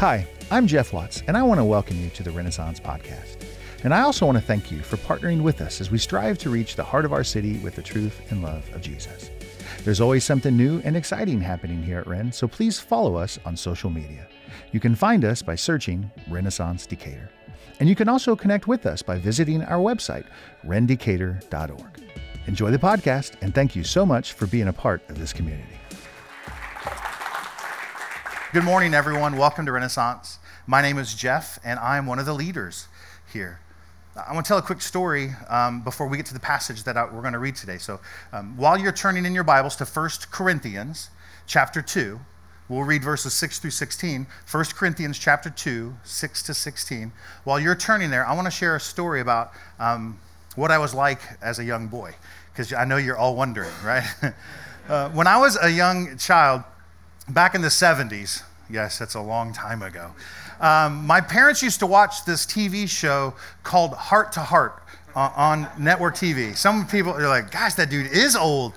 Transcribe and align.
Hi, 0.00 0.26
I'm 0.50 0.66
Jeff 0.66 0.92
Watts, 0.92 1.22
and 1.26 1.38
I 1.38 1.42
want 1.42 1.58
to 1.58 1.64
welcome 1.64 1.98
you 1.98 2.10
to 2.10 2.22
the 2.22 2.30
Renaissance 2.30 2.78
Podcast. 2.78 3.42
And 3.82 3.94
I 3.94 4.02
also 4.02 4.26
want 4.26 4.36
to 4.36 4.44
thank 4.44 4.70
you 4.70 4.80
for 4.80 4.98
partnering 4.98 5.40
with 5.40 5.62
us 5.62 5.80
as 5.80 5.90
we 5.90 5.96
strive 5.96 6.36
to 6.40 6.50
reach 6.50 6.76
the 6.76 6.84
heart 6.84 7.06
of 7.06 7.14
our 7.14 7.24
city 7.24 7.56
with 7.60 7.76
the 7.76 7.82
truth 7.82 8.20
and 8.30 8.42
love 8.42 8.68
of 8.74 8.82
Jesus. 8.82 9.30
There's 9.84 10.02
always 10.02 10.22
something 10.22 10.54
new 10.54 10.82
and 10.84 10.98
exciting 10.98 11.40
happening 11.40 11.82
here 11.82 12.00
at 12.00 12.06
Ren, 12.06 12.30
so 12.30 12.46
please 12.46 12.78
follow 12.78 13.16
us 13.16 13.38
on 13.46 13.56
social 13.56 13.88
media. 13.88 14.26
You 14.70 14.80
can 14.80 14.94
find 14.94 15.24
us 15.24 15.40
by 15.40 15.54
searching 15.54 16.10
Renaissance 16.28 16.84
Decatur. 16.84 17.30
And 17.80 17.88
you 17.88 17.94
can 17.94 18.10
also 18.10 18.36
connect 18.36 18.68
with 18.68 18.84
us 18.84 19.00
by 19.00 19.16
visiting 19.18 19.62
our 19.62 19.78
website, 19.78 20.26
rendecatur.org. 20.66 22.02
Enjoy 22.46 22.70
the 22.70 22.76
podcast, 22.76 23.32
and 23.40 23.54
thank 23.54 23.74
you 23.74 23.82
so 23.82 24.04
much 24.04 24.34
for 24.34 24.46
being 24.46 24.68
a 24.68 24.74
part 24.74 25.00
of 25.08 25.18
this 25.18 25.32
community. 25.32 25.78
Good 28.52 28.62
morning, 28.62 28.94
everyone. 28.94 29.36
Welcome 29.36 29.66
to 29.66 29.72
Renaissance. 29.72 30.38
My 30.68 30.80
name 30.80 30.98
is 30.98 31.16
Jeff, 31.16 31.58
and 31.64 31.80
I'm 31.80 32.06
one 32.06 32.20
of 32.20 32.26
the 32.26 32.32
leaders 32.32 32.86
here. 33.32 33.58
I 34.14 34.32
want 34.32 34.46
to 34.46 34.48
tell 34.48 34.58
a 34.58 34.62
quick 34.62 34.80
story 34.80 35.30
um, 35.48 35.82
before 35.82 36.06
we 36.06 36.16
get 36.16 36.26
to 36.26 36.32
the 36.32 36.38
passage 36.38 36.84
that 36.84 36.96
I, 36.96 37.06
we're 37.06 37.22
going 37.22 37.32
to 37.32 37.40
read 37.40 37.56
today. 37.56 37.76
So, 37.76 37.98
um, 38.32 38.56
while 38.56 38.78
you're 38.78 38.92
turning 38.92 39.26
in 39.26 39.34
your 39.34 39.42
Bibles 39.42 39.74
to 39.76 39.84
1 39.84 40.10
Corinthians 40.30 41.10
chapter 41.48 41.82
2, 41.82 42.20
we'll 42.68 42.84
read 42.84 43.02
verses 43.02 43.34
6 43.34 43.58
through 43.58 43.72
16. 43.72 44.28
1 44.48 44.64
Corinthians 44.76 45.18
chapter 45.18 45.50
2, 45.50 45.96
6 46.04 46.42
to 46.44 46.54
16. 46.54 47.12
While 47.42 47.58
you're 47.58 47.74
turning 47.74 48.10
there, 48.10 48.24
I 48.24 48.32
want 48.32 48.46
to 48.46 48.52
share 48.52 48.76
a 48.76 48.80
story 48.80 49.20
about 49.20 49.50
um, 49.80 50.20
what 50.54 50.70
I 50.70 50.78
was 50.78 50.94
like 50.94 51.20
as 51.42 51.58
a 51.58 51.64
young 51.64 51.88
boy, 51.88 52.14
because 52.52 52.72
I 52.72 52.84
know 52.84 52.96
you're 52.96 53.18
all 53.18 53.34
wondering, 53.34 53.72
right? 53.84 54.06
uh, 54.88 55.08
when 55.10 55.26
I 55.26 55.36
was 55.36 55.58
a 55.60 55.68
young 55.68 56.16
child, 56.16 56.62
back 57.28 57.54
in 57.54 57.62
the 57.62 57.68
70s, 57.68 58.42
yes, 58.70 58.98
that's 58.98 59.14
a 59.14 59.20
long 59.20 59.52
time 59.52 59.82
ago, 59.82 60.12
um, 60.60 61.06
my 61.06 61.20
parents 61.20 61.62
used 61.62 61.80
to 61.80 61.86
watch 61.86 62.24
this 62.24 62.46
TV 62.46 62.88
show 62.88 63.34
called 63.62 63.92
Hart 63.94 64.32
to 64.32 64.40
Hart 64.40 64.82
uh, 65.14 65.30
on 65.36 65.68
network 65.78 66.14
TV. 66.14 66.56
Some 66.56 66.86
people 66.86 67.12
are 67.12 67.28
like, 67.28 67.50
gosh, 67.50 67.74
that 67.74 67.90
dude 67.90 68.10
is 68.10 68.36
old. 68.36 68.72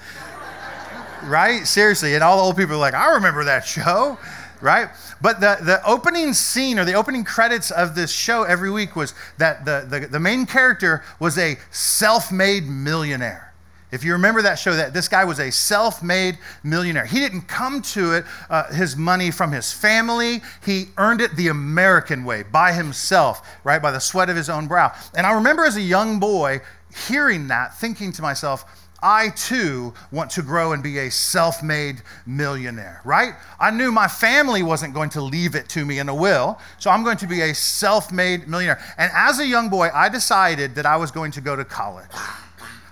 right? 1.23 1.65
Seriously. 1.65 2.15
And 2.15 2.23
all 2.23 2.37
the 2.37 2.43
old 2.43 2.57
people 2.57 2.75
are 2.75 2.79
like, 2.79 2.93
I 2.93 3.13
remember 3.13 3.43
that 3.45 3.65
show. 3.65 4.17
Right? 4.61 4.89
But 5.21 5.39
the, 5.39 5.57
the 5.61 5.81
opening 5.87 6.33
scene 6.33 6.79
or 6.79 6.85
the 6.85 6.95
opening 6.95 7.23
credits 7.23 7.71
of 7.71 7.95
this 7.95 8.11
show 8.11 8.43
every 8.43 8.69
week 8.69 8.93
was 8.93 9.13
that 9.37 9.63
the, 9.63 9.85
the, 9.87 10.07
the 10.07 10.19
main 10.19 10.45
character 10.45 11.01
was 11.17 11.37
a 11.37 11.57
self 11.71 12.29
made 12.29 12.65
millionaire. 12.65 13.48
If 13.91 14.03
you 14.03 14.13
remember 14.13 14.41
that 14.43 14.55
show, 14.55 14.75
that 14.75 14.93
this 14.93 15.07
guy 15.07 15.25
was 15.25 15.39
a 15.39 15.51
self-made 15.51 16.37
millionaire. 16.63 17.05
He 17.05 17.19
didn't 17.19 17.41
come 17.43 17.81
to 17.81 18.13
it 18.13 18.25
uh, 18.49 18.71
his 18.71 18.95
money 18.95 19.31
from 19.31 19.51
his 19.51 19.73
family. 19.73 20.41
He 20.63 20.89
earned 20.97 21.21
it 21.21 21.35
the 21.35 21.47
American 21.47 22.23
way 22.23 22.43
by 22.43 22.71
himself, 22.71 23.47
right, 23.63 23.81
by 23.81 23.91
the 23.91 23.99
sweat 23.99 24.29
of 24.29 24.35
his 24.35 24.49
own 24.49 24.67
brow. 24.67 24.93
And 25.15 25.25
I 25.25 25.33
remember 25.33 25.65
as 25.65 25.75
a 25.75 25.81
young 25.81 26.19
boy 26.19 26.61
hearing 27.07 27.47
that, 27.47 27.75
thinking 27.77 28.11
to 28.13 28.21
myself, 28.21 28.65
I 29.01 29.29
too 29.29 29.93
want 30.11 30.29
to 30.31 30.41
grow 30.41 30.73
and 30.73 30.83
be 30.83 30.99
a 30.99 31.09
self 31.09 31.63
made 31.63 32.01
millionaire, 32.25 33.01
right? 33.05 33.33
I 33.59 33.71
knew 33.71 33.91
my 33.91 34.07
family 34.07 34.61
wasn't 34.61 34.93
going 34.93 35.09
to 35.11 35.21
leave 35.21 35.55
it 35.55 35.69
to 35.69 35.85
me 35.85 35.99
in 35.99 36.09
a 36.09 36.15
will, 36.15 36.59
so 36.79 36.91
I'm 36.91 37.03
going 37.03 37.17
to 37.17 37.27
be 37.27 37.41
a 37.41 37.55
self 37.55 38.11
made 38.11 38.47
millionaire. 38.47 38.81
And 38.97 39.11
as 39.15 39.39
a 39.39 39.47
young 39.47 39.69
boy, 39.69 39.89
I 39.93 40.09
decided 40.09 40.75
that 40.75 40.85
I 40.85 40.97
was 40.97 41.11
going 41.11 41.31
to 41.31 41.41
go 41.41 41.55
to 41.55 41.63
college. 41.63 42.09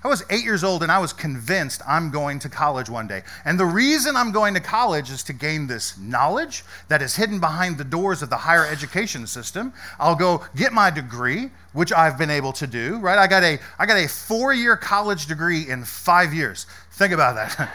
I 0.03 0.07
was 0.07 0.23
eight 0.29 0.43
years 0.43 0.63
old 0.63 0.83
and 0.83 0.91
I 0.91 0.99
was 0.99 1.13
convinced 1.13 1.81
I'm 1.87 2.11
going 2.11 2.39
to 2.39 2.49
college 2.49 2.89
one 2.89 3.07
day. 3.07 3.23
And 3.45 3.59
the 3.59 3.65
reason 3.65 4.15
I'm 4.15 4.31
going 4.31 4.53
to 4.53 4.59
college 4.59 5.09
is 5.09 5.23
to 5.23 5.33
gain 5.33 5.67
this 5.67 5.97
knowledge 5.97 6.63
that 6.87 7.01
is 7.01 7.15
hidden 7.15 7.39
behind 7.39 7.77
the 7.77 7.83
doors 7.83 8.21
of 8.21 8.29
the 8.29 8.37
higher 8.37 8.65
education 8.65 9.25
system. 9.27 9.73
I'll 9.99 10.15
go 10.15 10.43
get 10.55 10.71
my 10.73 10.89
degree, 10.89 11.49
which 11.73 11.91
I've 11.91 12.17
been 12.17 12.29
able 12.29 12.53
to 12.53 12.67
do, 12.67 12.97
right? 12.97 13.17
I 13.17 13.27
got 13.27 13.43
a, 13.43 13.59
I 13.79 13.85
got 13.85 13.97
a 13.97 14.07
four 14.07 14.53
year 14.53 14.77
college 14.77 15.25
degree 15.25 15.69
in 15.69 15.83
five 15.83 16.33
years. 16.33 16.67
Think 16.91 17.13
about 17.13 17.35
that. 17.35 17.69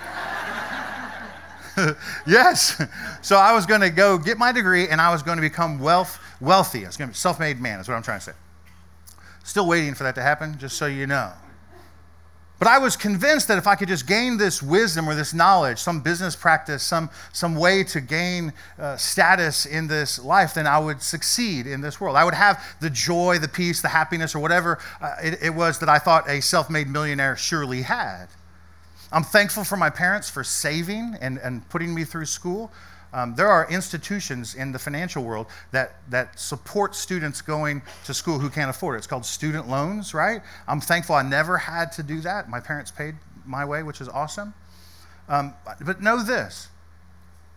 yes. 2.27 2.83
So 3.23 3.37
I 3.37 3.53
was 3.53 3.67
going 3.67 3.81
to 3.81 3.91
go 3.91 4.19
get 4.19 4.39
my 4.39 4.53
degree 4.53 4.89
and 4.89 5.01
I 5.01 5.11
was 5.11 5.23
going 5.23 5.37
to 5.37 5.43
become 5.43 5.79
wealth, 5.79 6.19
wealthy. 6.41 6.85
I 6.85 6.89
was 6.89 6.97
going 6.97 7.09
to 7.09 7.13
be 7.13 7.19
self 7.19 7.41
made 7.41 7.61
man, 7.61 7.81
is 7.81 7.89
what 7.89 7.95
I'm 7.95 8.03
trying 8.03 8.21
to 8.21 8.25
say. 8.25 8.33
Still 9.45 9.67
waiting 9.67 9.95
for 9.95 10.05
that 10.05 10.15
to 10.15 10.23
happen, 10.23 10.57
just 10.59 10.77
so 10.77 10.87
you 10.87 11.07
know. 11.07 11.33
But 12.63 12.71
I 12.71 12.79
was 12.79 12.97
convinced 12.97 13.49
that 13.49 13.59
if 13.59 13.67
I 13.67 13.75
could 13.75 13.89
just 13.89 14.07
gain 14.07 14.37
this 14.37 14.63
wisdom 14.63 15.09
or 15.09 15.17
this 15.17 15.35
knowledge, 15.35 15.81
some 15.81 16.01
business 16.01 16.37
practice, 16.37 16.85
some, 16.85 17.11
some 17.33 17.57
way 17.57 17.83
to 17.83 18.01
gain 18.01 18.53
uh, 18.79 18.97
status 18.97 19.67
in 19.67 19.89
this 19.89 20.21
life, 20.21 20.55
then 20.55 20.69
I 20.69 20.79
would 20.79 21.03
succeed 21.03 21.67
in 21.67 21.81
this 21.81 22.01
world. 22.01 22.15
I 22.15 22.23
would 22.23 22.35
have 22.35 22.65
the 22.79 22.89
joy, 22.89 23.41
the 23.41 23.49
peace, 23.49 23.83
the 23.83 23.89
happiness, 23.89 24.37
or 24.37 24.39
whatever 24.39 24.79
uh, 25.01 25.17
it, 25.21 25.43
it 25.43 25.51
was 25.51 25.81
that 25.81 25.89
I 25.89 25.99
thought 25.99 26.31
a 26.31 26.41
self 26.41 26.71
made 26.71 26.87
millionaire 26.87 27.37
surely 27.37 27.83
had. 27.83 28.27
I'm 29.11 29.25
thankful 29.25 29.65
for 29.65 29.77
my 29.77 29.91
parents 29.91 30.31
for 30.31 30.45
saving 30.45 31.17
and, 31.21 31.39
and 31.39 31.69
putting 31.69 31.93
me 31.93 32.05
through 32.05 32.27
school. 32.27 32.71
Um, 33.13 33.35
there 33.35 33.49
are 33.49 33.69
institutions 33.71 34.55
in 34.55 34.73
the 34.73 34.79
financial 34.79 35.23
world 35.23 35.47
that, 35.71 35.97
that 36.11 36.39
support 36.39 36.95
students 36.95 37.43
going 37.43 37.83
to 38.05 38.15
school 38.15 38.39
who 38.39 38.49
can't 38.49 38.71
afford 38.71 38.95
it. 38.95 38.99
It's 38.99 39.07
called 39.07 39.27
student 39.27 39.69
loans, 39.69 40.15
right? 40.15 40.41
I'm 40.67 40.81
thankful 40.81 41.15
I 41.15 41.23
never 41.23 41.59
had 41.59 41.93
to 41.93 42.03
do 42.03 42.21
that. 42.23 42.49
My 42.49 42.61
parents 42.61 42.91
paid 42.91 43.15
my 43.45 43.65
way, 43.65 43.83
which 43.83 44.01
is 44.01 44.09
awesome. 44.09 44.55
Um, 45.29 45.55
but 45.85 46.01
know 46.01 46.23
this 46.23 46.69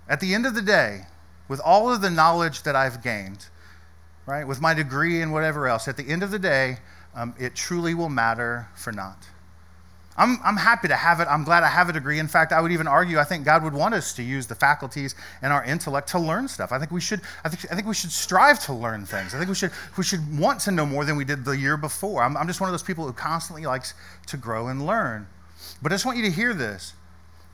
at 0.08 0.20
the 0.20 0.34
end 0.34 0.46
of 0.46 0.54
the 0.54 0.62
day, 0.62 1.08
with 1.48 1.60
all 1.64 1.92
of 1.92 2.02
the 2.02 2.10
knowledge 2.10 2.64
that 2.64 2.76
I've 2.76 3.04
gained, 3.04 3.48
right, 4.26 4.48
with 4.48 4.62
my 4.62 4.74
degree 4.74 5.22
and 5.22 5.32
whatever 5.32 5.68
else, 5.68 5.88
at 5.88 5.98
the 5.98 6.08
end 6.08 6.24
of 6.24 6.32
the 6.32 6.40
day, 6.40 6.78
um, 7.16 7.34
it 7.40 7.56
truly 7.56 7.94
will 7.94 8.10
matter 8.10 8.68
for 8.76 8.92
naught. 8.92 9.28
I'm, 10.18 10.40
I'm 10.46 10.56
happy 10.56 10.88
to 10.88 10.96
have 10.96 11.20
it. 11.20 11.28
I'm 11.30 11.44
glad 11.44 11.64
I 11.64 11.68
have 11.68 11.90
a 11.90 11.94
degree. 11.94 12.20
In 12.20 12.28
fact, 12.28 12.54
I 12.54 12.62
would 12.62 12.72
even 12.72 12.88
argue 12.88 13.20
I 13.20 13.26
think 13.26 13.44
God 13.44 13.64
would 13.64 13.74
want 13.74 13.94
us 13.94 14.14
to 14.14 14.24
use 14.24 14.48
the 14.48 14.56
faculties 14.56 15.14
and 15.42 15.52
our 15.52 15.64
intellect 15.66 16.08
to 16.10 16.20
learn 16.20 16.48
stuff. 16.48 16.72
I 16.72 16.80
think 16.80 16.92
we 16.92 17.02
should, 17.02 17.22
I 17.44 17.50
think, 17.50 17.72
I 17.72 17.76
think 17.76 17.86
we 17.88 17.94
should 17.94 18.12
strive 18.12 18.60
to 18.66 18.74
learn 18.74 19.06
things. 19.06 19.36
I 19.36 19.38
think 19.38 19.50
we 19.50 19.56
should, 19.56 19.72
we 19.98 20.04
should 20.04 20.40
want 20.40 20.62
to 20.62 20.72
know 20.72 20.86
more 20.86 21.04
than 21.04 21.18
we 21.18 21.26
did 21.26 21.44
the 21.44 21.52
year 21.52 21.76
before. 21.76 22.24
I'm, 22.24 22.38
I'm 22.38 22.48
just 22.48 22.62
one 22.62 22.70
of 22.70 22.74
those 22.74 22.84
people 22.84 23.06
who 23.06 23.12
constantly 23.12 23.66
likes 23.66 23.94
to 24.28 24.38
grow 24.38 24.68
and 24.68 24.86
learn. 24.86 25.28
But 25.82 25.92
I 25.92 25.96
just 25.96 26.06
want 26.06 26.18
you 26.18 26.24
to 26.24 26.32
hear 26.32 26.54
this 26.54 26.94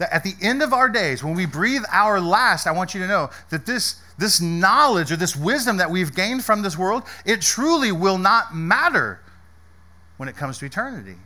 that 0.02 0.12
at 0.12 0.24
the 0.24 0.34
end 0.42 0.64
of 0.64 0.74
our 0.74 0.90
days, 0.90 1.24
when 1.24 1.36
we 1.36 1.46
breathe 1.46 1.84
our 1.92 2.20
last, 2.20 2.66
I 2.66 2.72
want 2.72 2.96
you 2.96 3.02
to 3.02 3.08
know 3.08 3.30
that 3.52 3.68
this, 3.68 4.02
this 4.18 4.42
knowledge 4.42 5.12
or 5.12 5.16
this 5.16 5.36
wisdom 5.36 5.78
that 5.78 5.92
we've 5.92 6.14
gained 6.16 6.44
from 6.44 6.64
this 6.64 6.76
world, 6.76 7.04
it 7.24 7.40
truly 7.40 7.92
will 7.92 8.18
not 8.18 8.56
matter 8.56 9.20
when 10.18 10.28
it 10.28 10.36
comes 10.36 10.58
to 10.58 10.66
eternity. 10.66 11.18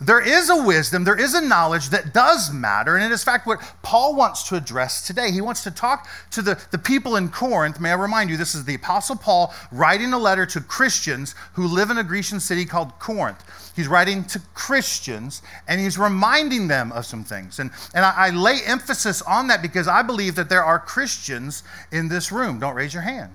There 0.00 0.20
is 0.20 0.50
a 0.50 0.62
wisdom, 0.62 1.04
there 1.04 1.18
is 1.18 1.32
a 1.32 1.40
knowledge 1.40 1.88
that 1.88 2.12
does 2.12 2.52
matter, 2.52 2.96
and 2.96 3.04
it 3.04 3.10
is, 3.10 3.22
in 3.22 3.24
fact, 3.24 3.46
what 3.46 3.60
Paul 3.82 4.14
wants 4.14 4.46
to 4.48 4.56
address 4.56 5.06
today. 5.06 5.30
He 5.30 5.40
wants 5.40 5.62
to 5.64 5.70
talk 5.70 6.08
to 6.32 6.42
the, 6.42 6.62
the 6.70 6.78
people 6.78 7.16
in 7.16 7.30
Corinth. 7.30 7.80
May 7.80 7.90
I 7.90 7.94
remind 7.94 8.28
you, 8.28 8.36
this 8.36 8.54
is 8.54 8.64
the 8.64 8.74
Apostle 8.74 9.16
Paul 9.16 9.54
writing 9.72 10.12
a 10.12 10.18
letter 10.18 10.44
to 10.46 10.60
Christians 10.60 11.34
who 11.54 11.66
live 11.66 11.88
in 11.90 11.96
a 11.96 12.04
Grecian 12.04 12.40
city 12.40 12.66
called 12.66 12.98
Corinth. 12.98 13.42
He's 13.74 13.88
writing 13.88 14.24
to 14.24 14.40
Christians, 14.52 15.40
and 15.66 15.80
he's 15.80 15.96
reminding 15.96 16.68
them 16.68 16.92
of 16.92 17.06
some 17.06 17.24
things. 17.24 17.58
And, 17.58 17.70
and 17.94 18.04
I, 18.04 18.26
I 18.26 18.30
lay 18.30 18.58
emphasis 18.66 19.22
on 19.22 19.46
that 19.48 19.62
because 19.62 19.88
I 19.88 20.02
believe 20.02 20.34
that 20.34 20.50
there 20.50 20.64
are 20.64 20.78
Christians 20.78 21.62
in 21.90 22.08
this 22.08 22.30
room. 22.30 22.58
Don't 22.58 22.74
raise 22.74 22.92
your 22.92 23.02
hand. 23.02 23.32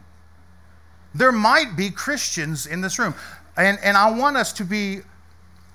There 1.15 1.31
might 1.31 1.75
be 1.75 1.89
Christians 1.89 2.67
in 2.67 2.81
this 2.81 2.99
room. 2.99 3.15
And, 3.57 3.79
and 3.83 3.97
I 3.97 4.11
want 4.11 4.37
us 4.37 4.53
to 4.53 4.63
be 4.63 5.01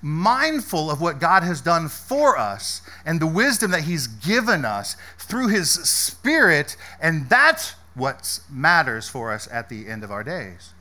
mindful 0.01 0.91
of 0.91 1.01
what 1.01 1.19
God 1.19 1.43
has 1.43 1.61
done 1.61 1.89
for 1.89 2.37
us 2.37 2.81
and 3.05 3.19
the 3.19 3.27
wisdom 3.27 3.71
that 3.71 3.83
He's 3.83 4.07
given 4.07 4.65
us 4.65 4.95
through 5.17 5.47
His 5.47 5.69
Spirit, 5.71 6.77
and 7.01 7.29
that's 7.29 7.75
what 7.95 8.39
matters 8.49 9.09
for 9.09 9.31
us 9.31 9.47
at 9.51 9.69
the 9.69 9.87
end 9.87 10.03
of 10.03 10.11
our 10.11 10.23
days. 10.23 10.73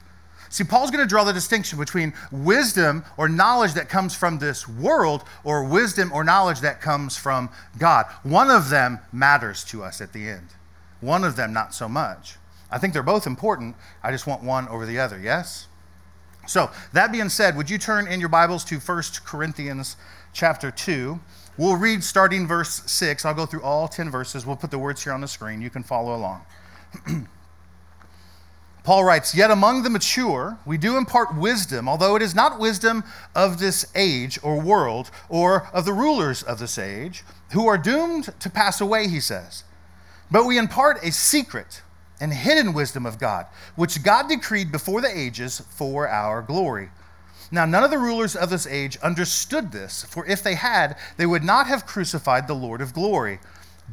See, 0.49 0.65
Paul's 0.65 0.91
going 0.91 1.05
to 1.05 1.09
draw 1.09 1.25
the 1.25 1.33
distinction 1.33 1.79
between 1.79 2.15
wisdom 2.31 3.05
or 3.17 3.29
knowledge 3.29 3.75
that 3.75 3.89
comes 3.89 4.15
from 4.15 4.39
this 4.39 4.69
world 4.69 5.25
or 5.45 5.65
wisdom 5.65 6.13
or 6.13 6.25
knowledge 6.25 6.61
that 6.61 6.81
comes 6.81 7.17
from 7.17 7.51
God. 7.79 8.07
One 8.23 8.51
of 8.51 8.71
them 8.71 9.01
matters 9.13 9.65
to 9.65 9.83
us 9.83 10.01
at 10.01 10.13
the 10.13 10.29
end, 10.29 10.49
one 11.01 11.25
of 11.25 11.37
them 11.37 11.53
not 11.53 11.75
so 11.75 11.89
much. 11.89 12.37
I 12.71 12.79
think 12.79 12.93
they're 12.93 13.03
both 13.03 13.27
important. 13.27 13.77
I 14.03 14.11
just 14.13 14.27
want 14.27 14.43
one 14.43 14.69
over 14.69 14.87
the 14.87 14.99
other, 14.99 15.19
yes? 15.19 15.69
So, 16.47 16.71
that 16.93 17.11
being 17.11 17.29
said, 17.29 17.57
would 17.57 17.69
you 17.69 17.77
turn 17.77 18.07
in 18.07 18.21
your 18.21 18.29
Bibles 18.29 18.65
to 18.67 18.79
1 18.79 19.03
Corinthians 19.25 19.97
chapter 20.33 20.71
2? 20.71 21.19
We'll 21.59 21.77
read 21.77 22.05
starting 22.05 22.47
verse 22.47 22.83
6. 22.87 23.25
I'll 23.25 23.35
go 23.35 23.47
through 23.47 23.63
all 23.63 23.89
10 23.89 24.11
verses. 24.11 24.47
We'll 24.47 24.57
put 24.57 24.71
the 24.71 24.79
words 24.79 25.03
here 25.03 25.13
on 25.13 25.21
the 25.21 25.29
screen. 25.29 25.61
You 25.61 25.71
can 25.71 25.83
follow 25.83 26.15
along. 26.15 26.43
Paul 28.85 29.05
writes, 29.05 29.35
Yet 29.35 29.51
among 29.51 29.83
the 29.83 29.91
mature, 29.91 30.59
we 30.65 30.79
do 30.79 30.97
impart 30.97 31.37
wisdom, 31.37 31.89
although 31.89 32.15
it 32.15 32.23
is 32.23 32.37
not 32.37 32.61
wisdom 32.61 33.03
of 33.35 33.59
this 33.59 33.91
age 33.97 34.39
or 34.45 34.61
world 34.61 35.11
or 35.29 35.69
of 35.73 35.85
the 35.85 35.93
rulers 35.93 36.45
of 36.45 36.61
this 36.61 36.79
age, 36.79 37.25
who 37.51 37.67
are 37.67 37.77
doomed 37.77 38.33
to 38.39 38.49
pass 38.49 38.81
away, 38.81 39.09
he 39.09 39.19
says. 39.19 39.65
But 40.31 40.47
we 40.47 40.59
impart 40.59 41.03
a 41.03 41.11
secret 41.11 41.83
and 42.21 42.33
hidden 42.33 42.73
wisdom 42.73 43.05
of 43.07 43.19
God, 43.19 43.47
which 43.75 44.03
God 44.03 44.29
decreed 44.29 44.73
before 44.73 45.01
the 45.01 45.19
ages 45.19 45.61
for 45.71 46.09
our 46.09 46.43
glory. 46.43 46.91
Now, 47.51 47.65
none 47.65 47.85
of 47.85 47.91
the 47.91 47.99
rulers 47.99 48.35
of 48.35 48.51
this 48.51 48.67
age 48.67 48.97
understood 48.99 49.71
this, 49.71 50.05
for 50.05 50.27
if 50.27 50.43
they 50.43 50.55
had, 50.55 50.97
they 51.17 51.27
would 51.27 51.45
not 51.45 51.67
have 51.67 51.87
crucified 51.87 52.49
the 52.49 52.55
Lord 52.55 52.81
of 52.81 52.93
glory. 52.93 53.39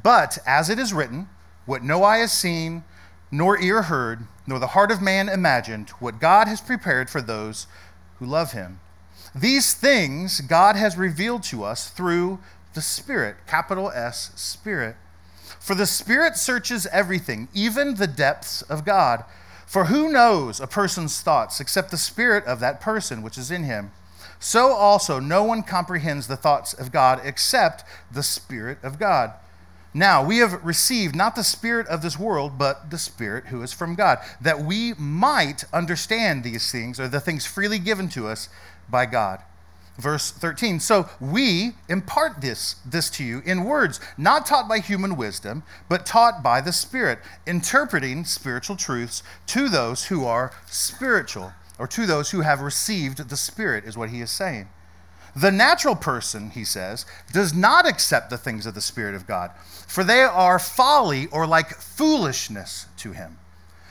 But, 0.01 0.39
as 0.47 0.69
it 0.69 0.79
is 0.79 0.93
written, 0.93 1.29
what 1.65 1.83
no 1.83 2.03
eye 2.03 2.17
has 2.17 2.31
seen, 2.31 2.83
nor 3.31 3.59
ear 3.59 3.83
heard, 3.83 4.27
nor 4.47 4.59
the 4.59 4.67
heart 4.67 4.91
of 4.91 5.01
man 5.01 5.29
imagined, 5.29 5.89
what 5.99 6.19
God 6.19 6.47
has 6.47 6.61
prepared 6.61 7.09
for 7.09 7.21
those 7.21 7.67
who 8.17 8.25
love 8.25 8.53
him. 8.53 8.79
These 9.35 9.73
things 9.73 10.41
God 10.41 10.75
has 10.75 10.97
revealed 10.97 11.43
to 11.43 11.63
us 11.63 11.89
through 11.89 12.39
the 12.73 12.81
Spirit, 12.81 13.35
capital 13.47 13.91
S, 13.91 14.31
Spirit. 14.35 14.95
For 15.63 15.75
the 15.75 15.85
Spirit 15.85 16.35
searches 16.35 16.87
everything, 16.87 17.47
even 17.53 17.95
the 17.95 18.05
depths 18.05 18.63
of 18.63 18.83
God. 18.83 19.23
For 19.65 19.85
who 19.85 20.11
knows 20.11 20.59
a 20.59 20.67
person's 20.67 21.21
thoughts 21.21 21.61
except 21.61 21.89
the 21.89 21.97
Spirit 21.97 22.43
of 22.43 22.59
that 22.59 22.81
person 22.81 23.21
which 23.21 23.37
is 23.37 23.49
in 23.49 23.63
him? 23.63 23.91
So 24.41 24.73
also, 24.73 25.21
no 25.21 25.45
one 25.45 25.63
comprehends 25.63 26.27
the 26.27 26.35
thoughts 26.35 26.73
of 26.73 26.91
God 26.91 27.21
except 27.23 27.85
the 28.11 28.23
Spirit 28.23 28.77
of 28.83 28.99
God. 28.99 29.31
Now, 29.93 30.21
we 30.21 30.39
have 30.39 30.65
received 30.65 31.15
not 31.15 31.37
the 31.37 31.45
Spirit 31.45 31.87
of 31.87 32.01
this 32.01 32.19
world, 32.19 32.57
but 32.57 32.91
the 32.91 32.97
Spirit 32.97 33.45
who 33.45 33.61
is 33.61 33.71
from 33.71 33.95
God, 33.95 34.17
that 34.41 34.65
we 34.65 34.93
might 34.95 35.63
understand 35.71 36.43
these 36.43 36.73
things, 36.73 36.99
or 36.99 37.07
the 37.07 37.21
things 37.21 37.45
freely 37.45 37.79
given 37.79 38.09
to 38.09 38.27
us 38.27 38.49
by 38.89 39.05
God 39.05 39.39
verse 39.97 40.31
13 40.31 40.79
so 40.79 41.07
we 41.19 41.73
impart 41.87 42.41
this 42.41 42.77
this 42.83 43.11
to 43.11 43.23
you 43.23 43.43
in 43.45 43.63
words 43.63 43.99
not 44.17 44.45
taught 44.45 44.67
by 44.67 44.79
human 44.79 45.15
wisdom 45.15 45.61
but 45.87 46.03
taught 46.03 46.41
by 46.41 46.59
the 46.59 46.73
spirit 46.73 47.19
interpreting 47.45 48.25
spiritual 48.25 48.75
truths 48.75 49.21
to 49.45 49.69
those 49.69 50.05
who 50.05 50.25
are 50.25 50.51
spiritual 50.65 51.53
or 51.79 51.87
to 51.87 52.05
those 52.05 52.31
who 52.31 52.41
have 52.41 52.61
received 52.61 53.29
the 53.29 53.37
spirit 53.37 53.83
is 53.85 53.97
what 53.97 54.09
he 54.09 54.21
is 54.21 54.31
saying. 54.31 54.69
The 55.35 55.51
natural 55.51 55.95
person 55.95 56.51
he 56.51 56.63
says 56.63 57.05
does 57.31 57.53
not 57.53 57.87
accept 57.87 58.29
the 58.29 58.37
things 58.37 58.65
of 58.65 58.75
the 58.75 58.81
spirit 58.81 59.15
of 59.15 59.27
god 59.27 59.51
for 59.87 60.03
they 60.03 60.21
are 60.21 60.59
folly 60.59 61.27
or 61.27 61.45
like 61.45 61.69
foolishness 61.69 62.87
to 62.97 63.11
him. 63.11 63.37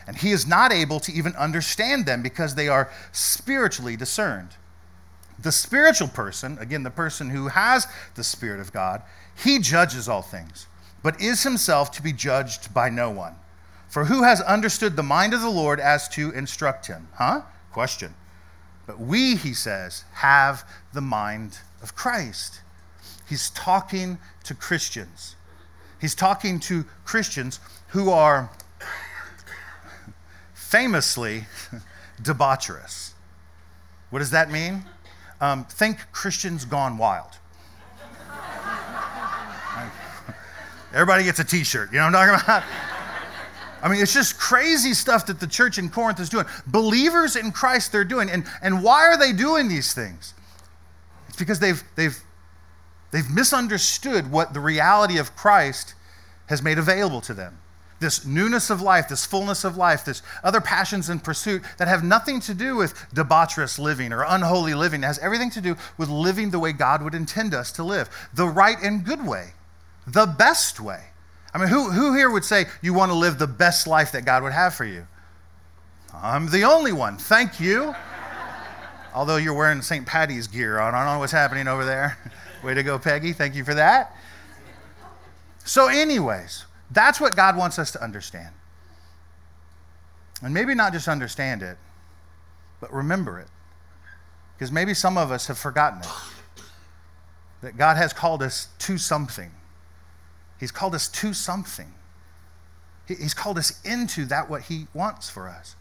And 0.06 0.16
he 0.16 0.32
is 0.32 0.46
not 0.46 0.72
able 0.72 1.00
to 1.00 1.12
even 1.12 1.34
understand 1.37 2.06
them 2.06 2.22
because 2.22 2.55
they 2.55 2.69
are 2.69 2.90
spiritually 3.12 3.96
discerned 3.96 4.56
the 5.38 5.52
spiritual 5.52 6.08
person, 6.08 6.58
again, 6.58 6.82
the 6.82 6.90
person 6.90 7.31
who 7.31 7.49
has 7.49 7.87
the 8.14 8.25
Spirit 8.25 8.61
of 8.61 8.73
God, 8.73 9.02
he 9.34 9.58
judges 9.58 10.08
all 10.08 10.23
things, 10.23 10.67
but 11.02 11.20
is 11.20 11.43
himself 11.43 11.90
to 11.93 12.02
be 12.02 12.12
judged 12.12 12.73
by 12.73 12.88
no 12.88 13.11
one. 13.11 13.34
For 13.88 14.06
who 14.06 14.23
has 14.23 14.40
understood 14.40 14.96
the 14.96 15.02
mind 15.02 15.34
of 15.34 15.43
the 15.43 15.50
Lord 15.50 15.79
as 15.79 16.08
to 16.11 16.31
instruct 16.31 16.87
him? 16.87 17.08
Huh? 17.14 17.43
Question. 17.73 18.14
But 18.87 18.99
we, 18.99 19.37
he 19.37 19.52
says, 19.52 20.05
have 20.14 20.64
the 20.93 21.00
mind 21.00 21.58
of 21.82 21.94
Christ. 21.94 22.61
He's 23.29 23.50
talking 23.50 24.19
to 24.44 24.55
Christians. 24.55 25.37
He's 26.00 26.14
talking 26.14 26.58
to 26.61 26.84
Christians 27.05 27.61
who 27.88 28.11
are 28.11 28.50
famously 30.55 31.44
debaucherous. 32.23 33.12
What 34.11 34.20
does 34.20 34.31
that 34.31 34.50
mean? 34.50 34.84
Um, 35.42 35.64
think 35.64 35.98
Christians 36.12 36.64
gone 36.64 36.96
wild. 36.96 37.30
Everybody 40.94 41.24
gets 41.24 41.40
a 41.40 41.44
t 41.44 41.64
shirt. 41.64 41.90
You 41.90 41.98
know 41.98 42.04
what 42.04 42.14
I'm 42.14 42.38
talking 42.38 42.44
about? 42.44 42.62
I 43.82 43.88
mean, 43.88 44.00
it's 44.00 44.14
just 44.14 44.38
crazy 44.38 44.94
stuff 44.94 45.26
that 45.26 45.40
the 45.40 45.46
church 45.48 45.78
in 45.78 45.90
Corinth 45.90 46.20
is 46.20 46.28
doing. 46.28 46.46
Believers 46.68 47.34
in 47.34 47.50
Christ, 47.50 47.90
they're 47.90 48.04
doing. 48.04 48.30
And, 48.30 48.44
and 48.62 48.84
why 48.84 49.02
are 49.06 49.18
they 49.18 49.32
doing 49.32 49.66
these 49.66 49.92
things? 49.92 50.32
It's 51.26 51.36
because 51.36 51.58
they've, 51.58 51.82
they've, 51.96 52.16
they've 53.10 53.28
misunderstood 53.28 54.30
what 54.30 54.54
the 54.54 54.60
reality 54.60 55.18
of 55.18 55.34
Christ 55.34 55.94
has 56.46 56.62
made 56.62 56.78
available 56.78 57.20
to 57.22 57.34
them 57.34 57.58
this 58.02 58.26
newness 58.26 58.69
of 58.69 58.82
life, 58.82 59.08
this 59.08 59.25
fullness 59.25 59.64
of 59.64 59.78
life, 59.78 60.04
this 60.04 60.20
other 60.44 60.60
passions 60.60 61.08
and 61.08 61.25
pursuit 61.25 61.62
that 61.78 61.88
have 61.88 62.04
nothing 62.04 62.40
to 62.40 62.52
do 62.52 62.76
with 62.76 62.94
debaucherous 63.14 63.78
living 63.78 64.12
or 64.12 64.25
unholy 64.28 64.75
living. 64.75 65.02
It 65.02 65.06
has 65.06 65.19
everything 65.20 65.50
to 65.52 65.62
do 65.62 65.76
with 65.96 66.10
living 66.10 66.50
the 66.50 66.58
way 66.58 66.72
God 66.72 67.02
would 67.02 67.14
intend 67.14 67.54
us 67.54 67.72
to 67.72 67.82
live, 67.82 68.10
the 68.34 68.46
right 68.46 68.76
and 68.82 69.02
good 69.02 69.26
way, 69.26 69.52
the 70.06 70.26
best 70.26 70.78
way. 70.81 71.00
I 71.54 71.58
mean, 71.58 71.69
who, 71.69 71.90
who 71.90 72.14
here 72.14 72.31
would 72.31 72.44
say 72.44 72.66
you 72.82 72.93
want 72.93 73.10
to 73.10 73.16
live 73.16 73.38
the 73.38 73.46
best 73.46 73.87
life 73.87 74.12
that 74.12 74.25
God 74.25 74.43
would 74.43 74.52
have 74.52 74.75
for 74.75 74.84
you? 74.84 75.06
I'm 76.14 76.50
the 76.50 76.64
only 76.64 76.93
one. 76.93 77.16
Thank 77.16 77.60
you. 77.60 77.94
Although 79.14 79.37
you're 79.37 79.55
wearing 79.55 79.82
St. 79.82 80.06
Patty's 80.06 80.46
gear. 80.46 80.78
I 80.78 80.90
don't 80.90 81.05
know 81.05 81.19
what's 81.19 81.32
happening 81.32 81.69
over 81.69 81.84
there. 81.84 82.19
Way 82.64 82.75
to 82.75 82.82
go, 82.82 82.98
Peggy. 82.98 83.32
Thank 83.32 83.55
you 83.55 83.64
for 83.64 83.75
that. 83.75 84.16
So, 85.64 85.88
anyways, 85.88 86.64
that's 86.92 87.20
what 87.20 87.36
God 87.36 87.56
wants 87.56 87.78
us 87.78 87.90
to 87.92 88.02
understand. 88.02 88.54
And 90.42 90.52
maybe 90.52 90.74
not 90.74 90.92
just 90.92 91.08
understand 91.08 91.62
it, 91.62 91.78
but 92.80 92.92
remember 92.92 93.38
it. 93.38 93.48
Because 94.54 94.72
maybe 94.72 94.94
some 94.94 95.16
of 95.16 95.30
us 95.30 95.46
have 95.46 95.58
forgotten 95.58 96.00
it. 96.00 96.62
That 97.62 97.76
God 97.76 97.96
has 97.96 98.12
called 98.12 98.42
us 98.42 98.68
to 98.80 98.98
something. 98.98 99.50
He's 100.58 100.72
called 100.72 100.94
us 100.94 101.08
to 101.08 101.32
something. 101.32 101.92
He's 103.06 103.34
called 103.34 103.58
us 103.58 103.80
into 103.84 104.24
that 104.26 104.48
what 104.50 104.62
he 104.62 104.86
wants 104.94 105.30
for 105.30 105.48
us. 105.48 105.76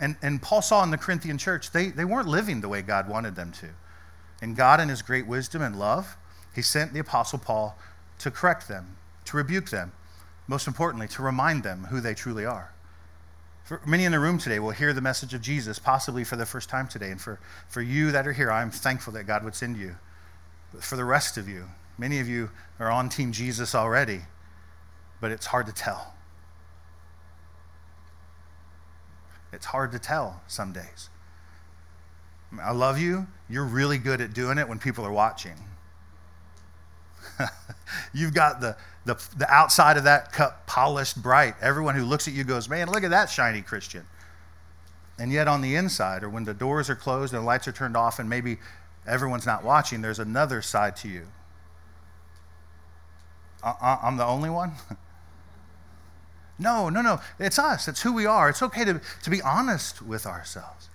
And, 0.00 0.16
and 0.22 0.40
Paul 0.40 0.62
saw 0.62 0.82
in 0.82 0.90
the 0.90 0.98
Corinthian 0.98 1.36
church, 1.36 1.72
they, 1.72 1.88
they 1.88 2.04
weren't 2.04 2.28
living 2.28 2.60
the 2.60 2.68
way 2.68 2.82
God 2.82 3.08
wanted 3.08 3.34
them 3.36 3.52
to. 3.52 3.68
And 4.40 4.56
God, 4.56 4.80
in 4.80 4.88
his 4.88 5.02
great 5.02 5.26
wisdom 5.26 5.60
and 5.60 5.78
love, 5.78 6.16
he 6.54 6.62
sent 6.62 6.92
the 6.94 7.00
Apostle 7.00 7.38
Paul 7.38 7.78
to 8.20 8.30
correct 8.30 8.68
them, 8.68 8.96
to 9.26 9.36
rebuke 9.36 9.68
them, 9.68 9.92
most 10.50 10.66
importantly, 10.66 11.06
to 11.06 11.22
remind 11.22 11.62
them 11.62 11.84
who 11.84 12.00
they 12.00 12.12
truly 12.12 12.44
are. 12.44 12.72
For 13.62 13.80
many 13.86 14.04
in 14.04 14.10
the 14.10 14.18
room 14.18 14.36
today 14.36 14.58
will 14.58 14.72
hear 14.72 14.92
the 14.92 15.00
message 15.00 15.32
of 15.32 15.40
Jesus, 15.40 15.78
possibly 15.78 16.24
for 16.24 16.34
the 16.34 16.44
first 16.44 16.68
time 16.68 16.88
today. 16.88 17.12
And 17.12 17.20
for, 17.20 17.38
for 17.68 17.80
you 17.80 18.10
that 18.10 18.26
are 18.26 18.32
here, 18.32 18.50
I'm 18.50 18.72
thankful 18.72 19.12
that 19.12 19.28
God 19.28 19.44
would 19.44 19.54
send 19.54 19.76
you. 19.76 19.94
But 20.72 20.82
for 20.82 20.96
the 20.96 21.04
rest 21.04 21.36
of 21.36 21.48
you, 21.48 21.66
many 21.98 22.18
of 22.18 22.28
you 22.28 22.50
are 22.80 22.90
on 22.90 23.08
Team 23.08 23.30
Jesus 23.30 23.76
already, 23.76 24.22
but 25.20 25.30
it's 25.30 25.46
hard 25.46 25.66
to 25.66 25.72
tell. 25.72 26.14
It's 29.52 29.66
hard 29.66 29.92
to 29.92 30.00
tell 30.00 30.42
some 30.48 30.72
days. 30.72 31.10
I 32.60 32.72
love 32.72 32.98
you. 32.98 33.28
You're 33.48 33.66
really 33.66 33.98
good 33.98 34.20
at 34.20 34.34
doing 34.34 34.58
it 34.58 34.68
when 34.68 34.80
people 34.80 35.06
are 35.06 35.12
watching. 35.12 35.54
You've 38.12 38.34
got 38.34 38.60
the, 38.60 38.76
the, 39.04 39.14
the 39.36 39.50
outside 39.52 39.96
of 39.96 40.04
that 40.04 40.32
cup 40.32 40.66
polished 40.66 41.22
bright. 41.22 41.54
Everyone 41.60 41.94
who 41.94 42.04
looks 42.04 42.28
at 42.28 42.34
you 42.34 42.44
goes, 42.44 42.68
Man, 42.68 42.90
look 42.90 43.04
at 43.04 43.10
that 43.10 43.30
shiny 43.30 43.62
Christian. 43.62 44.06
And 45.18 45.32
yet, 45.32 45.48
on 45.48 45.60
the 45.60 45.74
inside, 45.74 46.22
or 46.22 46.30
when 46.30 46.44
the 46.44 46.54
doors 46.54 46.88
are 46.88 46.96
closed 46.96 47.34
and 47.34 47.42
the 47.42 47.46
lights 47.46 47.68
are 47.68 47.72
turned 47.72 47.96
off, 47.96 48.18
and 48.18 48.28
maybe 48.28 48.58
everyone's 49.06 49.46
not 49.46 49.62
watching, 49.62 50.00
there's 50.00 50.18
another 50.18 50.62
side 50.62 50.96
to 50.96 51.08
you. 51.08 51.26
Uh, 53.62 53.74
uh, 53.80 53.98
I'm 54.02 54.16
the 54.16 54.24
only 54.24 54.48
one? 54.48 54.72
no, 56.58 56.88
no, 56.88 57.02
no. 57.02 57.20
It's 57.38 57.58
us. 57.58 57.86
It's 57.86 58.00
who 58.00 58.14
we 58.14 58.24
are. 58.24 58.48
It's 58.48 58.62
okay 58.62 58.84
to, 58.86 59.00
to 59.22 59.30
be 59.30 59.42
honest 59.42 60.00
with 60.00 60.24
ourselves. 60.24 60.88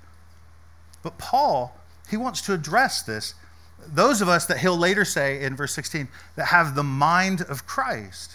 But 1.04 1.20
Paul, 1.20 1.78
he 2.10 2.18
wants 2.18 2.42
to 2.42 2.54
address 2.54 3.04
this 3.04 3.36
those 3.88 4.22
of 4.22 4.30
us 4.30 4.46
that 4.48 4.58
he'll 4.58 4.78
later 4.78 5.06
say 5.06 5.44
in 5.44 5.56
verse 5.56 5.74
16 5.74 6.08
that 6.36 6.46
have 6.46 6.76
the 6.76 6.84
mind 6.84 7.42
of 7.42 7.66
Christ. 7.66 8.32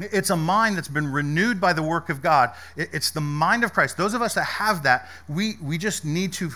It's 0.00 0.30
a 0.30 0.36
mind 0.36 0.76
that's 0.76 0.88
been 0.88 1.10
renewed 1.10 1.60
by 1.60 1.72
the 1.72 1.82
work 1.82 2.08
of 2.08 2.22
God. 2.22 2.52
It's 2.76 3.10
the 3.10 3.20
mind 3.20 3.64
of 3.64 3.72
Christ. 3.72 3.96
Those 3.96 4.14
of 4.14 4.22
us 4.22 4.34
that 4.34 4.44
have 4.44 4.82
that, 4.84 5.08
we, 5.28 5.56
we 5.62 5.78
just 5.78 6.04
need 6.04 6.32
to 6.34 6.50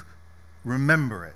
remember 0.65 1.27
it. 1.27 1.35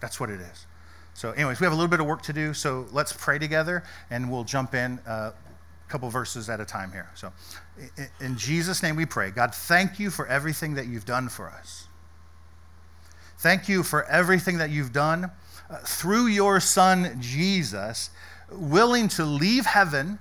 That's 0.00 0.20
what 0.20 0.30
it 0.30 0.40
is. 0.40 0.66
So, 1.14 1.30
anyways, 1.32 1.60
we 1.60 1.64
have 1.64 1.72
a 1.72 1.76
little 1.76 1.88
bit 1.88 2.00
of 2.00 2.06
work 2.06 2.22
to 2.22 2.32
do. 2.32 2.52
So 2.52 2.86
let's 2.92 3.12
pray 3.12 3.38
together 3.38 3.84
and 4.10 4.30
we'll 4.30 4.44
jump 4.44 4.74
in 4.74 4.98
uh, 5.06 5.32
a 5.32 5.90
couple 5.90 6.10
verses 6.10 6.50
at 6.50 6.60
a 6.60 6.64
time 6.64 6.92
here. 6.92 7.08
So, 7.14 7.32
in 8.20 8.36
Jesus' 8.36 8.82
name 8.82 8.96
we 8.96 9.06
pray. 9.06 9.30
God, 9.30 9.54
thank 9.54 9.98
you 9.98 10.10
for 10.10 10.26
everything 10.26 10.74
that 10.74 10.86
you've 10.86 11.06
done 11.06 11.28
for 11.28 11.48
us. 11.48 11.88
Thank 13.46 13.68
you 13.68 13.84
for 13.84 14.02
everything 14.06 14.58
that 14.58 14.70
you've 14.70 14.92
done 14.92 15.30
uh, 15.70 15.76
through 15.84 16.26
your 16.26 16.58
Son, 16.58 17.16
Jesus, 17.20 18.10
willing 18.50 19.06
to 19.10 19.24
leave 19.24 19.66
heaven, 19.66 20.18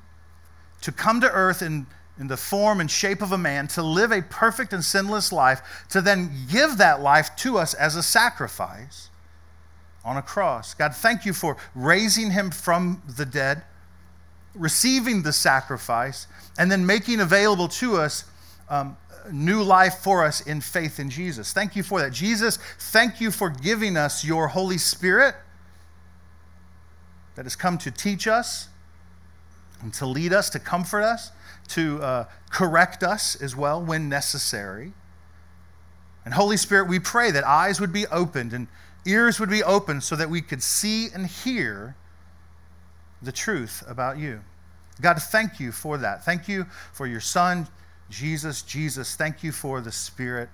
to 0.82 0.92
come 0.92 1.20
to 1.22 1.32
earth 1.32 1.64
in, 1.64 1.88
in 2.20 2.28
the 2.28 2.38
form 2.38 2.80
and 2.80 2.92
shape 2.92 3.24
of 3.24 3.32
a 3.32 3.38
man, 3.40 3.68
to 3.70 3.82
live 3.82 4.12
a 4.12 4.22
perfect 4.22 4.74
and 4.74 4.86
sinless 4.86 5.32
life, 5.32 5.88
to 5.90 6.02
then 6.02 6.30
give 6.52 6.78
that 6.78 7.02
life 7.02 7.36
to 7.38 7.58
us 7.58 7.74
as 7.74 7.96
a 7.96 8.04
sacrifice 8.04 9.10
on 10.04 10.18
a 10.18 10.22
cross. 10.22 10.76
God, 10.76 10.96
thank 10.96 11.26
you 11.26 11.34
for 11.34 11.58
raising 11.74 12.30
him 12.30 12.52
from 12.52 13.02
the 13.18 13.26
dead 13.26 13.64
receiving 14.54 15.24
the 15.24 15.34
sacrifice, 15.34 16.28
and 16.60 16.72
then 16.72 16.86
making 16.86 17.20
available 17.20 17.68
to 17.68 17.98
us 17.98 18.26
um, 18.70 18.96
new 19.32 19.64
life 19.64 19.96
for 19.96 20.24
us 20.24 20.42
in 20.42 20.62
faith 20.62 21.00
in 21.00 21.10
Jesus. 21.10 21.54
Thank 21.54 21.76
you 21.76 21.84
for 21.84 22.00
that. 22.02 22.12
Jesus, 22.12 22.58
thank 22.80 23.20
you 23.20 23.32
for 23.32 23.50
giving 23.50 23.98
us 23.98 24.24
your 24.24 24.48
Holy 24.48 24.78
Spirit 24.78 25.36
that 27.36 27.46
has 27.46 27.56
come 27.56 27.78
to 27.80 27.92
teach 27.92 28.28
us 28.28 28.70
and 29.82 29.94
to 29.96 30.06
lead 30.06 30.34
us, 30.34 30.50
to 30.52 30.60
comfort 30.60 31.02
us, 31.02 31.32
to 31.70 32.02
uh, 32.02 32.26
correct 32.50 33.04
us 33.04 33.36
as 33.42 33.56
well 33.56 33.82
when 33.82 34.10
necessary. 34.10 34.94
And 36.24 36.34
Holy 36.34 36.58
Spirit, 36.58 36.88
we 36.88 37.00
pray 37.00 37.32
that 37.32 37.44
eyes 37.44 37.80
would 37.80 37.94
be 37.94 38.08
opened 38.08 38.54
and 38.54 38.68
ears 39.06 39.40
would 39.40 39.50
be 39.50 39.64
opened 39.64 40.04
so 40.04 40.16
that 40.16 40.30
we 40.30 40.42
could 40.42 40.64
see 40.64 41.10
and 41.14 41.28
hear 41.28 41.96
the 43.22 43.32
truth 43.32 43.84
about 43.88 44.18
you. 44.18 44.42
God, 45.02 45.22
thank 45.22 45.60
you 45.60 45.72
for 45.72 45.98
that. 45.98 46.24
Thank 46.24 46.48
you 46.48 46.66
for 46.94 47.06
your 47.06 47.20
Son, 47.20 47.68
Jesus. 48.10 48.62
Jesus, 48.62 49.16
thank 49.16 49.44
you 49.44 49.52
for 49.52 49.82
the 49.82 49.92
Spirit. 49.92 50.50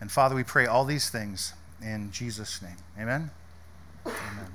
And 0.00 0.10
Father, 0.10 0.34
we 0.34 0.44
pray 0.44 0.66
all 0.66 0.84
these 0.84 1.10
things 1.10 1.54
in 1.82 2.10
Jesus' 2.12 2.62
name. 2.62 2.76
Amen. 2.98 3.30
Amen. 4.06 4.52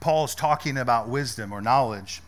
Paul's 0.00 0.34
talking 0.34 0.78
about 0.78 1.08
wisdom 1.08 1.52
or 1.52 1.60
knowledge. 1.60 2.22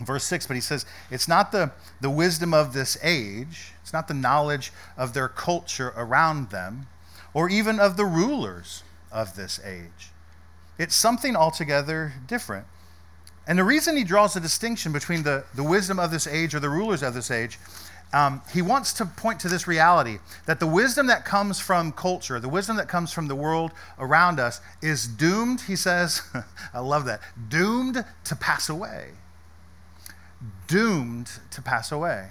Verse 0.00 0.24
6, 0.24 0.46
but 0.46 0.54
he 0.54 0.60
says, 0.60 0.84
it's 1.10 1.28
not 1.28 1.52
the, 1.52 1.70
the 2.00 2.10
wisdom 2.10 2.52
of 2.52 2.72
this 2.72 2.98
age, 3.02 3.72
it's 3.80 3.92
not 3.92 4.08
the 4.08 4.14
knowledge 4.14 4.72
of 4.96 5.14
their 5.14 5.28
culture 5.28 5.92
around 5.96 6.50
them, 6.50 6.86
or 7.32 7.48
even 7.48 7.78
of 7.78 7.96
the 7.96 8.04
rulers 8.04 8.82
of 9.14 9.34
this 9.34 9.58
age. 9.64 10.10
It's 10.78 10.94
something 10.94 11.34
altogether 11.34 12.12
different. 12.26 12.66
And 13.46 13.58
the 13.58 13.64
reason 13.64 13.96
he 13.96 14.04
draws 14.04 14.36
a 14.36 14.40
distinction 14.40 14.92
between 14.92 15.22
the, 15.22 15.44
the 15.54 15.62
wisdom 15.62 15.98
of 15.98 16.10
this 16.10 16.26
age 16.26 16.54
or 16.54 16.60
the 16.60 16.68
rulers 16.68 17.02
of 17.02 17.14
this 17.14 17.30
age 17.30 17.58
um, 18.14 18.42
he 18.52 18.62
wants 18.62 18.92
to 18.94 19.06
point 19.06 19.40
to 19.40 19.48
this 19.48 19.66
reality 19.66 20.18
that 20.46 20.60
the 20.60 20.68
wisdom 20.68 21.08
that 21.08 21.24
comes 21.24 21.58
from 21.58 21.90
culture, 21.90 22.38
the 22.38 22.48
wisdom 22.48 22.76
that 22.76 22.88
comes 22.88 23.12
from 23.12 23.26
the 23.26 23.34
world 23.34 23.72
around 23.98 24.38
us, 24.38 24.60
is 24.80 25.08
doomed, 25.08 25.62
he 25.62 25.74
says, 25.74 26.22
I 26.74 26.78
love 26.78 27.06
that, 27.06 27.20
doomed 27.48 28.04
to 28.24 28.36
pass 28.36 28.68
away. 28.68 29.08
Doomed 30.68 31.28
to 31.50 31.60
pass 31.60 31.90
away. 31.90 32.28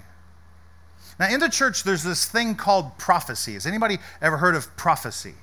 Now, 1.20 1.28
in 1.28 1.42
the 1.42 1.50
church, 1.50 1.84
there's 1.84 2.04
this 2.04 2.26
thing 2.26 2.56
called 2.56 2.98
prophecy. 2.98 3.54
Has 3.54 3.66
anybody 3.68 3.98
ever 4.22 4.38
heard 4.38 4.56
of 4.56 4.76
prophecy? 4.78 5.36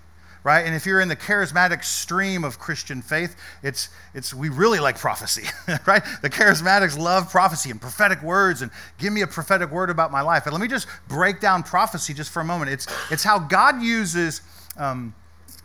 Right? 0.42 0.64
And 0.64 0.74
if 0.74 0.86
you're 0.86 1.00
in 1.00 1.08
the 1.08 1.16
charismatic 1.16 1.84
stream 1.84 2.44
of 2.44 2.58
Christian 2.58 3.02
faith, 3.02 3.36
it's, 3.62 3.90
it's 4.14 4.32
we 4.32 4.48
really 4.48 4.80
like 4.80 4.98
prophecy, 4.98 5.44
right? 5.86 6.02
The 6.22 6.30
charismatics 6.30 6.98
love 6.98 7.30
prophecy 7.30 7.70
and 7.70 7.80
prophetic 7.80 8.22
words 8.22 8.62
and 8.62 8.70
give 8.98 9.12
me 9.12 9.22
a 9.22 9.26
prophetic 9.26 9.70
word 9.70 9.90
about 9.90 10.10
my 10.10 10.22
life. 10.22 10.46
And 10.46 10.52
let 10.52 10.60
me 10.60 10.68
just 10.68 10.86
break 11.08 11.40
down 11.40 11.62
prophecy 11.62 12.14
just 12.14 12.30
for 12.30 12.40
a 12.40 12.44
moment. 12.44 12.70
It's, 12.70 12.86
it's 13.10 13.22
how 13.22 13.38
God 13.38 13.82
uses 13.82 14.40
um, 14.76 15.14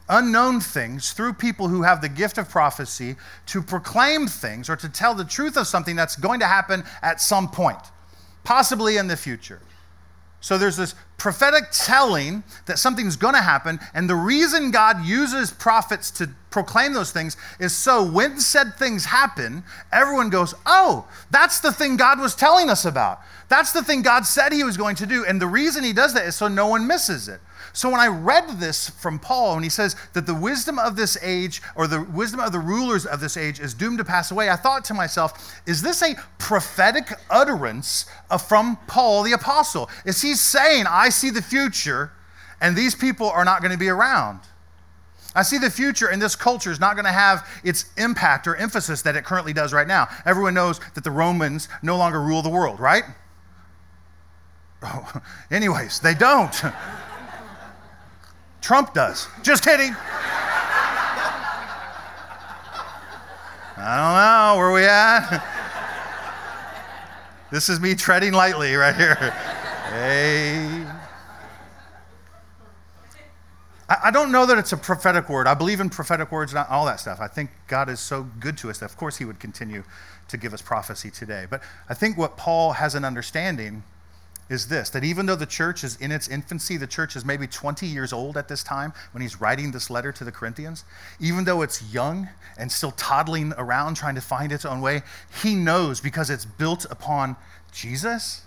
unknown 0.09 0.59
things 0.59 1.13
through 1.13 1.33
people 1.33 1.67
who 1.67 1.81
have 1.81 2.01
the 2.01 2.09
gift 2.09 2.37
of 2.37 2.49
prophecy 2.49 3.15
to 3.47 3.61
proclaim 3.61 4.27
things 4.27 4.69
or 4.69 4.75
to 4.75 4.89
tell 4.89 5.15
the 5.15 5.25
truth 5.25 5.57
of 5.57 5.67
something 5.67 5.95
that's 5.95 6.15
going 6.15 6.39
to 6.41 6.45
happen 6.45 6.83
at 7.01 7.21
some 7.21 7.49
point, 7.49 7.79
possibly 8.43 8.97
in 8.97 9.07
the 9.07 9.17
future. 9.17 9.61
So 10.41 10.57
there's 10.59 10.77
this 10.77 10.93
prophetic 11.17 11.65
telling 11.71 12.43
that 12.65 12.77
something's 12.77 13.15
going 13.15 13.35
to 13.35 13.41
happen. 13.41 13.79
And 13.93 14.09
the 14.09 14.15
reason 14.15 14.71
God 14.71 15.05
uses 15.05 15.51
prophets 15.51 16.11
to 16.11 16.29
proclaim 16.49 16.93
those 16.93 17.11
things 17.11 17.37
is 17.59 17.75
so 17.75 18.03
when 18.03 18.39
said 18.39 18.75
things 18.75 19.05
happen, 19.05 19.63
everyone 19.91 20.29
goes, 20.29 20.53
Oh, 20.65 21.07
that's 21.31 21.59
the 21.59 21.71
thing 21.71 21.97
God 21.97 22.19
was 22.19 22.35
telling 22.35 22.69
us 22.69 22.85
about. 22.85 23.21
That's 23.47 23.71
the 23.71 23.83
thing 23.83 24.01
God 24.01 24.25
said 24.25 24.51
he 24.51 24.63
was 24.63 24.77
going 24.77 24.95
to 24.97 25.05
do. 25.05 25.25
And 25.25 25.41
the 25.41 25.47
reason 25.47 25.83
he 25.83 25.93
does 25.93 26.13
that 26.13 26.25
is 26.25 26.35
so 26.35 26.47
no 26.47 26.67
one 26.67 26.87
misses 26.87 27.27
it. 27.27 27.39
So 27.75 27.89
when 27.89 27.99
I 27.99 28.07
read 28.07 28.57
this 28.57 28.89
from 28.89 29.19
Paul, 29.19 29.55
and 29.55 29.63
he 29.63 29.69
says 29.69 29.97
that 30.13 30.25
the 30.25 30.33
wisdom 30.33 30.79
of 30.79 30.95
this 30.95 31.17
age, 31.21 31.61
or 31.75 31.87
the 31.87 32.03
wisdom 32.03 32.39
of 32.39 32.53
the 32.53 32.59
rulers 32.59 33.05
of 33.05 33.19
this 33.19 33.35
age, 33.35 33.59
is 33.59 33.73
doomed 33.73 33.97
to 33.97 34.05
pass 34.05 34.31
away, 34.31 34.49
I 34.49 34.55
thought 34.55 34.85
to 34.85 34.93
myself, 34.93 35.53
is 35.65 35.81
this 35.81 36.01
a 36.01 36.15
prophetic 36.37 37.11
utterance 37.29 38.05
from 38.47 38.77
Paul 38.87 39.23
the 39.23 39.33
apostle? 39.33 39.89
Is 40.05 40.21
he 40.21 40.35
saying, 40.35 40.85
I 40.87 41.09
see 41.09 41.29
the 41.29 41.41
future, 41.41 42.13
and 42.61 42.77
these 42.77 42.95
people 42.95 43.29
are 43.29 43.43
not 43.43 43.59
going 43.59 43.73
to 43.73 43.77
be 43.77 43.89
around? 43.89 44.39
I 45.35 45.43
see 45.43 45.57
the 45.57 45.69
future, 45.69 46.07
and 46.07 46.21
this 46.21 46.33
culture 46.33 46.71
is 46.71 46.79
not 46.79 46.95
going 46.95 47.03
to 47.05 47.11
have 47.11 47.45
its 47.65 47.91
impact 47.97 48.47
or 48.47 48.55
emphasis 48.55 49.01
that 49.01 49.17
it 49.17 49.25
currently 49.25 49.51
does 49.51 49.73
right 49.73 49.87
now. 49.87 50.07
Everyone 50.25 50.53
knows 50.53 50.79
that 50.93 51.03
the 51.03 51.11
Romans 51.11 51.67
no 51.83 51.97
longer 51.97 52.21
rule 52.21 52.41
the 52.41 52.47
world, 52.47 52.79
right? 52.79 53.03
Oh, 54.81 55.21
anyways, 55.51 55.99
they 55.99 56.13
don't. 56.13 56.55
Trump 58.65 58.95
does. 58.95 59.27
Just 59.43 59.63
kidding. 59.63 59.95
I 63.77 63.97
don't 64.01 64.15
know. 64.17 64.57
Where 64.57 64.71
we 64.71 64.85
at? 64.85 65.51
This 67.51 67.69
is 67.69 67.79
me 67.79 67.93
treading 67.93 68.33
lightly 68.33 68.73
right 68.73 68.95
here. 68.95 69.13
Hey. 69.91 70.83
I 73.87 74.09
don't 74.09 74.31
know 74.31 74.47
that 74.47 74.57
it's 74.57 74.73
a 74.73 74.77
prophetic 74.77 75.29
word. 75.29 75.45
I 75.45 75.53
believe 75.53 75.79
in 75.79 75.91
prophetic 75.91 76.31
words 76.31 76.51
and 76.51 76.65
all 76.67 76.87
that 76.87 76.99
stuff. 76.99 77.21
I 77.21 77.27
think 77.27 77.51
God 77.67 77.87
is 77.87 77.99
so 77.99 78.23
good 78.39 78.57
to 78.57 78.71
us 78.71 78.79
that, 78.79 78.89
of 78.89 78.97
course, 78.97 79.17
He 79.17 79.25
would 79.25 79.39
continue 79.39 79.83
to 80.27 80.37
give 80.37 80.55
us 80.55 80.61
prophecy 80.63 81.11
today. 81.11 81.45
But 81.47 81.61
I 81.87 81.93
think 81.93 82.17
what 82.17 82.35
Paul 82.35 82.73
has 82.73 82.95
an 82.95 83.05
understanding 83.05 83.83
is 84.47 84.67
this 84.67 84.89
that 84.91 85.03
even 85.03 85.25
though 85.25 85.35
the 85.35 85.45
church 85.45 85.83
is 85.83 85.95
in 85.97 86.11
its 86.11 86.27
infancy, 86.27 86.77
the 86.77 86.87
church 86.87 87.15
is 87.15 87.25
maybe 87.25 87.47
20 87.47 87.87
years 87.87 88.13
old 88.13 88.37
at 88.37 88.47
this 88.47 88.63
time 88.63 88.93
when 89.11 89.21
he's 89.21 89.41
writing 89.41 89.71
this 89.71 89.89
letter 89.89 90.11
to 90.11 90.23
the 90.23 90.31
Corinthians, 90.31 90.83
even 91.19 91.43
though 91.43 91.61
it's 91.61 91.93
young 91.93 92.29
and 92.57 92.71
still 92.71 92.91
toddling 92.91 93.53
around 93.57 93.95
trying 93.95 94.15
to 94.15 94.21
find 94.21 94.51
its 94.51 94.65
own 94.65 94.81
way, 94.81 95.01
he 95.41 95.55
knows 95.55 95.99
because 95.99 96.29
it's 96.29 96.45
built 96.45 96.85
upon 96.89 97.35
Jesus. 97.71 98.43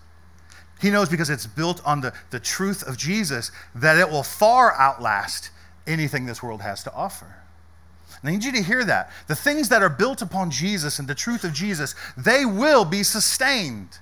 He 0.80 0.90
knows 0.90 1.08
because 1.08 1.30
it's 1.30 1.46
built 1.46 1.84
on 1.84 2.00
the, 2.00 2.12
the 2.30 2.38
truth 2.38 2.86
of 2.86 2.96
Jesus 2.96 3.50
that 3.74 3.98
it 3.98 4.08
will 4.08 4.22
far 4.22 4.78
outlast 4.78 5.50
anything 5.88 6.26
this 6.26 6.42
world 6.42 6.62
has 6.62 6.84
to 6.84 6.92
offer. 6.94 7.34
And 8.22 8.30
I 8.30 8.32
need 8.32 8.44
you 8.44 8.52
to 8.52 8.62
hear 8.62 8.84
that. 8.84 9.10
The 9.26 9.34
things 9.34 9.68
that 9.70 9.82
are 9.82 9.88
built 9.88 10.22
upon 10.22 10.50
Jesus 10.50 11.00
and 11.00 11.08
the 11.08 11.14
truth 11.14 11.42
of 11.42 11.52
Jesus, 11.52 11.96
they 12.16 12.44
will 12.44 12.84
be 12.84 13.02
sustained 13.02 13.98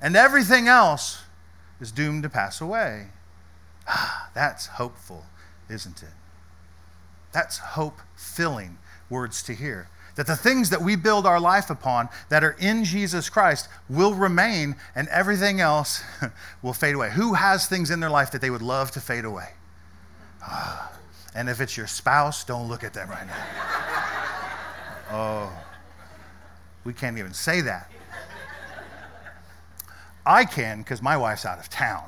and 0.00 0.16
everything 0.16 0.68
else 0.68 1.22
is 1.80 1.92
doomed 1.92 2.22
to 2.22 2.28
pass 2.28 2.60
away. 2.60 3.08
Ah, 3.88 4.30
that's 4.34 4.66
hopeful, 4.66 5.24
isn't 5.70 6.02
it? 6.02 6.08
That's 7.32 7.58
hope 7.58 8.00
filling 8.16 8.78
words 9.10 9.42
to 9.44 9.54
hear. 9.54 9.88
That 10.16 10.26
the 10.26 10.36
things 10.36 10.70
that 10.70 10.80
we 10.80 10.96
build 10.96 11.26
our 11.26 11.38
life 11.38 11.68
upon 11.68 12.08
that 12.30 12.42
are 12.42 12.56
in 12.58 12.84
Jesus 12.84 13.28
Christ 13.28 13.68
will 13.88 14.14
remain 14.14 14.76
and 14.94 15.08
everything 15.08 15.60
else 15.60 16.02
will 16.62 16.72
fade 16.72 16.94
away. 16.94 17.10
Who 17.10 17.34
has 17.34 17.66
things 17.66 17.90
in 17.90 18.00
their 18.00 18.10
life 18.10 18.30
that 18.32 18.40
they 18.40 18.50
would 18.50 18.62
love 18.62 18.90
to 18.92 19.00
fade 19.00 19.26
away? 19.26 19.50
Ah, 20.42 20.90
and 21.34 21.50
if 21.50 21.60
it's 21.60 21.76
your 21.76 21.86
spouse, 21.86 22.44
don't 22.44 22.68
look 22.68 22.82
at 22.82 22.94
them 22.94 23.08
right 23.10 23.26
now. 23.26 23.44
Oh, 25.08 25.52
we 26.82 26.92
can't 26.92 27.16
even 27.16 27.32
say 27.32 27.60
that. 27.60 27.88
I 30.26 30.44
can 30.44 30.78
because 30.78 31.00
my 31.00 31.16
wife's 31.16 31.46
out 31.46 31.60
of 31.60 31.70
town. 31.70 32.02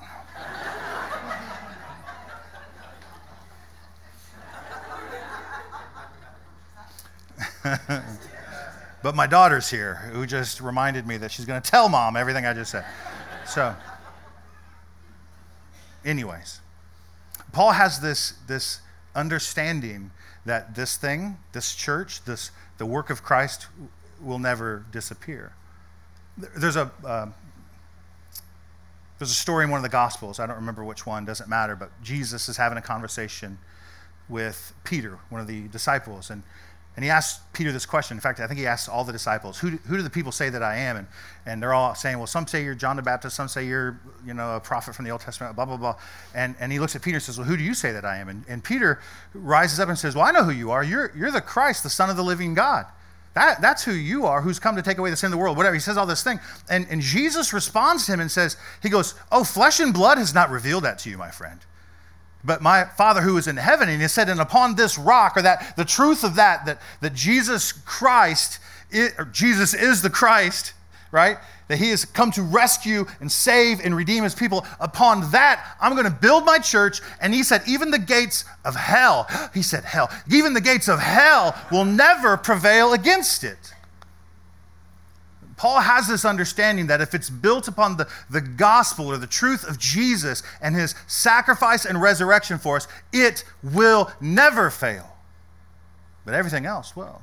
but 9.02 9.14
my 9.14 9.26
daughter's 9.26 9.70
here 9.70 9.94
who 10.12 10.26
just 10.26 10.60
reminded 10.60 11.06
me 11.06 11.16
that 11.18 11.30
she's 11.30 11.44
going 11.44 11.62
to 11.62 11.70
tell 11.70 11.88
mom 11.88 12.16
everything 12.16 12.44
I 12.44 12.54
just 12.54 12.72
said. 12.72 12.84
So, 13.46 13.74
anyways, 16.04 16.60
Paul 17.52 17.72
has 17.72 18.00
this, 18.00 18.34
this 18.46 18.80
understanding 19.14 20.10
that 20.44 20.74
this 20.74 20.96
thing, 20.96 21.36
this 21.52 21.74
church, 21.74 22.24
this, 22.24 22.50
the 22.78 22.86
work 22.86 23.10
of 23.10 23.22
Christ 23.22 23.66
will 24.20 24.38
never 24.38 24.84
disappear. 24.90 25.52
There's 26.36 26.76
a, 26.76 26.90
uh, 27.04 27.26
there's 29.18 29.30
a 29.30 29.34
story 29.34 29.64
in 29.64 29.70
one 29.70 29.78
of 29.78 29.82
the 29.82 29.88
Gospels, 29.88 30.38
I 30.38 30.46
don't 30.46 30.56
remember 30.56 30.84
which 30.84 31.04
one, 31.04 31.24
doesn't 31.24 31.48
matter, 31.48 31.74
but 31.74 31.90
Jesus 32.02 32.48
is 32.48 32.56
having 32.56 32.78
a 32.78 32.82
conversation 32.82 33.58
with 34.28 34.74
Peter, 34.84 35.18
one 35.28 35.40
of 35.40 35.46
the 35.46 35.68
disciples. 35.68 36.30
And, 36.30 36.42
and 36.94 37.04
he 37.04 37.10
asked 37.10 37.52
Peter 37.52 37.72
this 37.72 37.86
question. 37.86 38.16
In 38.16 38.20
fact, 38.20 38.40
I 38.40 38.46
think 38.46 38.58
he 38.58 38.66
asked 38.66 38.88
all 38.88 39.04
the 39.04 39.12
disciples, 39.12 39.58
who 39.58 39.72
do, 39.72 39.78
who 39.86 39.96
do 39.96 40.02
the 40.02 40.10
people 40.10 40.32
say 40.32 40.50
that 40.50 40.62
I 40.62 40.76
am? 40.76 40.96
And, 40.96 41.06
and 41.46 41.62
they're 41.62 41.72
all 41.72 41.94
saying, 41.94 42.18
well, 42.18 42.26
some 42.26 42.46
say 42.46 42.62
you're 42.62 42.74
John 42.74 42.96
the 42.96 43.02
Baptist, 43.02 43.36
some 43.36 43.48
say 43.48 43.66
you're, 43.66 44.00
you 44.26 44.34
know, 44.34 44.56
a 44.56 44.60
prophet 44.60 44.94
from 44.94 45.04
the 45.04 45.10
Old 45.10 45.20
Testament, 45.20 45.56
blah, 45.56 45.64
blah, 45.64 45.76
blah. 45.76 45.96
And, 46.34 46.54
and 46.60 46.70
he 46.70 46.78
looks 46.78 46.94
at 46.94 47.02
Peter 47.02 47.16
and 47.16 47.22
says, 47.22 47.38
well, 47.38 47.46
who 47.46 47.56
do 47.56 47.64
you 47.64 47.74
say 47.74 47.92
that 47.92 48.04
I 48.04 48.18
am? 48.18 48.28
And, 48.28 48.44
and 48.48 48.62
Peter 48.62 49.00
rises 49.32 49.80
up 49.80 49.88
and 49.88 49.98
says, 49.98 50.14
well, 50.14 50.24
I 50.24 50.30
know 50.30 50.44
who 50.44 50.52
you 50.52 50.70
are. 50.70 50.84
You're, 50.84 51.12
you're 51.16 51.30
the 51.30 51.40
Christ, 51.40 51.82
the 51.82 51.90
Son 51.90 52.10
of 52.10 52.16
the 52.16 52.24
living 52.24 52.54
God. 52.54 52.86
That, 53.38 53.60
that's 53.60 53.84
who 53.84 53.92
you 53.92 54.26
are, 54.26 54.42
who's 54.42 54.58
come 54.58 54.74
to 54.74 54.82
take 54.82 54.98
away 54.98 55.10
the 55.10 55.16
sin 55.16 55.28
of 55.28 55.30
the 55.30 55.38
world, 55.38 55.56
whatever. 55.56 55.74
He 55.74 55.80
says 55.80 55.96
all 55.96 56.06
this 56.06 56.24
thing. 56.24 56.40
And, 56.68 56.88
and 56.90 57.00
Jesus 57.00 57.52
responds 57.52 58.04
to 58.06 58.12
him 58.12 58.18
and 58.18 58.28
says, 58.28 58.56
he 58.82 58.88
goes, 58.88 59.14
oh, 59.30 59.44
flesh 59.44 59.78
and 59.78 59.94
blood 59.94 60.18
has 60.18 60.34
not 60.34 60.50
revealed 60.50 60.82
that 60.82 60.98
to 61.00 61.10
you, 61.10 61.16
my 61.16 61.30
friend 61.30 61.60
but 62.44 62.62
my 62.62 62.84
Father 62.84 63.20
who 63.20 63.36
is 63.36 63.48
in 63.48 63.56
heaven. 63.56 63.88
And 63.88 64.00
he 64.00 64.08
said, 64.08 64.28
and 64.28 64.40
upon 64.40 64.76
this 64.76 64.96
rock, 64.96 65.36
or 65.36 65.42
that 65.42 65.76
the 65.76 65.84
truth 65.84 66.24
of 66.24 66.36
that, 66.36 66.66
that, 66.66 66.80
that 67.00 67.12
Jesus 67.12 67.72
Christ, 67.72 68.60
or 69.18 69.24
Jesus 69.26 69.74
is 69.74 70.02
the 70.02 70.10
Christ, 70.10 70.72
right? 71.10 71.38
That 71.68 71.78
he 71.78 71.90
has 71.90 72.04
come 72.04 72.30
to 72.32 72.42
rescue 72.42 73.06
and 73.20 73.30
save 73.30 73.80
and 73.84 73.94
redeem 73.94 74.24
his 74.24 74.34
people. 74.34 74.66
Upon 74.80 75.30
that, 75.30 75.76
I'm 75.80 75.92
going 75.92 76.04
to 76.04 76.10
build 76.10 76.44
my 76.44 76.58
church. 76.58 77.00
And 77.20 77.32
he 77.34 77.42
said, 77.42 77.62
even 77.68 77.90
the 77.90 77.98
gates 77.98 78.44
of 78.64 78.74
hell, 78.74 79.28
he 79.54 79.62
said, 79.62 79.84
hell, 79.84 80.10
even 80.30 80.54
the 80.54 80.60
gates 80.60 80.88
of 80.88 80.98
hell 80.98 81.54
will 81.70 81.84
never 81.84 82.36
prevail 82.36 82.94
against 82.94 83.44
it. 83.44 83.74
Paul 85.58 85.80
has 85.80 86.06
this 86.06 86.24
understanding 86.24 86.86
that 86.86 87.00
if 87.00 87.14
it's 87.14 87.28
built 87.28 87.66
upon 87.66 87.96
the, 87.96 88.08
the 88.30 88.40
gospel 88.40 89.08
or 89.08 89.16
the 89.18 89.26
truth 89.26 89.68
of 89.68 89.76
Jesus 89.76 90.44
and 90.62 90.74
his 90.74 90.94
sacrifice 91.08 91.84
and 91.84 92.00
resurrection 92.00 92.58
for 92.58 92.76
us, 92.76 92.86
it 93.12 93.44
will 93.62 94.10
never 94.20 94.70
fail. 94.70 95.16
But 96.24 96.34
everything 96.34 96.64
else 96.64 96.94
will. 96.94 97.22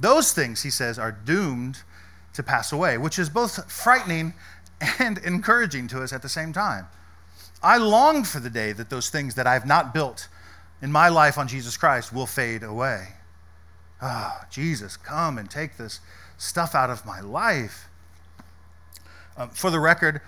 Those 0.00 0.32
things, 0.32 0.62
he 0.62 0.70
says, 0.70 0.98
are 0.98 1.12
doomed 1.12 1.82
to 2.36 2.42
pass 2.42 2.72
away, 2.72 2.98
which 2.98 3.18
is 3.18 3.28
both 3.28 3.70
frightening 3.70 4.34
and 4.98 5.18
encouraging 5.24 5.88
to 5.88 6.02
us 6.02 6.12
at 6.12 6.22
the 6.22 6.28
same 6.28 6.52
time. 6.52 6.86
I 7.62 7.78
long 7.78 8.24
for 8.24 8.40
the 8.40 8.50
day 8.50 8.72
that 8.72 8.90
those 8.90 9.10
things 9.10 9.34
that 9.34 9.46
I 9.46 9.54
have 9.54 9.66
not 9.66 9.92
built 9.92 10.28
in 10.82 10.92
my 10.92 11.08
life 11.08 11.38
on 11.38 11.48
Jesus 11.48 11.76
Christ 11.76 12.12
will 12.12 12.26
fade 12.26 12.62
away. 12.62 13.08
Ah, 14.00 14.40
oh, 14.40 14.46
Jesus, 14.50 14.96
come 14.96 15.38
and 15.38 15.50
take 15.50 15.76
this 15.76 16.00
stuff 16.36 16.74
out 16.74 16.90
of 16.90 17.06
my 17.06 17.20
life. 17.20 17.88
Um, 19.36 19.50
for 19.50 19.70
the 19.70 19.80
record, 19.80 20.20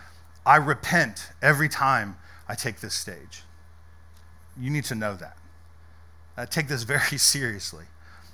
I 0.44 0.56
repent 0.56 1.28
every 1.42 1.68
time 1.68 2.16
I 2.48 2.54
take 2.54 2.80
this 2.80 2.94
stage. 2.94 3.42
You 4.58 4.70
need 4.70 4.84
to 4.84 4.94
know 4.94 5.14
that. 5.16 5.36
I 6.36 6.46
take 6.46 6.68
this 6.68 6.82
very 6.84 7.18
seriously. 7.18 7.84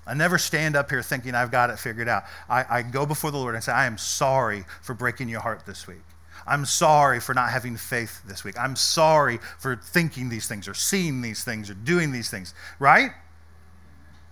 I 0.06 0.14
never 0.14 0.38
stand 0.38 0.76
up 0.76 0.90
here 0.90 1.02
thinking 1.02 1.34
I've 1.34 1.50
got 1.50 1.70
it 1.70 1.78
figured 1.78 2.08
out. 2.08 2.25
I, 2.49 2.64
I 2.68 2.82
go 2.82 3.06
before 3.06 3.30
the 3.30 3.38
Lord 3.38 3.54
and 3.54 3.64
say, 3.64 3.73
I 3.73 3.87
am 3.87 3.96
sorry 3.96 4.64
for 4.82 4.94
breaking 4.94 5.28
your 5.28 5.40
heart 5.40 5.64
this 5.66 5.87
week. 5.87 6.02
I'm 6.46 6.66
sorry 6.66 7.20
for 7.20 7.32
not 7.32 7.50
having 7.50 7.76
faith 7.76 8.23
this 8.26 8.44
week. 8.44 8.58
I'm 8.58 8.76
sorry 8.76 9.38
for 9.58 9.76
thinking 9.76 10.28
these 10.28 10.46
things 10.46 10.68
or 10.68 10.75
seeing 10.75 11.23
these 11.23 11.42
things 11.42 11.70
or 11.70 11.75
doing 11.75 12.12
these 12.12 12.28
things, 12.28 12.54
right? 12.78 13.12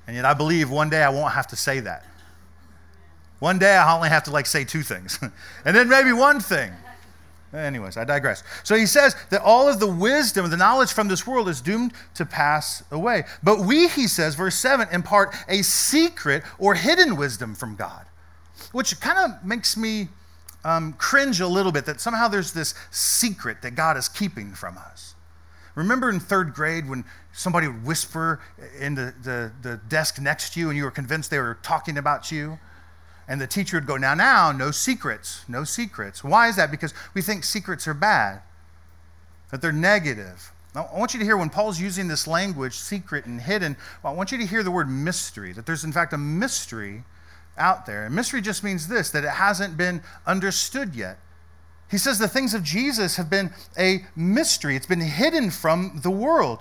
And 0.06 0.16
yet 0.16 0.24
I 0.24 0.34
believe 0.34 0.70
one 0.70 0.90
day 0.90 1.02
I 1.02 1.08
won't 1.08 1.32
have 1.32 1.46
to 1.48 1.56
say 1.56 1.80
that. 1.80 2.04
One 3.38 3.58
day 3.58 3.74
I 3.74 3.94
only 3.94 4.08
have 4.08 4.24
to 4.24 4.30
like 4.30 4.46
say 4.46 4.64
two 4.64 4.82
things, 4.82 5.18
and 5.64 5.74
then 5.74 5.88
maybe 5.88 6.12
one 6.12 6.38
thing. 6.38 6.72
Anyways, 7.54 7.98
I 7.98 8.04
digress. 8.04 8.42
So 8.62 8.74
he 8.74 8.86
says 8.86 9.14
that 9.30 9.42
all 9.42 9.68
of 9.68 9.78
the 9.78 9.86
wisdom, 9.86 10.48
the 10.48 10.56
knowledge 10.56 10.92
from 10.92 11.08
this 11.08 11.26
world 11.26 11.48
is 11.48 11.60
doomed 11.60 11.92
to 12.14 12.24
pass 12.24 12.82
away. 12.90 13.24
But 13.42 13.60
we, 13.60 13.88
he 13.88 14.06
says, 14.06 14.34
verse 14.34 14.54
7, 14.54 14.88
impart 14.90 15.34
a 15.48 15.62
secret 15.62 16.44
or 16.58 16.74
hidden 16.74 17.16
wisdom 17.16 17.54
from 17.54 17.76
God, 17.76 18.06
which 18.72 18.98
kind 19.00 19.18
of 19.18 19.44
makes 19.44 19.76
me 19.76 20.08
um, 20.64 20.94
cringe 20.94 21.40
a 21.40 21.46
little 21.46 21.72
bit 21.72 21.84
that 21.86 22.00
somehow 22.00 22.28
there's 22.28 22.52
this 22.52 22.74
secret 22.90 23.60
that 23.62 23.74
God 23.74 23.98
is 23.98 24.08
keeping 24.08 24.52
from 24.52 24.78
us. 24.78 25.14
Remember 25.74 26.10
in 26.10 26.20
third 26.20 26.54
grade 26.54 26.88
when 26.88 27.04
somebody 27.32 27.66
would 27.66 27.84
whisper 27.84 28.40
in 28.78 28.94
the, 28.94 29.14
the, 29.22 29.52
the 29.62 29.76
desk 29.88 30.20
next 30.20 30.54
to 30.54 30.60
you 30.60 30.68
and 30.68 30.76
you 30.76 30.84
were 30.84 30.90
convinced 30.90 31.30
they 31.30 31.38
were 31.38 31.58
talking 31.62 31.98
about 31.98 32.30
you? 32.30 32.58
And 33.32 33.40
the 33.40 33.46
teacher 33.46 33.78
would 33.78 33.86
go, 33.86 33.96
Now, 33.96 34.12
now, 34.12 34.52
no 34.52 34.70
secrets, 34.70 35.46
no 35.48 35.64
secrets. 35.64 36.22
Why 36.22 36.48
is 36.48 36.56
that? 36.56 36.70
Because 36.70 36.92
we 37.14 37.22
think 37.22 37.44
secrets 37.44 37.88
are 37.88 37.94
bad, 37.94 38.42
that 39.50 39.62
they're 39.62 39.72
negative. 39.72 40.52
Now, 40.74 40.90
I 40.94 40.98
want 40.98 41.14
you 41.14 41.18
to 41.20 41.24
hear 41.24 41.38
when 41.38 41.48
Paul's 41.48 41.80
using 41.80 42.08
this 42.08 42.26
language, 42.26 42.74
secret 42.74 43.24
and 43.24 43.40
hidden, 43.40 43.74
well, 44.02 44.12
I 44.12 44.16
want 44.16 44.32
you 44.32 44.38
to 44.38 44.44
hear 44.44 44.62
the 44.62 44.70
word 44.70 44.90
mystery, 44.90 45.54
that 45.54 45.64
there's 45.64 45.82
in 45.82 45.92
fact 45.92 46.12
a 46.12 46.18
mystery 46.18 47.04
out 47.56 47.86
there. 47.86 48.04
And 48.04 48.14
mystery 48.14 48.42
just 48.42 48.62
means 48.62 48.86
this 48.86 49.10
that 49.12 49.24
it 49.24 49.30
hasn't 49.30 49.78
been 49.78 50.02
understood 50.26 50.94
yet. 50.94 51.16
He 51.90 51.96
says 51.96 52.18
the 52.18 52.28
things 52.28 52.52
of 52.52 52.62
Jesus 52.62 53.16
have 53.16 53.30
been 53.30 53.50
a 53.78 54.04
mystery, 54.14 54.76
it's 54.76 54.84
been 54.84 55.00
hidden 55.00 55.50
from 55.50 56.00
the 56.02 56.10
world. 56.10 56.58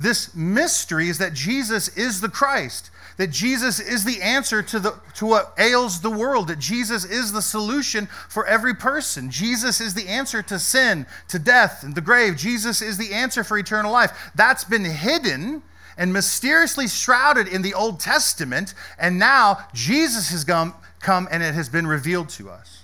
This 0.00 0.34
mystery 0.34 1.08
is 1.08 1.18
that 1.18 1.34
Jesus 1.34 1.88
is 1.96 2.20
the 2.20 2.28
Christ 2.28 2.90
that 3.16 3.30
Jesus 3.30 3.78
is 3.78 4.04
the 4.04 4.20
answer 4.22 4.62
to, 4.62 4.80
the, 4.80 4.98
to 5.14 5.26
what 5.26 5.54
ails 5.58 6.00
the 6.00 6.10
world, 6.10 6.48
that 6.48 6.58
Jesus 6.58 7.04
is 7.04 7.32
the 7.32 7.42
solution 7.42 8.06
for 8.28 8.46
every 8.46 8.74
person. 8.74 9.30
Jesus 9.30 9.80
is 9.80 9.94
the 9.94 10.08
answer 10.08 10.42
to 10.42 10.58
sin, 10.58 11.06
to 11.28 11.38
death, 11.38 11.82
and 11.82 11.94
the 11.94 12.00
grave. 12.00 12.36
Jesus 12.36 12.82
is 12.82 12.98
the 12.98 13.12
answer 13.12 13.44
for 13.44 13.56
eternal 13.56 13.92
life. 13.92 14.32
That's 14.34 14.64
been 14.64 14.84
hidden 14.84 15.62
and 15.96 16.12
mysteriously 16.12 16.88
shrouded 16.88 17.46
in 17.46 17.62
the 17.62 17.74
Old 17.74 18.00
Testament, 18.00 18.74
and 18.98 19.16
now 19.18 19.58
Jesus 19.72 20.30
has 20.30 20.42
come, 20.42 20.74
come 20.98 21.28
and 21.30 21.40
it 21.40 21.54
has 21.54 21.68
been 21.68 21.86
revealed 21.86 22.28
to 22.30 22.50
us. 22.50 22.82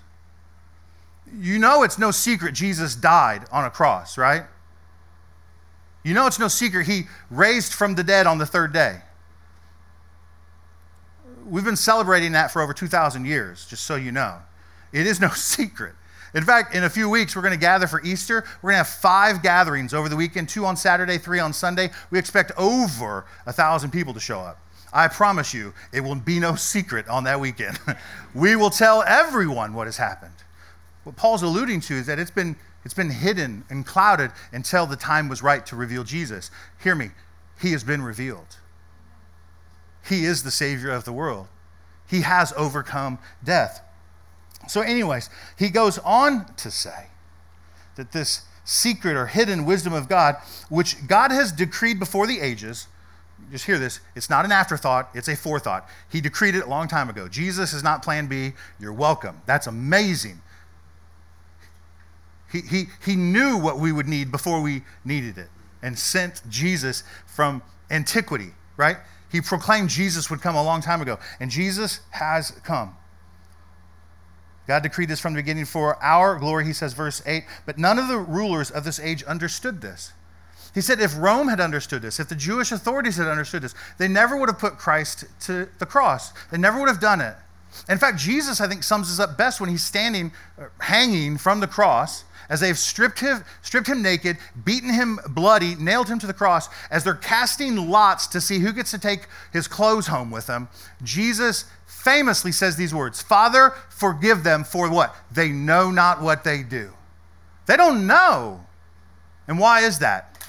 You 1.37 1.59
know 1.59 1.83
it's 1.83 1.99
no 1.99 2.13
secret 2.13 2.55
Jesus 2.55 2.95
died 2.95 3.45
on 3.51 3.65
a 3.65 3.71
cross, 3.71 4.17
right? 4.17 4.45
You 6.03 6.15
know 6.15 6.27
it's 6.27 6.39
no 6.39 6.49
secret 6.49 6.87
he 6.87 7.05
raised 7.31 7.75
from 7.75 7.95
the 7.95 8.03
dead 8.03 8.27
on 8.27 8.39
the 8.39 8.47
third 8.47 8.73
day 8.73 9.01
we've 11.51 11.65
been 11.65 11.77
celebrating 11.77 12.33
that 12.33 12.51
for 12.51 12.63
over 12.63 12.73
2,000 12.73 13.25
years, 13.25 13.67
just 13.67 13.85
so 13.85 13.97
you 13.97 14.13
know. 14.13 14.39
It 14.93 15.07
is 15.07 15.21
no 15.21 15.29
secret. 15.35 15.95
In 16.33 16.45
fact, 16.45 16.75
in 16.75 16.85
a 16.85 16.91
few 16.91 17.11
weeks, 17.11 17.35
we're 17.35 17.43
going 17.43 17.55
to 17.55 17.61
gather 17.61 17.89
for 17.89 18.01
Easter. 18.03 18.45
We're 18.63 18.71
going 18.71 18.85
to 18.85 18.89
have 18.89 19.01
five 19.01 19.43
gatherings 19.43 19.93
over 19.93 20.09
the 20.09 20.17
weekend 20.17 20.49
two 20.49 20.65
on 20.65 20.77
Saturday, 20.77 21.19
three 21.19 21.41
on 21.41 21.53
Sunday. 21.53 21.91
We 22.11 22.19
expect 22.21 22.53
over 22.57 23.27
a 23.47 23.53
thousand 23.53 23.91
people 23.91 24.15
to 24.15 24.21
show 24.21 24.39
up. 24.39 24.61
I 24.93 25.09
promise 25.09 25.53
you, 25.53 25.73
it 25.93 26.01
will 26.01 26.15
be 26.15 26.39
no 26.39 26.55
secret 26.55 27.09
on 27.09 27.25
that 27.25 27.41
weekend. 27.41 27.79
we 28.35 28.55
will 28.55 28.71
tell 28.71 29.03
everyone 29.07 29.75
what 29.75 29.87
has 29.87 29.97
happened. 29.97 30.33
What 31.03 31.17
Paul's 31.17 31.43
alluding 31.43 31.81
to 31.83 31.95
is 31.95 32.07
that 32.07 32.19
it's 32.19 32.31
been, 32.31 32.55
it's 32.85 32.95
been 32.95 33.11
hidden 33.11 33.65
and 33.69 33.85
clouded 33.85 34.31
until 34.53 34.87
the 34.87 34.97
time 34.97 35.29
was 35.29 35.43
right 35.43 35.65
to 35.67 35.77
reveal 35.77 36.05
Jesus. 36.05 36.51
Hear 36.83 36.95
me, 36.95 37.11
he 37.61 37.73
has 37.73 37.85
been 37.85 38.03
revealed. 38.03 38.57
He 40.09 40.25
is 40.25 40.43
the 40.43 40.51
Savior 40.51 40.91
of 40.91 41.05
the 41.05 41.13
world. 41.13 41.49
He 42.09 42.23
has 42.23 42.53
overcome 42.57 43.19
death. 43.45 43.83
So, 44.69 44.81
anyways, 44.81 45.31
he 45.59 45.69
goes 45.69 45.99
on 45.99 46.53
to 46.57 46.71
say 46.71 47.09
that 47.97 48.13
this 48.13 48.43
secret 48.65 49.17
or 49.17 49.27
hidden 49.27 49.65
wisdom 49.65 49.93
of 49.93 50.09
God, 50.09 50.37
which 50.69 51.07
God 51.07 51.31
has 51.31 51.53
decreed 51.53 51.99
before 51.99 52.27
the 52.27 52.41
ages, 52.41 52.87
just 53.51 53.65
hear 53.65 53.79
this, 53.79 54.01
it's 54.15 54.31
not 54.31 54.45
an 54.45 54.53
afterthought, 54.53 55.11
it's 55.15 55.29
a 55.29 55.37
forethought. 55.37 55.89
He 56.09 56.21
decreed 56.21 56.55
it 56.55 56.65
a 56.65 56.69
long 56.69 56.89
time 56.89 57.09
ago. 57.09 57.27
Jesus 57.29 57.73
is 57.73 57.83
not 57.83 58.03
plan 58.03 58.27
B. 58.27 58.53
You're 58.79 58.93
welcome. 58.93 59.41
That's 59.47 59.67
amazing. 59.67 60.41
He, 62.51 62.61
he, 62.63 62.85
he 63.05 63.17
knew 63.17 63.57
what 63.57 63.79
we 63.79 63.93
would 63.93 64.09
need 64.09 64.31
before 64.31 64.61
we 64.61 64.83
needed 65.05 65.39
it 65.39 65.49
and 65.83 65.99
sent 65.99 66.43
Jesus 66.49 67.05
from 67.27 67.63
antiquity, 67.91 68.51
right? 68.77 68.97
He 69.31 69.41
proclaimed 69.41 69.89
Jesus 69.89 70.31
would 70.31 70.41
come 70.41 70.57
a 70.57 70.63
long 70.63 70.81
time 70.81 71.01
ago, 71.01 71.19
and 71.39 71.51
Jesus 71.51 72.01
has 72.11 72.51
come. 72.65 72.97
God 74.67 74.83
decreed 74.83 75.09
this 75.09 75.21
from 75.21 75.33
the 75.33 75.39
beginning 75.39 75.65
for 75.65 76.01
our 76.03 76.39
glory, 76.39 76.65
he 76.65 76.73
says, 76.73 76.93
verse 76.93 77.23
8. 77.27 77.45
But 77.67 77.79
none 77.79 77.99
of 77.99 78.09
the 78.09 78.19
rulers 78.19 78.71
of 78.71 78.85
this 78.85 79.01
age 79.01 79.23
understood 79.25 79.81
this. 79.81 80.13
He 80.75 80.81
said 80.81 81.01
if 81.01 81.17
Rome 81.19 81.49
had 81.49 81.61
understood 81.61 82.03
this, 82.03 82.21
if 82.21 82.29
the 82.29 82.37
Jewish 82.37 82.71
authorities 82.71 83.17
had 83.17 83.27
understood 83.27 83.63
this, 83.63 83.75
they 83.99 84.07
never 84.07 84.37
would 84.37 84.49
have 84.49 84.59
put 84.59 84.79
Christ 84.79 85.25
to 85.41 85.69
the 85.79 85.87
cross. 85.87 86.33
They 86.51 86.59
never 86.59 86.79
would 86.79 86.89
have 86.89 87.01
done 87.01 87.21
it. 87.21 87.35
In 87.89 87.99
fact, 87.99 88.19
Jesus, 88.19 88.61
I 88.61 88.69
think, 88.69 88.83
sums 88.83 89.09
this 89.09 89.21
up 89.21 89.37
best 89.37 89.61
when 89.61 89.71
he's 89.71 89.83
standing, 89.83 90.33
uh, 90.59 90.67
hanging 90.81 91.39
from 91.39 91.61
the 91.61 91.67
cross, 91.67 92.25
as 92.49 92.61
they've 92.61 92.79
stripped 92.79 93.21
him, 93.21 93.45
stripped 93.63 93.87
him 93.87 94.03
naked, 94.03 94.37
beaten 94.65 94.93
him 94.93 95.21
bloody, 95.29 95.77
nailed 95.77 96.09
him 96.09 96.19
to 96.19 96.27
the 96.27 96.35
cross, 96.35 96.69
as 96.91 97.05
they're 97.05 97.15
casting 97.15 97.89
lots 97.89 98.27
to 98.27 98.41
see 98.41 98.59
who 98.59 98.73
gets 98.73 98.91
to 98.91 98.99
take 98.99 99.29
his 99.53 99.69
clothes 99.69 100.09
home 100.09 100.31
with 100.31 100.47
them, 100.47 100.69
Jesus 101.03 101.65
famously 101.87 102.51
says 102.53 102.77
these 102.77 102.95
words 102.95 103.23
Father, 103.23 103.75
forgive 103.89 104.43
them 104.43 104.65
for 104.65 104.91
what? 104.91 105.15
They 105.31 105.51
know 105.51 105.91
not 105.91 106.21
what 106.21 106.45
they 106.45 106.63
do. 106.63 106.91
They 107.67 107.77
don't 107.77 108.07
know. 108.07 108.65
And 109.47 109.59
why 109.59 109.83
is 109.83 110.01
that? 110.01 110.45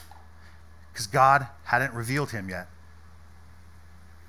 Because 0.91 1.07
God 1.07 1.47
hadn't 1.65 1.93
revealed 1.93 2.31
him 2.31 2.49
yet. 2.49 2.67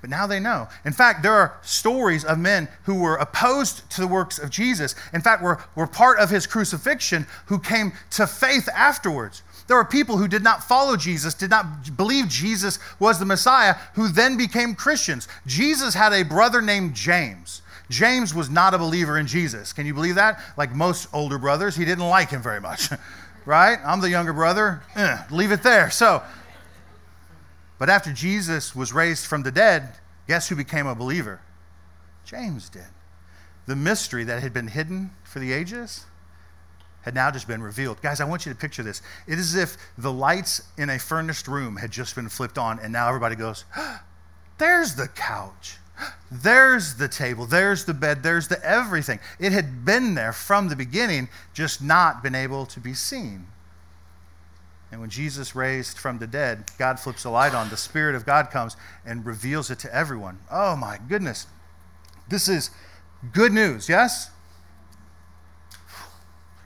But 0.03 0.09
now 0.09 0.27
they 0.27 0.41
know. 0.41 0.67
In 0.83 0.91
fact, 0.91 1.23
there 1.23 1.31
are 1.31 1.57
stories 1.61 2.25
of 2.25 2.37
men 2.37 2.67
who 2.83 2.95
were 2.95 3.15
opposed 3.15 3.89
to 3.91 4.01
the 4.01 4.07
works 4.07 4.37
of 4.37 4.49
Jesus. 4.49 4.95
In 5.13 5.21
fact, 5.21 5.41
were, 5.41 5.63
were 5.75 5.87
part 5.87 6.19
of 6.19 6.29
his 6.29 6.45
crucifixion 6.45 7.25
who 7.45 7.57
came 7.57 7.93
to 8.09 8.27
faith 8.27 8.67
afterwards. 8.75 9.43
There 9.67 9.77
were 9.77 9.85
people 9.85 10.17
who 10.17 10.27
did 10.27 10.43
not 10.43 10.61
follow 10.61 10.97
Jesus, 10.97 11.33
did 11.33 11.49
not 11.49 11.95
believe 11.95 12.27
Jesus 12.27 12.79
was 12.99 13.17
the 13.17 13.23
Messiah, 13.23 13.75
who 13.93 14.09
then 14.09 14.35
became 14.35 14.75
Christians. 14.75 15.29
Jesus 15.47 15.93
had 15.93 16.11
a 16.11 16.23
brother 16.23 16.61
named 16.61 16.95
James. 16.95 17.61
James 17.89 18.33
was 18.33 18.49
not 18.49 18.73
a 18.73 18.77
believer 18.77 19.17
in 19.17 19.25
Jesus. 19.25 19.71
Can 19.71 19.85
you 19.85 19.93
believe 19.93 20.15
that? 20.15 20.41
Like 20.57 20.75
most 20.75 21.07
older 21.13 21.37
brothers, 21.37 21.77
he 21.77 21.85
didn't 21.85 22.09
like 22.09 22.29
him 22.29 22.41
very 22.41 22.59
much, 22.59 22.89
right? 23.45 23.79
I'm 23.85 24.01
the 24.01 24.09
younger 24.09 24.33
brother. 24.33 24.83
Eh, 24.97 25.17
leave 25.31 25.53
it 25.53 25.63
there. 25.63 25.89
So, 25.89 26.21
but 27.83 27.89
after 27.89 28.13
Jesus 28.13 28.73
was 28.73 28.93
raised 28.93 29.25
from 29.25 29.43
the 29.43 29.51
dead, 29.51 29.89
guess 30.25 30.47
who 30.47 30.55
became 30.55 30.87
a 30.87 30.95
believer? 30.95 31.41
James 32.23 32.69
did. 32.69 32.87
The 33.65 33.75
mystery 33.75 34.23
that 34.23 34.41
had 34.41 34.53
been 34.53 34.69
hidden 34.69 35.11
for 35.25 35.39
the 35.39 35.51
ages 35.51 36.05
had 37.01 37.13
now 37.13 37.29
just 37.29 37.45
been 37.45 37.61
revealed. 37.61 38.01
Guys, 38.01 38.21
I 38.21 38.23
want 38.23 38.45
you 38.45 38.53
to 38.53 38.57
picture 38.57 38.83
this. 38.83 39.01
It 39.27 39.37
is 39.37 39.53
as 39.53 39.61
if 39.61 39.77
the 39.97 40.13
lights 40.13 40.61
in 40.77 40.91
a 40.91 40.97
furnished 40.97 41.49
room 41.49 41.75
had 41.75 41.91
just 41.91 42.15
been 42.15 42.29
flipped 42.29 42.57
on, 42.57 42.79
and 42.79 42.93
now 42.93 43.09
everybody 43.09 43.35
goes, 43.35 43.65
There's 44.59 44.95
the 44.95 45.09
couch. 45.09 45.75
There's 46.31 46.95
the 46.95 47.09
table. 47.09 47.45
There's 47.45 47.83
the 47.83 47.93
bed. 47.93 48.23
There's 48.23 48.47
the 48.47 48.63
everything. 48.63 49.19
It 49.39 49.51
had 49.51 49.83
been 49.83 50.15
there 50.15 50.31
from 50.31 50.69
the 50.69 50.77
beginning, 50.77 51.27
just 51.53 51.81
not 51.81 52.23
been 52.23 52.33
able 52.33 52.65
to 52.67 52.79
be 52.79 52.93
seen. 52.93 53.47
And 54.93 55.01
when 55.01 55.09
Jesus 55.09 55.55
raised 55.55 55.97
from 55.97 56.19
the 56.19 56.27
dead, 56.27 56.65
God 56.77 56.99
flips 56.99 57.25
a 57.25 57.29
light 57.31 57.55
on. 57.55 57.67
The 57.71 57.77
Spirit 57.77 58.13
of 58.13 58.27
God 58.27 58.51
comes 58.51 58.77
and 59.03 59.25
reveals 59.25 59.71
it 59.71 59.79
to 59.79 59.93
everyone. 59.93 60.37
Oh 60.51 60.75
my 60.75 60.99
goodness. 61.09 61.47
This 62.29 62.47
is 62.47 62.69
good 63.31 63.51
news, 63.51 63.89
yes? 63.89 64.29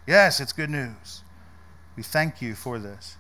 Yes, 0.06 0.42
it's 0.42 0.52
good 0.52 0.70
news. 0.70 1.22
We 1.96 2.04
thank 2.04 2.42
you 2.42 2.54
for 2.54 2.80
this. 2.80 3.16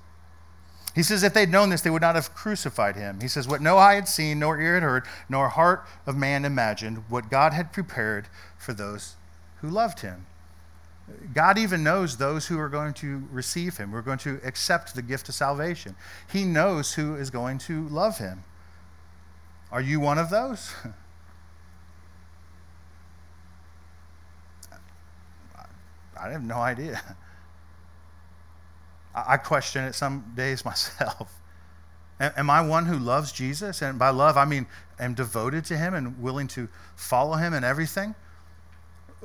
He 0.93 1.03
says, 1.03 1.23
if 1.23 1.33
they'd 1.33 1.49
known 1.49 1.69
this, 1.69 1.79
they 1.79 1.89
would 1.89 2.01
not 2.01 2.15
have 2.15 2.33
crucified 2.33 2.97
him. 2.97 3.21
He 3.21 3.29
says, 3.29 3.47
what 3.47 3.61
no 3.61 3.77
eye 3.77 3.95
had 3.95 4.09
seen, 4.09 4.39
nor 4.39 4.59
ear 4.59 4.73
had 4.73 4.83
heard, 4.83 5.05
nor 5.29 5.47
heart 5.47 5.85
of 6.05 6.17
man 6.17 6.43
imagined, 6.43 7.05
what 7.07 7.31
God 7.31 7.53
had 7.53 7.71
prepared 7.71 8.27
for 8.57 8.73
those 8.73 9.15
who 9.61 9.69
loved 9.69 10.01
him. 10.01 10.25
God 11.33 11.57
even 11.57 11.83
knows 11.83 12.17
those 12.17 12.45
who 12.47 12.59
are 12.59 12.67
going 12.67 12.93
to 12.95 13.23
receive 13.31 13.77
him, 13.77 13.91
who 13.91 13.97
are 13.97 14.01
going 14.01 14.17
to 14.19 14.41
accept 14.43 14.93
the 14.93 15.01
gift 15.01 15.29
of 15.29 15.35
salvation. 15.35 15.95
He 16.31 16.43
knows 16.43 16.93
who 16.93 17.15
is 17.15 17.29
going 17.29 17.59
to 17.59 17.87
love 17.87 18.17
him. 18.17 18.43
Are 19.71 19.81
you 19.81 20.01
one 20.01 20.17
of 20.17 20.29
those? 20.29 20.73
I 26.19 26.29
have 26.31 26.43
no 26.43 26.55
idea. 26.55 26.99
I 29.13 29.37
question 29.37 29.83
it 29.85 29.93
some 29.93 30.33
days 30.35 30.65
myself. 30.71 31.33
Am 32.19 32.49
I 32.49 32.61
one 32.61 32.87
who 32.87 32.97
loves 32.97 33.31
Jesus? 33.31 33.81
And 33.83 33.99
by 33.99 34.09
love, 34.09 34.37
I 34.37 34.45
mean 34.45 34.65
am 34.99 35.13
devoted 35.13 35.63
to 35.65 35.77
him 35.77 35.93
and 35.93 36.19
willing 36.19 36.47
to 36.49 36.67
follow 36.95 37.35
him 37.35 37.53
in 37.53 37.63
everything? 37.63 38.15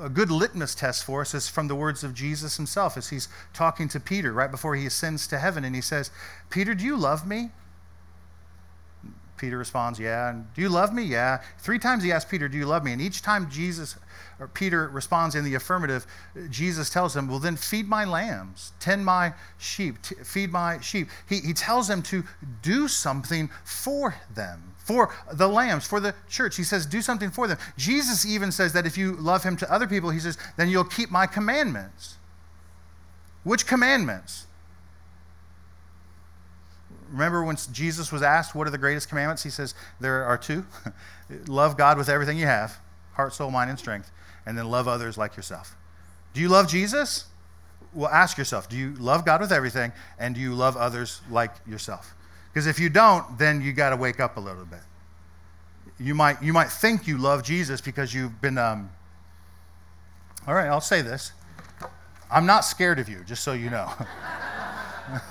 A 0.00 0.09
good 0.09 0.31
litmus 0.31 0.74
test 0.74 1.05
for 1.05 1.20
us 1.20 1.35
is 1.35 1.48
from 1.48 1.68
the 1.68 1.74
words 1.74 2.02
of 2.02 2.14
Jesus 2.14 2.57
himself 2.57 2.96
as 2.96 3.11
he's 3.11 3.28
talking 3.52 3.88
to 3.88 4.00
Peter 4.00 4.33
right 4.33 4.50
before 4.50 4.74
he 4.74 4.87
ascends 4.87 5.26
to 5.28 5.38
heaven. 5.38 5.64
And 5.64 5.74
he 5.74 5.83
says, 5.83 6.11
Peter, 6.50 6.74
do 6.74 6.85
you 6.85 6.96
love 6.96 7.26
me? 7.26 7.50
Peter 9.42 9.59
responds, 9.59 9.98
Yeah. 9.98 10.31
And 10.31 10.46
do 10.55 10.62
you 10.62 10.68
love 10.68 10.94
me? 10.94 11.02
Yeah. 11.02 11.42
Three 11.59 11.81
times 11.81 12.05
he 12.05 12.12
asks 12.12 12.31
Peter, 12.31 12.48
Do 12.48 12.57
you 12.57 12.64
love 12.64 12.85
me? 12.85 12.92
And 12.92 13.02
each 13.02 13.22
time 13.22 13.50
Jesus 13.50 13.96
or 14.38 14.46
Peter 14.46 14.88
responds 14.88 15.35
in 15.35 15.44
the 15.44 15.57
affirmative, 15.57 16.07
Jesus 16.48 16.88
tells 16.88 17.16
him, 17.16 17.26
Well, 17.26 17.40
then 17.40 17.57
feed 17.57 17.88
my 17.88 18.05
lambs, 18.05 18.70
tend 18.78 19.05
my 19.05 19.35
sheep, 19.59 20.00
t- 20.00 20.14
feed 20.22 20.52
my 20.52 20.81
sheep. 20.81 21.09
He, 21.28 21.40
he 21.40 21.52
tells 21.52 21.88
them 21.88 22.02
to 22.02 22.22
do 22.62 22.87
something 22.87 23.50
for 23.64 24.14
them 24.33 24.62
for 24.85 25.14
the 25.33 25.48
lambs, 25.48 25.87
for 25.87 26.00
the 26.00 26.12
church. 26.28 26.57
He 26.57 26.64
says, 26.64 26.87
do 26.87 27.00
something 27.00 27.31
for 27.31 27.46
them. 27.46 27.57
Jesus 27.76 28.26
even 28.26 28.50
says 28.50 28.72
that 28.72 28.85
if 28.85 28.98
you 28.98 29.12
love 29.12 29.44
him 29.44 29.57
to 29.59 29.72
other 29.72 29.87
people, 29.87 30.11
he 30.11 30.18
says, 30.18 30.37
then 30.57 30.68
you'll 30.68 30.83
keep 30.83 31.09
my 31.09 31.24
commandments. 31.24 32.16
Which 33.44 33.64
commandments? 33.64 34.46
Remember 37.12 37.44
when 37.44 37.57
Jesus 37.72 38.11
was 38.11 38.22
asked, 38.22 38.55
What 38.55 38.66
are 38.66 38.70
the 38.70 38.79
greatest 38.79 39.09
commandments? 39.09 39.42
He 39.42 39.51
says, 39.51 39.75
There 40.01 40.25
are 40.25 40.38
two 40.38 40.64
love 41.46 41.77
God 41.77 41.98
with 41.98 42.09
everything 42.09 42.38
you 42.38 42.46
have 42.46 42.79
heart, 43.12 43.35
soul, 43.35 43.51
mind, 43.51 43.68
and 43.70 43.79
strength, 43.79 44.11
and 44.46 44.57
then 44.57 44.68
love 44.68 44.88
others 44.88 45.18
like 45.18 45.37
yourself. 45.37 45.77
Do 46.33 46.40
you 46.40 46.48
love 46.48 46.66
Jesus? 46.66 47.27
Well, 47.92 48.09
ask 48.09 48.38
yourself, 48.38 48.68
Do 48.68 48.77
you 48.77 48.94
love 48.94 49.25
God 49.25 49.40
with 49.40 49.53
everything, 49.53 49.92
and 50.18 50.35
do 50.35 50.40
you 50.40 50.55
love 50.55 50.77
others 50.77 51.20
like 51.31 51.53
yourself? 51.66 52.14
Because 52.53 52.66
if 52.66 52.79
you 52.79 52.88
don't, 52.88 53.38
then 53.38 53.61
you 53.61 53.72
got 53.72 53.90
to 53.90 53.96
wake 53.96 54.20
up 54.20 54.37
a 54.37 54.40
little 54.40 54.64
bit. 54.64 54.81
You 55.98 56.14
might, 56.14 56.42
you 56.42 56.53
might 56.53 56.70
think 56.70 57.07
you 57.07 57.18
love 57.18 57.42
Jesus 57.42 57.81
because 57.81 58.12
you've 58.14 58.40
been. 58.40 58.59
Um, 58.59 58.90
all 60.46 60.55
right, 60.55 60.66
I'll 60.66 60.81
say 60.81 61.03
this. 61.03 61.33
I'm 62.31 62.46
not 62.46 62.64
scared 62.64 62.98
of 62.98 63.09
you, 63.09 63.22
just 63.25 63.44
so 63.44 63.53
you 63.53 63.68
know. 63.70 63.92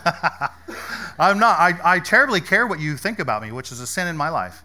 I'm 1.19 1.39
not. 1.39 1.59
I, 1.59 1.95
I 1.95 1.99
terribly 1.99 2.41
care 2.41 2.65
what 2.67 2.79
you 2.79 2.97
think 2.97 3.19
about 3.19 3.41
me, 3.41 3.51
which 3.51 3.71
is 3.71 3.79
a 3.79 3.87
sin 3.87 4.07
in 4.07 4.17
my 4.17 4.29
life. 4.29 4.63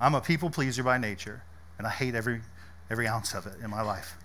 I'm 0.00 0.14
a 0.14 0.20
people 0.20 0.50
pleaser 0.50 0.82
by 0.82 0.98
nature, 0.98 1.42
and 1.78 1.86
I 1.86 1.90
hate 1.90 2.14
every, 2.14 2.40
every 2.90 3.06
ounce 3.06 3.34
of 3.34 3.46
it 3.46 3.54
in 3.62 3.70
my 3.70 3.82
life. 3.82 4.16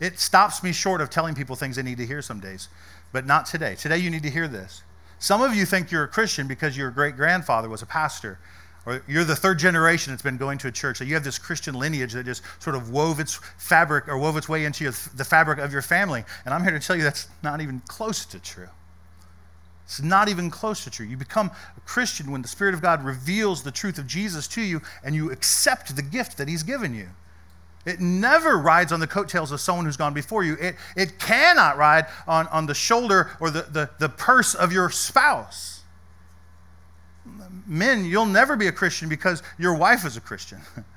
It 0.00 0.18
stops 0.18 0.62
me 0.62 0.72
short 0.72 1.00
of 1.00 1.10
telling 1.10 1.34
people 1.34 1.56
things 1.56 1.76
they 1.76 1.82
need 1.82 1.98
to 1.98 2.06
hear 2.06 2.22
some 2.22 2.40
days, 2.40 2.68
but 3.12 3.24
not 3.24 3.46
today. 3.46 3.74
Today, 3.74 3.98
you 3.98 4.10
need 4.10 4.22
to 4.24 4.30
hear 4.30 4.48
this. 4.48 4.82
Some 5.18 5.40
of 5.40 5.54
you 5.54 5.64
think 5.64 5.90
you're 5.90 6.04
a 6.04 6.08
Christian 6.08 6.46
because 6.48 6.76
your 6.76 6.90
great 6.90 7.16
grandfather 7.16 7.68
was 7.68 7.80
a 7.80 7.86
pastor, 7.86 8.38
or 8.84 9.02
you're 9.06 9.24
the 9.24 9.36
third 9.36 9.58
generation 9.58 10.12
that's 10.12 10.22
been 10.22 10.36
going 10.36 10.58
to 10.58 10.68
a 10.68 10.72
church. 10.72 10.98
So 10.98 11.04
you 11.04 11.14
have 11.14 11.24
this 11.24 11.38
Christian 11.38 11.74
lineage 11.74 12.12
that 12.12 12.24
just 12.24 12.42
sort 12.58 12.74
of 12.74 12.90
wove 12.90 13.20
its 13.20 13.38
fabric 13.56 14.08
or 14.08 14.18
wove 14.18 14.36
its 14.36 14.48
way 14.48 14.64
into 14.64 14.84
your, 14.84 14.92
the 15.14 15.24
fabric 15.24 15.58
of 15.58 15.72
your 15.72 15.82
family. 15.82 16.24
And 16.44 16.52
I'm 16.52 16.62
here 16.62 16.72
to 16.72 16.80
tell 16.80 16.96
you 16.96 17.02
that's 17.02 17.28
not 17.42 17.60
even 17.60 17.80
close 17.86 18.24
to 18.26 18.40
true. 18.40 18.68
It's 19.84 20.02
not 20.02 20.28
even 20.28 20.50
close 20.50 20.84
to 20.84 20.90
true. 20.90 21.06
You 21.06 21.16
become 21.16 21.50
a 21.76 21.80
Christian 21.80 22.30
when 22.30 22.42
the 22.42 22.48
Spirit 22.48 22.74
of 22.74 22.82
God 22.82 23.04
reveals 23.04 23.62
the 23.62 23.70
truth 23.70 23.98
of 23.98 24.06
Jesus 24.06 24.48
to 24.48 24.62
you 24.62 24.80
and 25.04 25.14
you 25.14 25.30
accept 25.30 25.94
the 25.94 26.02
gift 26.02 26.38
that 26.38 26.48
He's 26.48 26.62
given 26.62 26.94
you. 26.94 27.08
It 27.84 28.00
never 28.00 28.58
rides 28.58 28.92
on 28.92 29.00
the 29.00 29.06
coattails 29.06 29.50
of 29.50 29.60
someone 29.60 29.84
who's 29.84 29.96
gone 29.96 30.14
before 30.14 30.44
you. 30.44 30.56
It, 30.60 30.76
it 30.96 31.18
cannot 31.18 31.76
ride 31.76 32.06
on, 32.26 32.46
on 32.48 32.66
the 32.66 32.74
shoulder 32.74 33.32
or 33.40 33.50
the, 33.50 33.62
the, 33.62 33.90
the 33.98 34.08
purse 34.08 34.54
of 34.54 34.72
your 34.72 34.88
spouse. 34.88 35.81
Men, 37.66 38.04
you'll 38.04 38.26
never 38.26 38.56
be 38.56 38.66
a 38.66 38.72
Christian 38.72 39.08
because 39.08 39.42
your 39.58 39.74
wife 39.74 40.04
is 40.04 40.16
a 40.16 40.20
Christian. 40.20 40.60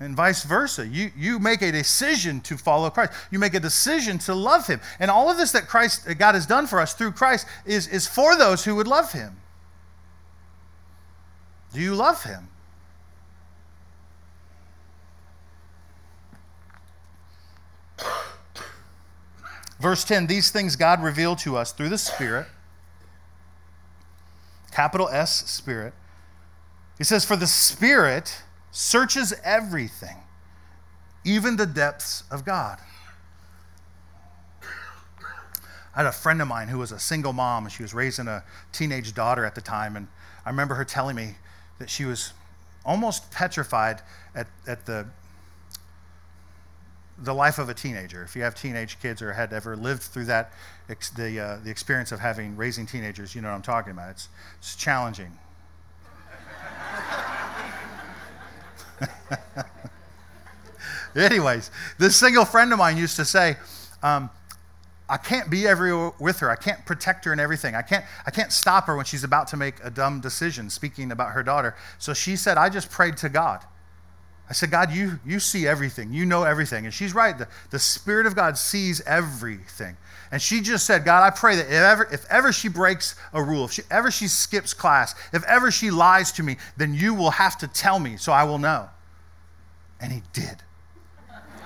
and 0.00 0.14
vice 0.14 0.44
versa. 0.44 0.86
You, 0.86 1.10
you 1.16 1.38
make 1.38 1.62
a 1.62 1.72
decision 1.72 2.40
to 2.42 2.56
follow 2.56 2.90
Christ. 2.90 3.12
You 3.30 3.38
make 3.38 3.54
a 3.54 3.60
decision 3.60 4.18
to 4.20 4.34
love 4.34 4.66
Him. 4.66 4.80
And 5.00 5.10
all 5.10 5.30
of 5.30 5.38
this 5.38 5.52
that 5.52 5.68
Christ, 5.68 6.06
God 6.18 6.34
has 6.34 6.46
done 6.46 6.66
for 6.66 6.80
us 6.80 6.92
through 6.94 7.12
Christ 7.12 7.46
is, 7.64 7.86
is 7.88 8.06
for 8.06 8.36
those 8.36 8.64
who 8.64 8.74
would 8.76 8.86
love 8.86 9.12
Him. 9.12 9.36
Do 11.72 11.80
you 11.80 11.94
love 11.94 12.22
Him? 12.22 12.48
Verse 19.80 20.04
10 20.04 20.26
These 20.26 20.50
things 20.50 20.76
God 20.76 21.02
revealed 21.02 21.38
to 21.38 21.56
us 21.56 21.72
through 21.72 21.88
the 21.88 21.98
Spirit, 21.98 22.46
capital 24.76 25.08
S, 25.08 25.50
Spirit. 25.50 25.94
He 26.98 27.04
says, 27.04 27.24
For 27.24 27.34
the 27.34 27.46
Spirit 27.46 28.42
searches 28.72 29.32
everything, 29.42 30.18
even 31.24 31.56
the 31.56 31.64
depths 31.64 32.24
of 32.30 32.44
God. 32.44 32.78
I 35.94 36.00
had 36.00 36.06
a 36.06 36.12
friend 36.12 36.42
of 36.42 36.48
mine 36.48 36.68
who 36.68 36.76
was 36.76 36.92
a 36.92 36.98
single 36.98 37.32
mom, 37.32 37.64
and 37.64 37.72
she 37.72 37.82
was 37.82 37.94
raising 37.94 38.28
a 38.28 38.44
teenage 38.70 39.14
daughter 39.14 39.46
at 39.46 39.54
the 39.54 39.62
time. 39.62 39.96
And 39.96 40.08
I 40.44 40.50
remember 40.50 40.74
her 40.74 40.84
telling 40.84 41.16
me 41.16 41.36
that 41.78 41.88
she 41.88 42.04
was 42.04 42.34
almost 42.84 43.30
petrified 43.30 44.02
at, 44.34 44.46
at 44.66 44.84
the 44.84 45.06
the 47.18 47.34
life 47.34 47.58
of 47.58 47.68
a 47.68 47.74
teenager. 47.74 48.22
If 48.22 48.36
you 48.36 48.42
have 48.42 48.54
teenage 48.54 49.00
kids 49.00 49.22
or 49.22 49.32
had 49.32 49.52
ever 49.52 49.76
lived 49.76 50.02
through 50.02 50.26
that, 50.26 50.52
the, 51.16 51.40
uh, 51.40 51.58
the 51.64 51.70
experience 51.70 52.12
of 52.12 52.20
having 52.20 52.56
raising 52.56 52.86
teenagers, 52.86 53.34
you 53.34 53.40
know 53.40 53.48
what 53.48 53.56
I'm 53.56 53.62
talking 53.62 53.92
about. 53.92 54.10
It's, 54.10 54.28
it's 54.58 54.76
challenging. 54.76 55.32
Anyways, 61.16 61.70
this 61.98 62.16
single 62.16 62.44
friend 62.44 62.72
of 62.72 62.78
mine 62.78 62.98
used 62.98 63.16
to 63.16 63.24
say, 63.24 63.56
um, 64.02 64.28
I 65.08 65.16
can't 65.16 65.48
be 65.48 65.66
everywhere 65.66 66.12
with 66.18 66.40
her. 66.40 66.50
I 66.50 66.56
can't 66.56 66.84
protect 66.84 67.24
her 67.24 67.32
and 67.32 67.40
everything. 67.40 67.74
I 67.74 67.82
can't, 67.82 68.04
I 68.26 68.30
can't 68.30 68.52
stop 68.52 68.86
her 68.86 68.96
when 68.96 69.04
she's 69.04 69.24
about 69.24 69.46
to 69.48 69.56
make 69.56 69.76
a 69.82 69.90
dumb 69.90 70.20
decision, 70.20 70.68
speaking 70.68 71.12
about 71.12 71.32
her 71.32 71.42
daughter. 71.42 71.76
So 71.98 72.12
she 72.12 72.36
said, 72.36 72.58
I 72.58 72.68
just 72.68 72.90
prayed 72.90 73.16
to 73.18 73.28
God. 73.28 73.62
I 74.48 74.52
said, 74.52 74.70
God, 74.70 74.92
you, 74.92 75.18
you 75.26 75.40
see 75.40 75.66
everything. 75.66 76.12
You 76.12 76.24
know 76.24 76.44
everything. 76.44 76.84
And 76.84 76.94
she's 76.94 77.14
right. 77.14 77.36
The, 77.36 77.48
the 77.70 77.80
Spirit 77.80 78.26
of 78.26 78.36
God 78.36 78.56
sees 78.56 79.00
everything. 79.00 79.96
And 80.30 80.40
she 80.40 80.60
just 80.60 80.86
said, 80.86 81.04
God, 81.04 81.22
I 81.24 81.30
pray 81.30 81.56
that 81.56 81.66
if 81.66 81.72
ever, 81.72 82.08
if 82.12 82.24
ever 82.30 82.52
she 82.52 82.68
breaks 82.68 83.16
a 83.32 83.42
rule, 83.42 83.64
if 83.64 83.72
she, 83.72 83.82
ever 83.90 84.10
she 84.10 84.28
skips 84.28 84.72
class, 84.72 85.14
if 85.32 85.44
ever 85.44 85.70
she 85.70 85.90
lies 85.90 86.32
to 86.32 86.42
me, 86.42 86.56
then 86.76 86.94
you 86.94 87.14
will 87.14 87.30
have 87.30 87.58
to 87.58 87.68
tell 87.68 87.98
me 87.98 88.16
so 88.16 88.32
I 88.32 88.44
will 88.44 88.58
know. 88.58 88.88
And 90.00 90.12
he 90.12 90.22
did. 90.32 90.62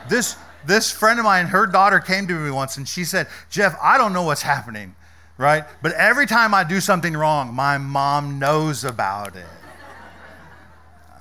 This, 0.09 0.37
this 0.66 0.90
friend 0.90 1.19
of 1.19 1.25
mine, 1.25 1.47
her 1.47 1.66
daughter 1.66 2.01
came 2.01 2.27
to 2.29 2.35
me 2.35 2.51
once 2.51 2.77
and 2.77 2.88
she 2.88 3.05
said, 3.05 3.29
Jeff, 3.51 3.77
I 3.83 3.99
don't 3.99 4.12
know 4.12 4.23
what's 4.23 4.43
happening, 4.43 4.95
right? 5.37 5.64
But 5.83 5.93
every 5.93 6.27
time 6.27 6.55
I 6.55 6.64
do 6.64 6.81
something 6.81 7.14
wrong, 7.14 7.53
my 7.55 7.77
mom 7.77 8.38
knows 8.38 8.85
about 8.85 9.37
it. 9.37 9.47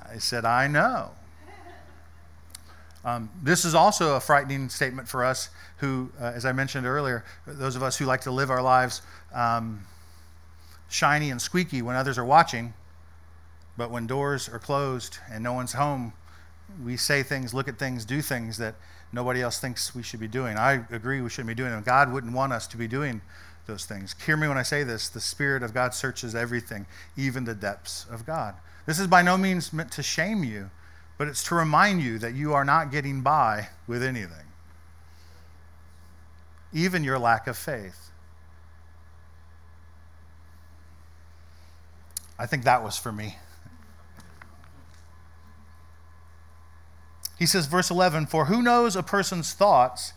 I 0.10 0.18
said, 0.18 0.46
I 0.46 0.68
know. 0.68 1.12
Um, 3.06 3.30
this 3.42 3.64
is 3.64 3.76
also 3.76 4.16
a 4.16 4.20
frightening 4.20 4.70
statement 4.70 5.08
for 5.08 5.24
us 5.24 5.50
who, 5.78 6.12
uh, 6.20 6.26
as 6.36 6.46
I 6.46 6.52
mentioned 6.52 6.86
earlier, 6.86 7.24
those 7.48 7.76
of 7.76 7.84
us 7.84 7.98
who 7.98 8.06
like 8.06 8.22
to 8.22 8.32
live 8.32 8.50
our 8.50 8.62
lives 8.62 9.02
um, 9.34 9.86
shiny 10.90 11.30
and 11.30 11.42
squeaky 11.42 11.82
when 11.82 11.96
others 11.96 12.18
are 12.18 12.26
watching, 12.26 12.74
but 13.78 13.90
when 13.90 14.06
doors 14.06 14.50
are 14.50 14.60
closed 14.60 15.18
and 15.32 15.44
no 15.44 15.54
one's 15.54 15.74
home, 15.74 16.14
we 16.84 16.98
say 16.98 17.24
things, 17.24 17.54
look 17.54 17.68
at 17.68 17.80
things, 17.80 18.04
do 18.04 18.22
things 18.22 18.58
that 18.58 18.76
nobody 19.12 19.42
else 19.42 19.60
thinks 19.60 19.96
we 19.96 20.04
should 20.04 20.20
be 20.20 20.28
doing. 20.28 20.58
I 20.58 20.86
agree 20.92 21.22
we 21.22 21.30
shouldn't 21.30 21.48
be 21.48 21.56
doing 21.56 21.72
them. 21.72 21.84
God 21.84 22.12
wouldn't 22.12 22.34
want 22.34 22.54
us 22.54 22.68
to 22.68 22.78
be 22.78 22.88
doing 22.88 23.22
those 23.66 23.86
things. 23.86 24.16
Hear 24.26 24.36
me 24.36 24.48
when 24.48 24.58
I 24.58 24.64
say 24.64 24.84
this 24.84 25.10
the 25.10 25.22
Spirit 25.22 25.64
of 25.64 25.74
God 25.74 25.94
searches 25.94 26.36
everything, 26.36 26.86
even 27.16 27.46
the 27.46 27.56
depths 27.56 28.06
of 28.12 28.26
God. 28.26 28.56
This 28.86 29.00
is 29.00 29.08
by 29.08 29.22
no 29.22 29.38
means 29.38 29.72
meant 29.72 29.92
to 29.94 30.04
shame 30.04 30.44
you, 30.44 30.70
but 31.20 31.28
it's 31.28 31.44
to 31.44 31.54
remind 31.54 32.02
you 32.02 32.18
that 32.18 32.34
you 32.34 32.54
are 32.54 32.64
not 32.64 32.92
getting 32.92 33.22
by 33.22 33.68
with 33.88 34.02
anything, 34.02 34.48
even 36.72 37.04
your 37.04 37.20
lack 37.20 37.46
of 37.46 37.58
faith. 37.58 38.10
I 42.40 42.46
think 42.46 42.64
that 42.64 42.82
was 42.82 42.98
for 42.98 43.12
me. 43.12 43.36
He 47.38 47.46
says, 47.46 47.66
verse 47.66 47.92
11, 47.92 48.28
For 48.28 48.46
who 48.46 48.62
knows 48.62 48.96
a 48.96 49.04
person's 49.04 49.52
thoughts 49.52 50.14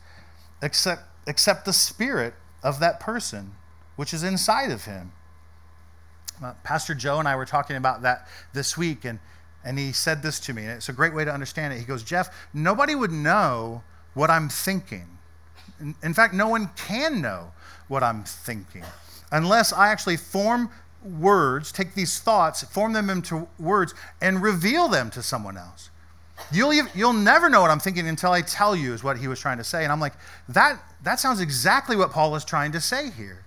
except, 0.62 1.02
except 1.26 1.64
the 1.64 1.72
spirit 1.72 2.34
of 2.62 2.78
that 2.78 3.00
person, 3.00 3.56
which 3.96 4.14
is 4.14 4.22
inside 4.22 4.70
of 4.70 4.84
him? 4.84 5.10
Uh, 6.40 6.54
Pastor 6.62 6.94
Joe 6.94 7.18
and 7.18 7.26
I 7.26 7.34
were 7.34 7.44
talking 7.44 7.74
about 7.74 8.02
that 8.02 8.28
this 8.52 8.76
week, 8.76 9.04
and 9.04 9.18
and 9.64 9.78
he 9.78 9.92
said 9.92 10.22
this 10.22 10.40
to 10.40 10.52
me, 10.52 10.62
and 10.62 10.72
it's 10.72 10.88
a 10.88 10.92
great 10.92 11.14
way 11.14 11.24
to 11.24 11.32
understand 11.32 11.72
it. 11.72 11.78
He 11.78 11.84
goes, 11.84 12.02
Jeff, 12.02 12.34
nobody 12.52 12.94
would 12.94 13.12
know 13.12 13.82
what 14.14 14.30
I'm 14.30 14.48
thinking. 14.48 15.06
In, 15.80 15.94
in 16.02 16.14
fact, 16.14 16.34
no 16.34 16.48
one 16.48 16.70
can 16.76 17.20
know 17.20 17.52
what 17.88 18.02
I'm 18.02 18.24
thinking 18.24 18.84
unless 19.32 19.72
I 19.72 19.88
actually 19.88 20.18
form 20.18 20.70
words, 21.02 21.72
take 21.72 21.94
these 21.94 22.20
thoughts, 22.20 22.62
form 22.62 22.92
them 22.92 23.10
into 23.10 23.48
words, 23.58 23.94
and 24.20 24.40
reveal 24.42 24.88
them 24.88 25.10
to 25.10 25.22
someone 25.22 25.56
else. 25.56 25.90
You'll, 26.52 26.72
you'll 26.94 27.12
never 27.12 27.48
know 27.48 27.60
what 27.60 27.70
I'm 27.70 27.80
thinking 27.80 28.08
until 28.08 28.32
I 28.32 28.42
tell 28.42 28.76
you, 28.76 28.92
is 28.92 29.02
what 29.02 29.18
he 29.18 29.28
was 29.28 29.40
trying 29.40 29.58
to 29.58 29.64
say. 29.64 29.84
And 29.84 29.92
I'm 29.92 30.00
like, 30.00 30.14
that, 30.50 30.80
that 31.02 31.18
sounds 31.18 31.40
exactly 31.40 31.96
what 31.96 32.10
Paul 32.10 32.36
is 32.36 32.44
trying 32.44 32.72
to 32.72 32.80
say 32.80 33.10
here. 33.10 33.44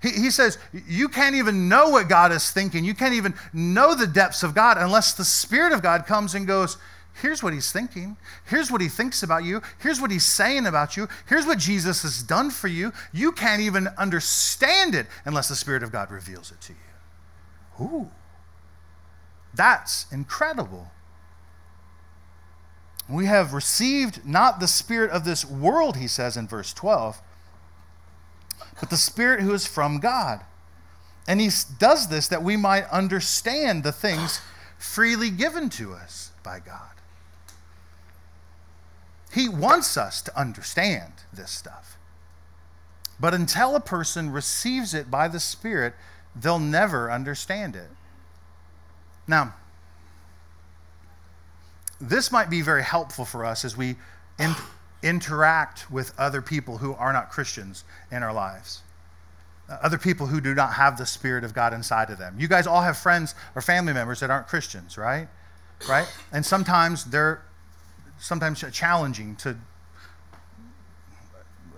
He, 0.00 0.10
he 0.10 0.30
says, 0.30 0.58
You 0.72 1.08
can't 1.08 1.34
even 1.34 1.68
know 1.68 1.90
what 1.90 2.08
God 2.08 2.32
is 2.32 2.50
thinking. 2.50 2.84
You 2.84 2.94
can't 2.94 3.14
even 3.14 3.34
know 3.52 3.94
the 3.94 4.06
depths 4.06 4.42
of 4.42 4.54
God 4.54 4.78
unless 4.78 5.12
the 5.14 5.24
Spirit 5.24 5.72
of 5.72 5.82
God 5.82 6.06
comes 6.06 6.34
and 6.34 6.46
goes, 6.46 6.76
Here's 7.20 7.42
what 7.42 7.52
he's 7.52 7.72
thinking. 7.72 8.16
Here's 8.46 8.70
what 8.70 8.80
he 8.80 8.88
thinks 8.88 9.24
about 9.24 9.42
you. 9.42 9.60
Here's 9.78 10.00
what 10.00 10.12
he's 10.12 10.24
saying 10.24 10.66
about 10.66 10.96
you. 10.96 11.08
Here's 11.26 11.46
what 11.46 11.58
Jesus 11.58 12.02
has 12.02 12.22
done 12.22 12.50
for 12.50 12.68
you. 12.68 12.92
You 13.12 13.32
can't 13.32 13.60
even 13.60 13.88
understand 13.98 14.94
it 14.94 15.06
unless 15.24 15.48
the 15.48 15.56
Spirit 15.56 15.82
of 15.82 15.90
God 15.90 16.12
reveals 16.12 16.52
it 16.52 16.60
to 16.60 16.72
you. 16.72 17.84
Ooh, 17.84 18.10
that's 19.52 20.06
incredible. 20.12 20.92
We 23.08 23.26
have 23.26 23.52
received 23.52 24.24
not 24.24 24.60
the 24.60 24.68
Spirit 24.68 25.10
of 25.10 25.24
this 25.24 25.44
world, 25.44 25.96
he 25.96 26.06
says 26.06 26.36
in 26.36 26.46
verse 26.46 26.72
12 26.72 27.20
but 28.80 28.90
the 28.90 28.96
Spirit 28.96 29.40
who 29.40 29.52
is 29.52 29.66
from 29.66 29.98
God. 29.98 30.40
And 31.26 31.40
He 31.40 31.50
does 31.78 32.08
this 32.08 32.28
that 32.28 32.42
we 32.42 32.56
might 32.56 32.88
understand 32.90 33.82
the 33.82 33.92
things 33.92 34.40
freely 34.78 35.30
given 35.30 35.68
to 35.70 35.92
us 35.92 36.30
by 36.42 36.60
God. 36.60 36.90
He 39.32 39.48
wants 39.48 39.96
us 39.96 40.22
to 40.22 40.38
understand 40.38 41.12
this 41.32 41.50
stuff. 41.50 41.96
But 43.20 43.34
until 43.34 43.74
a 43.74 43.80
person 43.80 44.30
receives 44.30 44.94
it 44.94 45.10
by 45.10 45.28
the 45.28 45.40
Spirit, 45.40 45.94
they'll 46.34 46.58
never 46.58 47.10
understand 47.10 47.76
it. 47.76 47.90
Now, 49.26 49.54
this 52.00 52.30
might 52.30 52.48
be 52.48 52.62
very 52.62 52.84
helpful 52.84 53.24
for 53.24 53.44
us 53.44 53.64
as 53.64 53.76
we 53.76 53.96
interact 55.02 55.90
with 55.90 56.12
other 56.18 56.42
people 56.42 56.78
who 56.78 56.94
are 56.94 57.12
not 57.12 57.30
Christians 57.30 57.84
in 58.10 58.22
our 58.22 58.32
lives. 58.32 58.82
Uh, 59.68 59.78
other 59.82 59.98
people 59.98 60.26
who 60.26 60.40
do 60.40 60.54
not 60.54 60.72
have 60.72 60.96
the 60.96 61.06
Spirit 61.06 61.44
of 61.44 61.54
God 61.54 61.72
inside 61.72 62.10
of 62.10 62.18
them. 62.18 62.36
You 62.38 62.48
guys 62.48 62.66
all 62.66 62.82
have 62.82 62.96
friends 62.96 63.34
or 63.54 63.62
family 63.62 63.92
members 63.92 64.20
that 64.20 64.30
aren't 64.30 64.46
Christians, 64.46 64.96
right? 64.96 65.28
Right? 65.88 66.06
And 66.32 66.44
sometimes 66.44 67.04
they're 67.04 67.42
sometimes 68.18 68.64
challenging 68.72 69.36
to. 69.36 69.56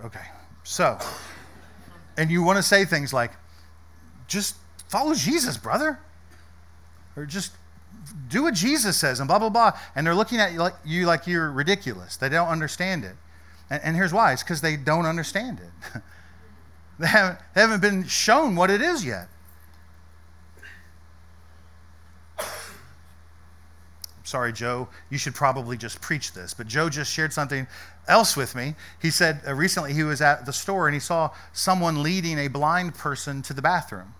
Okay, 0.03 0.25
so, 0.63 0.97
and 2.17 2.31
you 2.31 2.41
want 2.41 2.57
to 2.57 2.63
say 2.63 2.85
things 2.85 3.13
like, 3.13 3.33
just 4.27 4.55
follow 4.87 5.13
Jesus, 5.13 5.57
brother. 5.57 5.99
Or 7.15 7.25
just 7.25 7.51
do 8.29 8.43
what 8.43 8.53
Jesus 8.53 8.97
says 8.97 9.19
and 9.19 9.27
blah, 9.27 9.39
blah, 9.39 9.49
blah. 9.49 9.77
And 9.95 10.05
they're 10.05 10.15
looking 10.15 10.39
at 10.39 10.53
you 10.53 10.59
like, 10.59 10.75
you 10.85 11.05
like 11.05 11.27
you're 11.27 11.51
ridiculous. 11.51 12.17
They 12.17 12.29
don't 12.29 12.47
understand 12.47 13.03
it. 13.03 13.15
And, 13.69 13.81
and 13.83 13.95
here's 13.95 14.13
why 14.13 14.33
it's 14.33 14.43
because 14.43 14.61
they 14.61 14.77
don't 14.77 15.05
understand 15.05 15.59
it. 15.59 16.01
they, 16.99 17.07
haven't, 17.07 17.39
they 17.53 17.61
haven't 17.61 17.81
been 17.81 18.07
shown 18.07 18.55
what 18.55 18.69
it 18.69 18.81
is 18.81 19.05
yet. 19.05 19.27
Sorry, 24.23 24.53
Joe, 24.53 24.87
you 25.09 25.17
should 25.17 25.35
probably 25.35 25.75
just 25.75 25.99
preach 25.99 26.31
this. 26.31 26.53
But 26.53 26.65
Joe 26.65 26.89
just 26.89 27.11
shared 27.11 27.33
something 27.33 27.67
else 28.07 28.37
with 28.37 28.55
me. 28.55 28.75
He 29.01 29.09
said 29.09 29.41
uh, 29.45 29.53
recently 29.53 29.93
he 29.93 30.03
was 30.03 30.21
at 30.21 30.45
the 30.45 30.53
store 30.53 30.87
and 30.87 30.93
he 30.93 31.01
saw 31.01 31.31
someone 31.51 32.01
leading 32.01 32.39
a 32.39 32.47
blind 32.47 32.95
person 32.95 33.41
to 33.41 33.53
the 33.53 33.61
bathroom. 33.61 34.13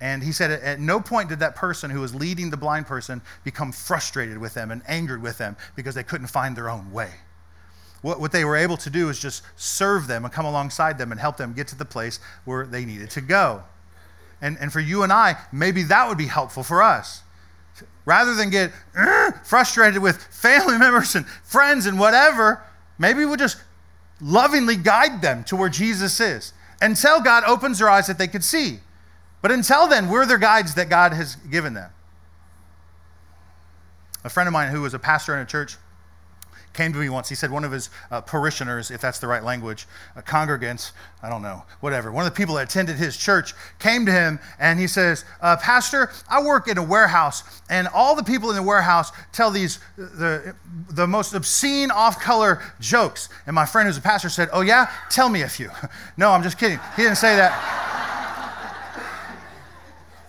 And 0.00 0.22
he 0.22 0.32
said, 0.32 0.50
at 0.50 0.80
no 0.80 1.00
point 1.00 1.28
did 1.28 1.38
that 1.38 1.56
person 1.56 1.90
who 1.90 2.00
was 2.00 2.14
leading 2.14 2.50
the 2.50 2.56
blind 2.56 2.86
person 2.86 3.22
become 3.44 3.72
frustrated 3.72 4.38
with 4.38 4.54
them 4.54 4.70
and 4.70 4.82
angered 4.88 5.22
with 5.22 5.38
them 5.38 5.56
because 5.76 5.94
they 5.94 6.02
couldn't 6.02 6.26
find 6.26 6.56
their 6.56 6.68
own 6.68 6.90
way. 6.92 7.10
What, 8.02 8.20
what 8.20 8.32
they 8.32 8.44
were 8.44 8.56
able 8.56 8.76
to 8.78 8.90
do 8.90 9.08
is 9.08 9.18
just 9.18 9.42
serve 9.56 10.06
them 10.06 10.24
and 10.24 10.34
come 10.34 10.44
alongside 10.44 10.98
them 10.98 11.10
and 11.10 11.18
help 11.18 11.36
them 11.36 11.54
get 11.54 11.68
to 11.68 11.76
the 11.76 11.86
place 11.86 12.20
where 12.44 12.66
they 12.66 12.84
needed 12.84 13.08
to 13.10 13.22
go. 13.22 13.62
And, 14.42 14.58
and 14.60 14.70
for 14.70 14.80
you 14.80 15.04
and 15.04 15.12
I, 15.12 15.36
maybe 15.52 15.84
that 15.84 16.06
would 16.06 16.18
be 16.18 16.26
helpful 16.26 16.62
for 16.62 16.82
us. 16.82 17.22
Rather 18.04 18.34
than 18.34 18.50
get 18.50 18.72
frustrated 19.44 20.02
with 20.02 20.22
family 20.22 20.76
members 20.78 21.14
and 21.14 21.26
friends 21.26 21.86
and 21.86 21.98
whatever, 21.98 22.62
maybe 22.98 23.24
we'll 23.24 23.36
just 23.36 23.56
lovingly 24.20 24.76
guide 24.76 25.22
them 25.22 25.44
to 25.44 25.56
where 25.56 25.70
Jesus 25.70 26.20
is 26.20 26.52
until 26.82 27.20
God 27.20 27.44
opens 27.46 27.78
their 27.78 27.88
eyes 27.88 28.06
that 28.08 28.18
they 28.18 28.28
could 28.28 28.44
see. 28.44 28.80
But 29.44 29.52
until 29.52 29.86
then, 29.86 30.08
we're 30.08 30.24
their 30.24 30.38
guides 30.38 30.74
that 30.76 30.88
God 30.88 31.12
has 31.12 31.36
given 31.36 31.74
them. 31.74 31.90
A 34.24 34.30
friend 34.30 34.46
of 34.46 34.54
mine 34.54 34.72
who 34.72 34.80
was 34.80 34.94
a 34.94 34.98
pastor 34.98 35.34
in 35.34 35.40
a 35.40 35.44
church 35.44 35.76
came 36.72 36.94
to 36.94 36.98
me 36.98 37.10
once. 37.10 37.28
He 37.28 37.34
said 37.34 37.50
one 37.50 37.62
of 37.62 37.70
his 37.70 37.90
uh, 38.10 38.22
parishioners, 38.22 38.90
if 38.90 39.02
that's 39.02 39.18
the 39.18 39.26
right 39.26 39.44
language, 39.44 39.86
uh, 40.16 40.22
congregants, 40.22 40.92
I 41.22 41.28
don't 41.28 41.42
know, 41.42 41.62
whatever, 41.80 42.10
one 42.10 42.24
of 42.24 42.32
the 42.32 42.36
people 42.38 42.54
that 42.54 42.70
attended 42.70 42.96
his 42.96 43.18
church 43.18 43.52
came 43.78 44.06
to 44.06 44.12
him 44.12 44.38
and 44.58 44.80
he 44.80 44.86
says, 44.86 45.26
uh, 45.42 45.58
Pastor, 45.58 46.10
I 46.26 46.42
work 46.42 46.66
in 46.66 46.78
a 46.78 46.82
warehouse, 46.82 47.42
and 47.68 47.86
all 47.88 48.16
the 48.16 48.24
people 48.24 48.48
in 48.48 48.56
the 48.56 48.62
warehouse 48.62 49.12
tell 49.32 49.50
these, 49.50 49.78
the, 49.98 50.56
the 50.88 51.06
most 51.06 51.34
obscene, 51.34 51.90
off 51.90 52.18
color 52.18 52.62
jokes. 52.80 53.28
And 53.44 53.54
my 53.54 53.66
friend 53.66 53.86
who's 53.86 53.98
a 53.98 54.00
pastor 54.00 54.30
said, 54.30 54.48
Oh, 54.54 54.62
yeah? 54.62 54.90
Tell 55.10 55.28
me 55.28 55.42
a 55.42 55.50
few. 55.50 55.70
no, 56.16 56.30
I'm 56.30 56.42
just 56.42 56.56
kidding. 56.56 56.80
He 56.96 57.02
didn't 57.02 57.18
say 57.18 57.36
that. 57.36 58.13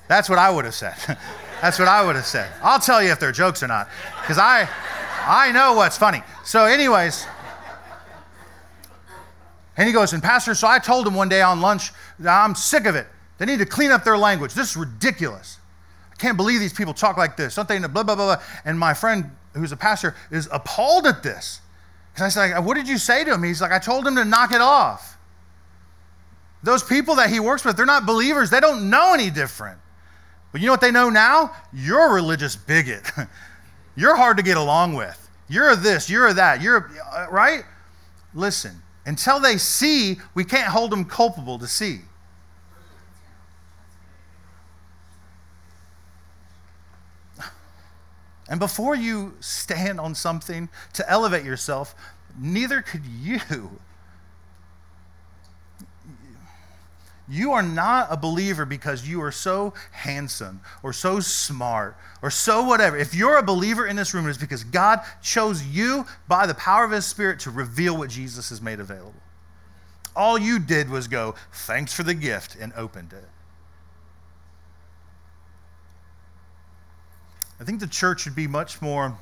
That's 0.08 0.30
what 0.30 0.40
I 0.40 0.50
would 0.50 0.66
have 0.66 0.76
said. 0.76 0.96
That's 1.62 1.80
what 1.80 1.88
I 1.88 2.06
would 2.06 2.16
have 2.16 2.26
said. 2.26 2.52
I'll 2.62 2.80
tell 2.80 3.02
you 3.02 3.12
if 3.12 3.20
they're 3.20 3.32
jokes 3.32 3.64
or 3.64 3.68
not, 3.68 3.88
because 4.22 4.38
I, 4.38 4.70
I 5.26 5.52
know 5.52 5.74
what's 5.74 5.98
funny. 5.98 6.22
So, 6.44 6.66
anyways, 6.66 7.26
And 9.78 9.88
he 9.88 9.94
goes, 9.94 10.14
and 10.14 10.24
Pastor, 10.24 10.56
so 10.56 10.68
I 10.68 10.80
told 10.80 11.06
him 11.06 11.16
one 11.16 11.30
day 11.30 11.42
on 11.42 11.62
lunch, 11.62 11.92
I'm 12.26 12.56
sick 12.56 12.86
of 12.86 12.96
it. 12.96 13.08
They 13.38 13.46
need 13.46 13.60
to 13.60 13.66
clean 13.66 13.92
up 13.92 14.04
their 14.04 14.18
language. 14.18 14.54
This 14.54 14.72
is 14.72 14.78
ridiculous. 14.78 15.58
I 16.12 16.16
can't 16.16 16.38
believe 16.38 16.62
these 16.62 16.74
people 16.74 16.94
talk 16.94 17.18
like 17.18 17.36
this. 17.36 17.54
Something 17.54 17.82
blah, 17.82 18.04
blah, 18.04 18.04
blah, 18.04 18.16
blah. 18.16 18.44
And 18.64 18.80
my 18.80 18.94
friend, 18.94 19.32
who's 19.54 19.74
a 19.74 19.78
pastor, 19.78 20.16
is 20.32 20.48
appalled 20.52 21.06
at 21.06 21.24
this. 21.24 21.60
And 22.16 22.24
I 22.24 22.30
said, 22.30 22.58
What 22.60 22.76
did 22.76 22.88
you 22.88 22.98
say 22.98 23.26
to 23.26 23.34
him? 23.34 23.44
He's 23.44 23.62
like, 23.62 23.74
I 23.74 23.80
told 23.80 24.08
him 24.08 24.16
to 24.16 24.24
knock 24.24 24.54
it 24.54 24.62
off. 24.62 25.18
Those 26.64 26.82
people 26.82 27.16
that 27.16 27.30
he 27.30 27.42
works 27.42 27.66
with, 27.66 27.76
they're 27.76 27.86
not 27.86 28.06
believers. 28.06 28.50
They 28.50 28.62
don't 28.62 28.90
know 28.90 29.14
any 29.14 29.30
different. 29.30 29.78
But 30.56 30.62
you 30.62 30.68
know 30.68 30.72
what 30.72 30.80
they 30.80 30.92
know 30.92 31.10
now? 31.10 31.52
You're 31.74 32.12
a 32.12 32.14
religious 32.14 32.56
bigot. 32.56 33.12
you're 33.98 34.16
hard 34.16 34.38
to 34.38 34.44
get 34.44 34.56
along 34.56 34.94
with. 34.94 35.30
You're 35.50 35.76
this, 35.76 36.10
you're 36.10 36.32
that, 36.32 36.62
you're, 36.62 36.90
uh, 37.14 37.28
right? 37.30 37.66
Listen, 38.34 38.82
until 39.06 39.42
they 39.42 39.58
see, 39.58 40.16
we 40.34 40.46
can't 40.46 40.70
hold 40.70 40.92
them 40.92 41.04
culpable 41.04 41.60
to 41.60 41.68
see. 41.68 42.00
And 48.48 48.58
before 48.58 48.96
you 48.96 49.36
stand 49.42 50.00
on 50.00 50.16
something 50.16 50.70
to 50.94 51.10
elevate 51.12 51.44
yourself, 51.44 51.96
neither 52.40 52.82
could 52.82 53.06
you. 53.06 53.82
You 57.28 57.54
are 57.54 57.64
not 57.64 58.08
a 58.12 58.18
believer 58.18 58.66
because 58.66 59.08
you 59.08 59.22
are 59.24 59.32
so 59.32 59.74
handsome 59.92 60.62
or 60.84 60.94
so 60.94 61.20
smart 61.20 61.98
or 62.22 62.30
so 62.30 62.64
whatever. 62.64 62.96
If 62.96 63.16
you're 63.16 63.38
a 63.38 63.44
believer 63.44 63.88
in 63.88 63.96
this 63.96 64.14
room, 64.14 64.28
it's 64.30 64.38
because 64.38 64.64
God 64.64 65.02
chose 65.24 65.66
you 65.66 66.06
by 66.28 66.46
the 66.46 66.54
power 66.54 66.84
of 66.84 66.92
His 66.92 67.06
Spirit 67.06 67.40
to 67.42 67.52
reveal 67.52 67.98
what 67.98 68.10
Jesus 68.10 68.50
has 68.50 68.62
made 68.62 68.80
available. 68.80 69.14
All 70.16 70.38
you 70.38 70.60
did 70.60 70.90
was 70.90 71.08
go, 71.08 71.36
thanks 71.52 71.94
for 71.94 72.04
the 72.04 72.14
gift, 72.14 72.56
and 72.60 72.72
opened 72.74 73.12
it. 73.12 73.28
I 77.60 77.64
think 77.64 77.80
the 77.80 77.88
church 77.88 78.26
would 78.26 78.36
be 78.36 78.48
much 78.48 78.82
more 78.82 79.18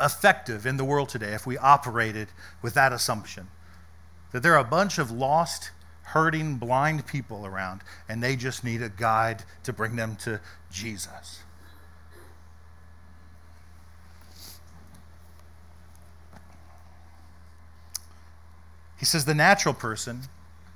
effective 0.00 0.66
in 0.66 0.76
the 0.76 0.84
world 0.84 1.08
today 1.08 1.32
if 1.32 1.46
we 1.46 1.58
operated 1.58 2.28
with 2.62 2.74
that 2.74 2.92
assumption 2.92 3.48
that 4.32 4.42
there 4.42 4.54
are 4.54 4.60
a 4.60 4.64
bunch 4.64 4.98
of 4.98 5.10
lost, 5.10 5.72
hurting, 6.10 6.56
blind 6.56 7.06
people 7.06 7.46
around, 7.46 7.82
and 8.08 8.22
they 8.22 8.34
just 8.34 8.64
need 8.64 8.82
a 8.82 8.88
guide 8.88 9.44
to 9.62 9.72
bring 9.72 9.94
them 9.94 10.16
to 10.16 10.40
Jesus. 10.70 11.42
He 18.98 19.06
says 19.06 19.24
the 19.24 19.34
natural 19.34 19.72
person, 19.72 20.22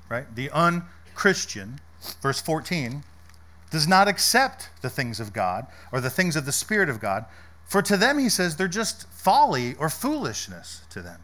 right, 0.08 0.32
the 0.34 0.50
unchristian, 0.50 1.80
verse 2.22 2.40
14, 2.40 3.02
does 3.70 3.88
not 3.88 4.06
accept 4.06 4.70
the 4.82 4.88
things 4.88 5.18
of 5.18 5.32
God 5.32 5.66
or 5.92 6.00
the 6.00 6.10
things 6.10 6.36
of 6.36 6.46
the 6.46 6.52
Spirit 6.52 6.88
of 6.88 7.00
God. 7.00 7.26
For 7.66 7.82
to 7.82 7.96
them, 7.96 8.18
he 8.18 8.28
says, 8.28 8.56
they're 8.56 8.68
just 8.68 9.08
folly 9.10 9.74
or 9.74 9.90
foolishness 9.90 10.82
to 10.90 11.02
them. 11.02 11.20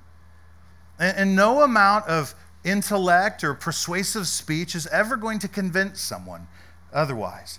And, 0.99 1.16
and 1.16 1.37
no 1.37 1.62
amount 1.62 2.07
of 2.07 2.35
intellect 2.64 3.42
or 3.42 3.55
persuasive 3.55 4.27
speech 4.27 4.75
is 4.75 4.87
ever 4.88 5.16
going 5.16 5.38
to 5.40 5.49
convince 5.49 6.01
someone 6.01 6.46
otherwise. 6.92 7.59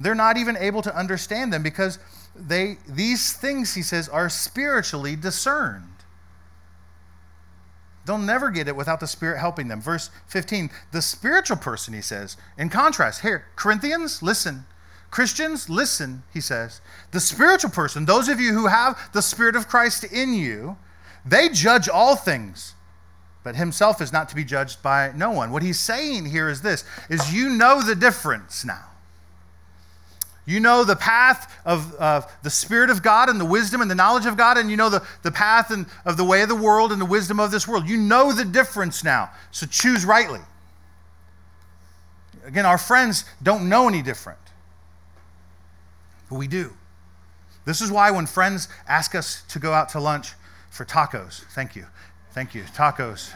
They're 0.00 0.14
not 0.14 0.36
even 0.36 0.56
able 0.56 0.82
to 0.82 0.96
understand 0.96 1.52
them 1.52 1.62
because 1.62 1.98
they, 2.34 2.78
these 2.88 3.32
things, 3.32 3.74
he 3.74 3.82
says, 3.82 4.08
are 4.08 4.28
spiritually 4.28 5.16
discerned. 5.16 5.84
They'll 8.06 8.16
never 8.16 8.50
get 8.50 8.68
it 8.68 8.76
without 8.76 9.00
the 9.00 9.06
Spirit 9.06 9.38
helping 9.38 9.68
them. 9.68 9.82
Verse 9.82 10.08
15, 10.28 10.70
the 10.92 11.02
spiritual 11.02 11.58
person, 11.58 11.92
he 11.92 12.00
says, 12.00 12.36
in 12.56 12.70
contrast, 12.70 13.20
here, 13.20 13.44
Corinthians, 13.54 14.22
listen. 14.22 14.64
Christians, 15.10 15.68
listen, 15.68 16.22
he 16.32 16.40
says. 16.40 16.80
The 17.10 17.20
spiritual 17.20 17.70
person, 17.70 18.06
those 18.06 18.28
of 18.28 18.40
you 18.40 18.52
who 18.52 18.66
have 18.66 18.98
the 19.12 19.22
Spirit 19.22 19.56
of 19.56 19.68
Christ 19.68 20.04
in 20.04 20.32
you, 20.32 20.76
they 21.24 21.48
judge 21.48 21.88
all 21.88 22.16
things, 22.16 22.74
but 23.48 23.56
himself 23.56 24.02
is 24.02 24.12
not 24.12 24.28
to 24.28 24.34
be 24.34 24.44
judged 24.44 24.82
by 24.82 25.10
no 25.16 25.30
one. 25.30 25.50
What 25.50 25.62
he's 25.62 25.80
saying 25.80 26.26
here 26.26 26.50
is 26.50 26.60
this 26.60 26.84
is 27.08 27.32
you 27.32 27.48
know 27.48 27.80
the 27.80 27.94
difference 27.94 28.62
now. 28.62 28.84
You 30.44 30.60
know 30.60 30.84
the 30.84 30.96
path 30.96 31.58
of, 31.64 31.96
the 32.42 32.50
Spirit 32.50 32.90
of 32.90 33.02
God 33.02 33.30
and 33.30 33.40
the 33.40 33.46
wisdom 33.46 33.80
and 33.80 33.90
the 33.90 33.94
knowledge 33.94 34.26
of 34.26 34.36
God, 34.36 34.58
and 34.58 34.70
you 34.70 34.76
know 34.76 34.90
the, 34.90 35.02
the 35.22 35.30
path 35.30 35.70
and, 35.70 35.86
of 36.04 36.18
the 36.18 36.26
way 36.26 36.42
of 36.42 36.50
the 36.50 36.54
world 36.54 36.92
and 36.92 37.00
the 37.00 37.06
wisdom 37.06 37.40
of 37.40 37.50
this 37.50 37.66
world. 37.66 37.88
You 37.88 37.96
know 37.96 38.32
the 38.32 38.44
difference 38.44 39.02
now, 39.02 39.30
so 39.50 39.64
choose 39.64 40.04
rightly. 40.04 40.40
Again, 42.44 42.66
our 42.66 42.76
friends 42.76 43.24
don't 43.42 43.66
know 43.66 43.88
any 43.88 44.02
different, 44.02 44.40
but 46.28 46.36
we 46.36 46.48
do. 46.48 46.74
This 47.64 47.80
is 47.80 47.90
why 47.90 48.10
when 48.10 48.26
friends 48.26 48.68
ask 48.86 49.14
us 49.14 49.42
to 49.48 49.58
go 49.58 49.72
out 49.72 49.88
to 49.90 50.00
lunch 50.00 50.34
for 50.68 50.84
tacos, 50.84 51.44
thank 51.54 51.74
you, 51.74 51.86
thank 52.38 52.54
you, 52.54 52.62
tacos 52.62 53.32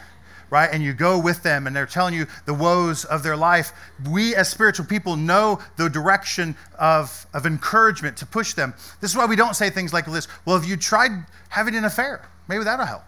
right? 0.49 0.69
And 0.71 0.83
you 0.83 0.93
go 0.93 1.19
with 1.19 1.43
them 1.43 1.67
and 1.67 1.75
they're 1.75 1.87
telling 1.87 2.12
you 2.12 2.27
the 2.45 2.53
woes 2.53 3.07
of 3.07 3.23
their 3.23 3.38
life. 3.38 3.73
We, 4.11 4.37
as 4.37 4.51
spiritual 4.51 4.85
people, 4.85 5.17
know 5.17 5.61
the 5.79 5.88
direction 5.88 6.55
of, 6.79 7.27
of 7.33 7.47
encouragement 7.47 8.19
to 8.19 8.27
push 8.27 8.53
them. 8.53 8.75
This 9.01 9.11
is 9.11 9.17
why 9.17 9.25
we 9.25 9.35
don't 9.35 9.57
say 9.57 9.71
things 9.71 9.95
like 9.95 10.05
this 10.05 10.29
Well, 10.45 10.59
have 10.59 10.69
you 10.69 10.77
tried 10.77 11.25
having 11.49 11.75
an 11.75 11.87
affair? 11.87 12.29
Maybe 12.49 12.65
that'll 12.65 12.85
help. 12.85 13.05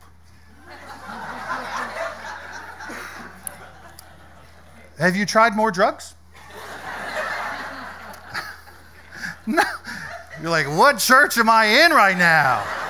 have 4.99 5.15
you 5.15 5.27
tried 5.27 5.55
more 5.55 5.71
drugs? 5.71 6.15
no. 9.47 9.63
You're 10.41 10.51
like, 10.51 10.67
what 10.67 10.99
church 10.99 11.37
am 11.37 11.51
I 11.51 11.85
in 11.85 11.93
right 11.93 12.17
now? 12.17 12.67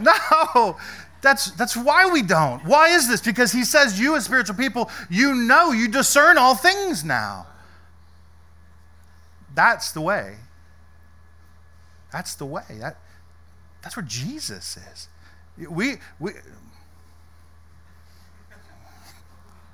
No, 0.00 0.76
that's, 1.22 1.50
that's 1.52 1.76
why 1.76 2.10
we 2.10 2.22
don't. 2.22 2.64
Why 2.64 2.88
is 2.88 3.08
this? 3.08 3.20
Because 3.20 3.52
he 3.52 3.64
says, 3.64 4.00
You 4.00 4.16
as 4.16 4.24
spiritual 4.24 4.56
people, 4.56 4.90
you 5.10 5.34
know, 5.34 5.72
you 5.72 5.88
discern 5.88 6.38
all 6.38 6.54
things 6.54 7.04
now. 7.04 7.46
That's 9.54 9.92
the 9.92 10.00
way. 10.00 10.36
That's 12.12 12.34
the 12.34 12.46
way. 12.46 12.62
That, 12.70 12.96
that's 13.82 13.96
where 13.96 14.06
Jesus 14.06 14.76
is. 14.76 15.08
We, 15.68 15.96
we, 16.18 16.32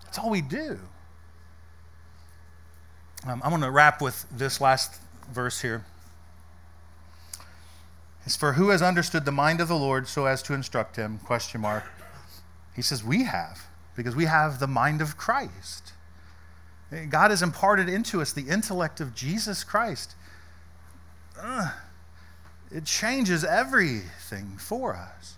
that's 0.05 0.19
all 0.19 0.31
we 0.31 0.41
do. 0.41 0.79
Um, 3.27 3.41
I'm 3.45 3.51
going 3.51 3.63
to 3.63 3.71
wrap 3.71 4.03
with 4.03 4.27
this 4.31 4.61
last 4.61 5.01
verse 5.33 5.61
here 5.61 5.85
is 8.27 8.37
for 8.37 8.55
who 8.55 8.71
has 8.71 8.83
understood 8.83 9.25
the 9.25 9.33
mind 9.33 9.61
of 9.61 9.69
the 9.69 9.77
Lord 9.77 10.09
so 10.09 10.27
as 10.27 10.43
to 10.43 10.53
instruct 10.53 10.97
him? 10.97 11.19
Question 11.21 11.61
mark. 11.61 11.85
He 12.75 12.83
says, 12.83 13.03
We 13.03 13.25
have, 13.25 13.67
because 13.97 14.17
we 14.17 14.25
have 14.25 14.59
the 14.59 14.67
mind 14.67 15.01
of 15.01 15.17
Christ. 15.17 15.93
God 17.09 17.31
has 17.31 17.43
imparted 17.43 17.89
into 17.89 18.21
us 18.21 18.33
the 18.33 18.49
intellect 18.49 19.01
of 19.01 19.15
Jesus 19.15 19.65
Christ. 19.65 20.15
Uh, 21.41 21.73
it 22.71 22.85
changes 22.85 23.45
everything 23.45 24.57
for 24.59 24.95
us. 24.95 25.37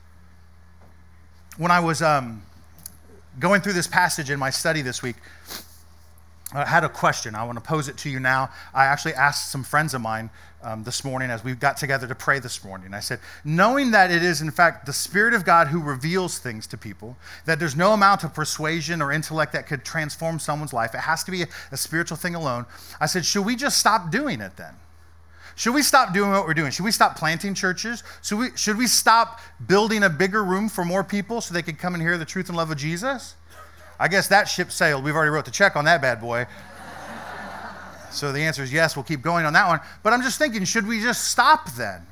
When 1.56 1.70
I 1.70 1.80
was 1.80 2.02
um, 2.02 2.42
going 3.38 3.60
through 3.60 3.72
this 3.72 3.86
passage 3.86 4.30
in 4.30 4.38
my 4.38 4.50
study 4.50 4.82
this 4.82 5.02
week, 5.02 5.16
I 6.54 6.64
had 6.64 6.82
a 6.82 6.88
question. 6.88 7.34
I 7.34 7.44
want 7.44 7.58
to 7.58 7.64
pose 7.64 7.88
it 7.88 7.98
to 7.98 8.10
you 8.10 8.20
now. 8.20 8.50
I 8.72 8.86
actually 8.86 9.14
asked 9.14 9.50
some 9.50 9.62
friends 9.62 9.92
of 9.92 10.00
mine 10.00 10.30
um, 10.62 10.82
this 10.82 11.04
morning 11.04 11.30
as 11.30 11.44
we 11.44 11.54
got 11.54 11.76
together 11.76 12.06
to 12.06 12.14
pray 12.14 12.38
this 12.38 12.64
morning. 12.64 12.94
I 12.94 13.00
said, 13.00 13.20
knowing 13.44 13.90
that 13.90 14.10
it 14.10 14.22
is, 14.22 14.40
in 14.40 14.50
fact, 14.50 14.86
the 14.86 14.92
Spirit 14.92 15.34
of 15.34 15.44
God 15.44 15.68
who 15.68 15.80
reveals 15.80 16.38
things 16.38 16.66
to 16.68 16.78
people, 16.78 17.16
that 17.44 17.58
there's 17.58 17.76
no 17.76 17.92
amount 17.92 18.24
of 18.24 18.32
persuasion 18.32 19.02
or 19.02 19.12
intellect 19.12 19.52
that 19.52 19.66
could 19.66 19.84
transform 19.84 20.38
someone's 20.38 20.72
life, 20.72 20.94
it 20.94 21.00
has 21.00 21.22
to 21.24 21.30
be 21.30 21.42
a, 21.42 21.48
a 21.70 21.76
spiritual 21.76 22.16
thing 22.16 22.34
alone. 22.34 22.64
I 22.98 23.06
said, 23.06 23.26
should 23.26 23.44
we 23.44 23.54
just 23.54 23.78
stop 23.78 24.10
doing 24.10 24.40
it 24.40 24.56
then? 24.56 24.74
Should 25.54 25.74
we 25.74 25.82
stop 25.82 26.14
doing 26.14 26.30
what 26.30 26.46
we're 26.46 26.54
doing? 26.54 26.70
Should 26.70 26.84
we 26.84 26.92
stop 26.92 27.16
planting 27.16 27.52
churches? 27.52 28.04
Should 28.22 28.38
we, 28.38 28.48
should 28.56 28.78
we 28.78 28.86
stop 28.86 29.40
building 29.66 30.04
a 30.04 30.08
bigger 30.08 30.44
room 30.44 30.68
for 30.68 30.84
more 30.84 31.02
people 31.02 31.40
so 31.40 31.52
they 31.52 31.62
could 31.62 31.78
come 31.78 31.94
and 31.94 32.02
hear 32.02 32.16
the 32.16 32.24
truth 32.24 32.48
and 32.48 32.56
love 32.56 32.70
of 32.70 32.78
Jesus? 32.78 33.34
I 33.98 34.08
guess 34.08 34.28
that 34.28 34.44
ship 34.44 34.70
sailed. 34.70 35.04
We've 35.04 35.14
already 35.14 35.30
wrote 35.30 35.44
the 35.44 35.50
check 35.50 35.76
on 35.76 35.84
that 35.86 36.00
bad 36.00 36.20
boy. 36.20 36.46
so 38.10 38.32
the 38.32 38.40
answer 38.40 38.62
is 38.62 38.72
yes, 38.72 38.96
we'll 38.96 39.04
keep 39.04 39.22
going 39.22 39.44
on 39.44 39.52
that 39.54 39.66
one. 39.66 39.80
But 40.02 40.12
I'm 40.12 40.22
just 40.22 40.38
thinking, 40.38 40.64
should 40.64 40.86
we 40.86 41.00
just 41.00 41.28
stop 41.30 41.70
then? 41.72 42.06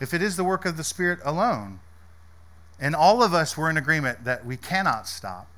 If 0.00 0.14
it 0.14 0.22
is 0.22 0.36
the 0.36 0.44
work 0.44 0.64
of 0.64 0.76
the 0.76 0.84
Spirit 0.84 1.18
alone. 1.24 1.80
And 2.80 2.94
all 2.94 3.22
of 3.22 3.34
us 3.34 3.56
were 3.56 3.68
in 3.68 3.76
agreement 3.76 4.24
that 4.24 4.46
we 4.46 4.56
cannot 4.56 5.08
stop 5.08 5.50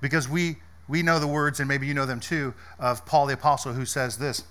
because 0.00 0.28
we, 0.28 0.56
we 0.88 1.02
know 1.02 1.18
the 1.18 1.26
words, 1.26 1.58
and 1.58 1.68
maybe 1.68 1.86
you 1.86 1.94
know 1.94 2.04
them 2.04 2.20
too, 2.20 2.52
of 2.78 3.06
Paul 3.06 3.26
the 3.26 3.34
Apostle 3.34 3.72
who 3.72 3.86
says 3.86 4.18
this. 4.18 4.42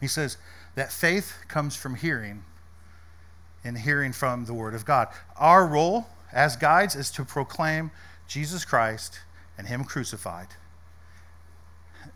He 0.00 0.06
says 0.06 0.36
that 0.74 0.92
faith 0.92 1.38
comes 1.48 1.74
from 1.74 1.94
hearing 1.94 2.44
and 3.64 3.78
hearing 3.78 4.12
from 4.12 4.44
the 4.44 4.54
Word 4.54 4.74
of 4.74 4.84
God. 4.84 5.08
Our 5.36 5.66
role 5.66 6.06
as 6.32 6.56
guides 6.56 6.94
is 6.94 7.10
to 7.12 7.24
proclaim 7.24 7.90
Jesus 8.28 8.64
Christ 8.64 9.20
and 9.56 9.66
Him 9.66 9.84
crucified. 9.84 10.48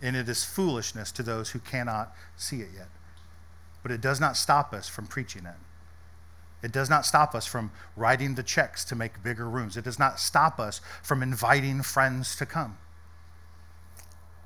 And 0.01 0.15
it 0.15 0.29
is 0.29 0.45
foolishness 0.45 1.11
to 1.13 1.23
those 1.23 1.51
who 1.51 1.59
cannot 1.59 2.15
see 2.37 2.61
it 2.61 2.71
yet. 2.75 2.89
But 3.83 3.91
it 3.91 4.01
does 4.01 4.21
not 4.21 4.37
stop 4.37 4.73
us 4.73 4.89
from 4.89 5.07
preaching 5.07 5.45
it. 5.47 5.55
It 6.63 6.71
does 6.71 6.89
not 6.89 7.05
stop 7.05 7.35
us 7.35 7.45
from 7.45 7.73
writing 7.97 8.37
the 8.37 8.43
checks 8.43 8.85
to 8.87 8.95
make 8.95 9.23
bigger 9.23 9.49
rooms. 9.49 9.77
It 9.77 9.85
does 9.85 9.99
not 9.99 10.21
stop 10.21 10.61
us 10.61 10.81
from 11.03 11.23
inviting 11.23 11.83
friends 11.83 12.37
to 12.37 12.47
come. 12.47 12.79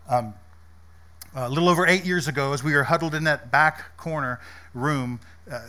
Um, 0.09 0.35
a 1.35 1.51
little 1.51 1.69
over 1.69 1.87
eight 1.87 2.07
years 2.07 2.29
ago, 2.29 2.55
as 2.55 2.64
we 2.64 2.73
were 2.73 2.85
huddled 2.85 3.14
in 3.14 3.25
that 3.25 3.51
back 3.51 3.97
corner 3.99 4.41
room, 4.73 5.21
uh, 5.51 5.61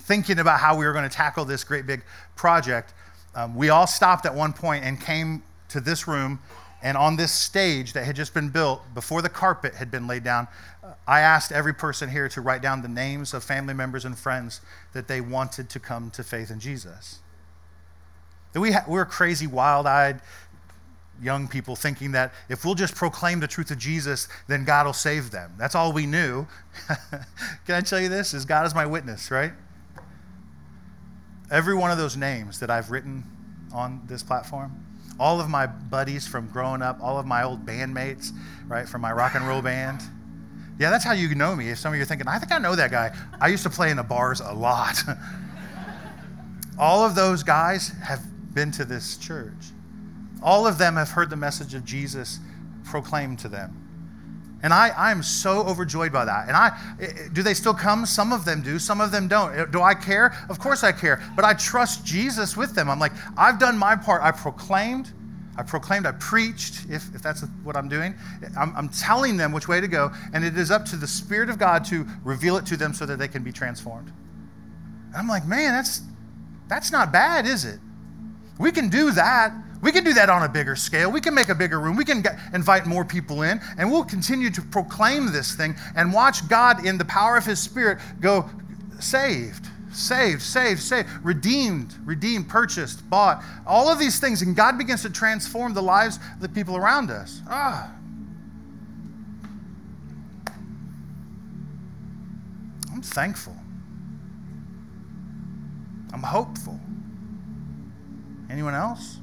thinking 0.00 0.40
about 0.40 0.58
how 0.58 0.76
we 0.76 0.84
were 0.84 0.92
going 0.92 1.08
to 1.08 1.14
tackle 1.14 1.44
this 1.44 1.62
great 1.62 1.86
big 1.86 2.02
project, 2.34 2.92
um, 3.34 3.54
we 3.54 3.70
all 3.70 3.86
stopped 3.86 4.26
at 4.26 4.34
one 4.34 4.52
point 4.52 4.84
and 4.84 5.00
came 5.00 5.42
to 5.68 5.80
this 5.80 6.06
room. 6.06 6.40
And 6.82 6.96
on 6.96 7.16
this 7.16 7.32
stage 7.32 7.92
that 7.92 8.04
had 8.04 8.16
just 8.16 8.34
been 8.34 8.48
built, 8.48 8.82
before 8.92 9.22
the 9.22 9.28
carpet 9.28 9.74
had 9.74 9.90
been 9.90 10.06
laid 10.06 10.24
down, 10.24 10.48
I 11.06 11.20
asked 11.20 11.52
every 11.52 11.72
person 11.72 12.10
here 12.10 12.28
to 12.30 12.40
write 12.40 12.60
down 12.60 12.82
the 12.82 12.88
names 12.88 13.34
of 13.34 13.44
family 13.44 13.74
members 13.74 14.04
and 14.04 14.18
friends 14.18 14.60
that 14.92 15.06
they 15.06 15.20
wanted 15.20 15.70
to 15.70 15.80
come 15.80 16.10
to 16.10 16.24
faith 16.24 16.50
in 16.50 16.58
Jesus. 16.58 17.20
We, 18.54 18.72
ha- 18.72 18.84
we're 18.86 19.04
crazy, 19.04 19.46
wild 19.46 19.86
eyed 19.86 20.20
young 21.22 21.46
people 21.46 21.76
thinking 21.76 22.12
that 22.12 22.32
if 22.48 22.64
we'll 22.64 22.74
just 22.74 22.94
proclaim 22.96 23.38
the 23.38 23.46
truth 23.46 23.70
of 23.70 23.78
Jesus, 23.78 24.28
then 24.48 24.64
God 24.64 24.86
will 24.86 24.92
save 24.92 25.30
them. 25.30 25.52
That's 25.56 25.74
all 25.74 25.92
we 25.92 26.04
knew. 26.04 26.46
Can 27.66 27.76
I 27.76 27.80
tell 27.80 28.00
you 28.00 28.08
this? 28.08 28.34
Is 28.34 28.44
God 28.44 28.66
is 28.66 28.74
my 28.74 28.86
witness, 28.86 29.30
right? 29.30 29.52
Every 31.52 31.74
one 31.74 31.90
of 31.90 31.98
those 31.98 32.16
names 32.16 32.58
that 32.60 32.70
I've 32.70 32.90
written 32.90 33.24
on 33.74 34.00
this 34.06 34.22
platform, 34.22 34.72
all 35.20 35.38
of 35.38 35.50
my 35.50 35.66
buddies 35.66 36.26
from 36.26 36.48
growing 36.48 36.80
up, 36.80 36.98
all 37.02 37.18
of 37.18 37.26
my 37.26 37.42
old 37.42 37.66
bandmates, 37.66 38.30
right, 38.66 38.88
from 38.88 39.02
my 39.02 39.12
rock 39.12 39.34
and 39.34 39.46
roll 39.46 39.60
band. 39.60 40.00
Yeah, 40.78 40.88
that's 40.88 41.04
how 41.04 41.12
you 41.12 41.34
know 41.34 41.54
me. 41.54 41.68
If 41.68 41.78
some 41.78 41.92
of 41.92 41.96
you 41.96 42.02
are 42.02 42.06
thinking, 42.06 42.26
I 42.26 42.38
think 42.38 42.52
I 42.52 42.58
know 42.58 42.74
that 42.74 42.90
guy. 42.90 43.14
I 43.38 43.48
used 43.48 43.62
to 43.64 43.70
play 43.70 43.90
in 43.90 43.98
the 43.98 44.02
bars 44.02 44.40
a 44.40 44.52
lot. 44.54 44.96
all 46.78 47.04
of 47.04 47.14
those 47.14 47.42
guys 47.42 47.88
have 48.02 48.22
been 48.54 48.72
to 48.72 48.86
this 48.86 49.18
church. 49.18 49.52
All 50.42 50.66
of 50.66 50.78
them 50.78 50.96
have 50.96 51.10
heard 51.10 51.28
the 51.28 51.36
message 51.36 51.74
of 51.74 51.84
Jesus 51.84 52.40
proclaimed 52.82 53.38
to 53.40 53.48
them. 53.48 53.81
And 54.62 54.72
I, 54.72 54.90
I 54.90 55.10
am 55.10 55.22
so 55.22 55.66
overjoyed 55.66 56.12
by 56.12 56.24
that. 56.24 56.46
And 56.46 56.56
I, 56.56 56.70
do 57.32 57.42
they 57.42 57.54
still 57.54 57.74
come? 57.74 58.06
Some 58.06 58.32
of 58.32 58.44
them 58.44 58.62
do, 58.62 58.78
some 58.78 59.00
of 59.00 59.10
them 59.10 59.26
don't. 59.26 59.58
Uh, 59.58 59.64
do 59.66 59.82
I 59.82 59.92
care? 59.92 60.34
Of 60.48 60.60
course 60.60 60.84
I 60.84 60.92
care. 60.92 61.20
But 61.34 61.44
I 61.44 61.54
trust 61.54 62.04
Jesus 62.04 62.56
with 62.56 62.74
them. 62.74 62.88
I'm 62.88 63.00
like, 63.00 63.12
I've 63.36 63.58
done 63.58 63.76
my 63.76 63.96
part. 63.96 64.22
I 64.22 64.30
proclaimed, 64.30 65.12
I 65.56 65.64
proclaimed, 65.64 66.06
I 66.06 66.12
preached, 66.12 66.86
if, 66.88 67.12
if 67.12 67.22
that's 67.22 67.42
what 67.64 67.76
I'm 67.76 67.88
doing. 67.88 68.14
I'm, 68.56 68.72
I'm 68.76 68.88
telling 68.88 69.36
them 69.36 69.50
which 69.50 69.66
way 69.66 69.80
to 69.80 69.88
go. 69.88 70.12
And 70.32 70.44
it 70.44 70.56
is 70.56 70.70
up 70.70 70.84
to 70.86 70.96
the 70.96 71.08
Spirit 71.08 71.50
of 71.50 71.58
God 71.58 71.84
to 71.86 72.06
reveal 72.22 72.56
it 72.56 72.64
to 72.66 72.76
them 72.76 72.94
so 72.94 73.04
that 73.04 73.18
they 73.18 73.28
can 73.28 73.42
be 73.42 73.50
transformed. 73.50 74.12
And 75.08 75.16
I'm 75.16 75.28
like, 75.28 75.44
man, 75.44 75.72
that's, 75.72 76.02
that's 76.68 76.92
not 76.92 77.12
bad, 77.12 77.46
is 77.46 77.64
it? 77.64 77.80
We 78.60 78.70
can 78.70 78.88
do 78.88 79.10
that. 79.10 79.52
We 79.82 79.90
can 79.90 80.04
do 80.04 80.14
that 80.14 80.30
on 80.30 80.44
a 80.44 80.48
bigger 80.48 80.76
scale. 80.76 81.10
We 81.10 81.20
can 81.20 81.34
make 81.34 81.48
a 81.48 81.54
bigger 81.56 81.80
room. 81.80 81.96
We 81.96 82.04
can 82.04 82.22
get, 82.22 82.38
invite 82.54 82.86
more 82.86 83.04
people 83.04 83.42
in, 83.42 83.60
and 83.76 83.90
we'll 83.90 84.04
continue 84.04 84.48
to 84.50 84.62
proclaim 84.62 85.32
this 85.32 85.56
thing 85.56 85.74
and 85.96 86.12
watch 86.12 86.48
God, 86.48 86.86
in 86.86 86.96
the 86.96 87.04
power 87.04 87.36
of 87.36 87.44
His 87.44 87.58
Spirit, 87.58 87.98
go 88.20 88.48
saved, 89.00 89.66
saved, 89.92 90.40
saved, 90.40 90.80
saved, 90.80 91.08
redeemed, 91.24 91.94
redeemed, 92.04 92.48
purchased, 92.48 93.08
bought, 93.10 93.42
all 93.66 93.88
of 93.88 93.98
these 93.98 94.20
things. 94.20 94.40
And 94.42 94.54
God 94.54 94.78
begins 94.78 95.02
to 95.02 95.10
transform 95.10 95.74
the 95.74 95.82
lives 95.82 96.20
of 96.34 96.40
the 96.40 96.48
people 96.48 96.76
around 96.76 97.10
us. 97.10 97.42
Ah. 97.48 97.92
I'm 102.92 103.02
thankful. 103.02 103.56
I'm 106.12 106.22
hopeful. 106.22 106.78
Anyone 108.48 108.74
else? 108.74 109.18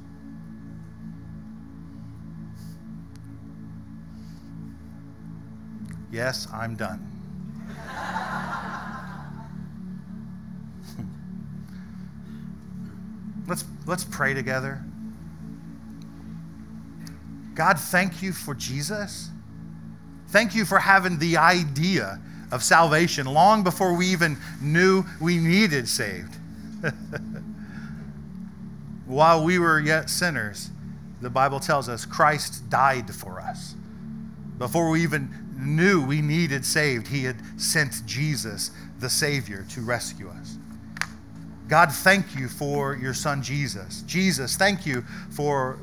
Yes, 6.10 6.48
I'm 6.52 6.74
done. 6.76 7.06
let's, 13.46 13.64
let's 13.86 14.04
pray 14.04 14.34
together. 14.34 14.82
God, 17.54 17.78
thank 17.78 18.22
you 18.22 18.32
for 18.32 18.54
Jesus. 18.54 19.28
Thank 20.28 20.54
you 20.54 20.64
for 20.64 20.78
having 20.78 21.18
the 21.18 21.36
idea 21.36 22.20
of 22.52 22.62
salvation 22.62 23.26
long 23.26 23.62
before 23.62 23.94
we 23.94 24.06
even 24.06 24.36
knew 24.60 25.04
we 25.20 25.38
needed 25.38 25.88
saved. 25.88 26.34
While 29.06 29.44
we 29.44 29.58
were 29.58 29.80
yet 29.80 30.08
sinners, 30.08 30.70
the 31.20 31.30
Bible 31.30 31.60
tells 31.60 31.88
us 31.88 32.04
Christ 32.04 32.68
died 32.70 33.14
for 33.14 33.40
us. 33.40 33.74
Before 34.60 34.90
we 34.90 35.02
even 35.02 35.34
knew 35.56 36.04
we 36.04 36.20
needed 36.20 36.66
saved, 36.66 37.08
he 37.08 37.24
had 37.24 37.36
sent 37.58 38.04
Jesus, 38.04 38.70
the 38.98 39.08
Savior, 39.08 39.64
to 39.70 39.80
rescue 39.80 40.28
us. 40.28 40.58
God, 41.66 41.90
thank 41.90 42.36
you 42.36 42.46
for 42.46 42.94
your 42.94 43.14
son 43.14 43.42
Jesus. 43.42 44.02
Jesus, 44.02 44.56
thank 44.56 44.84
you 44.84 45.02
for 45.30 45.78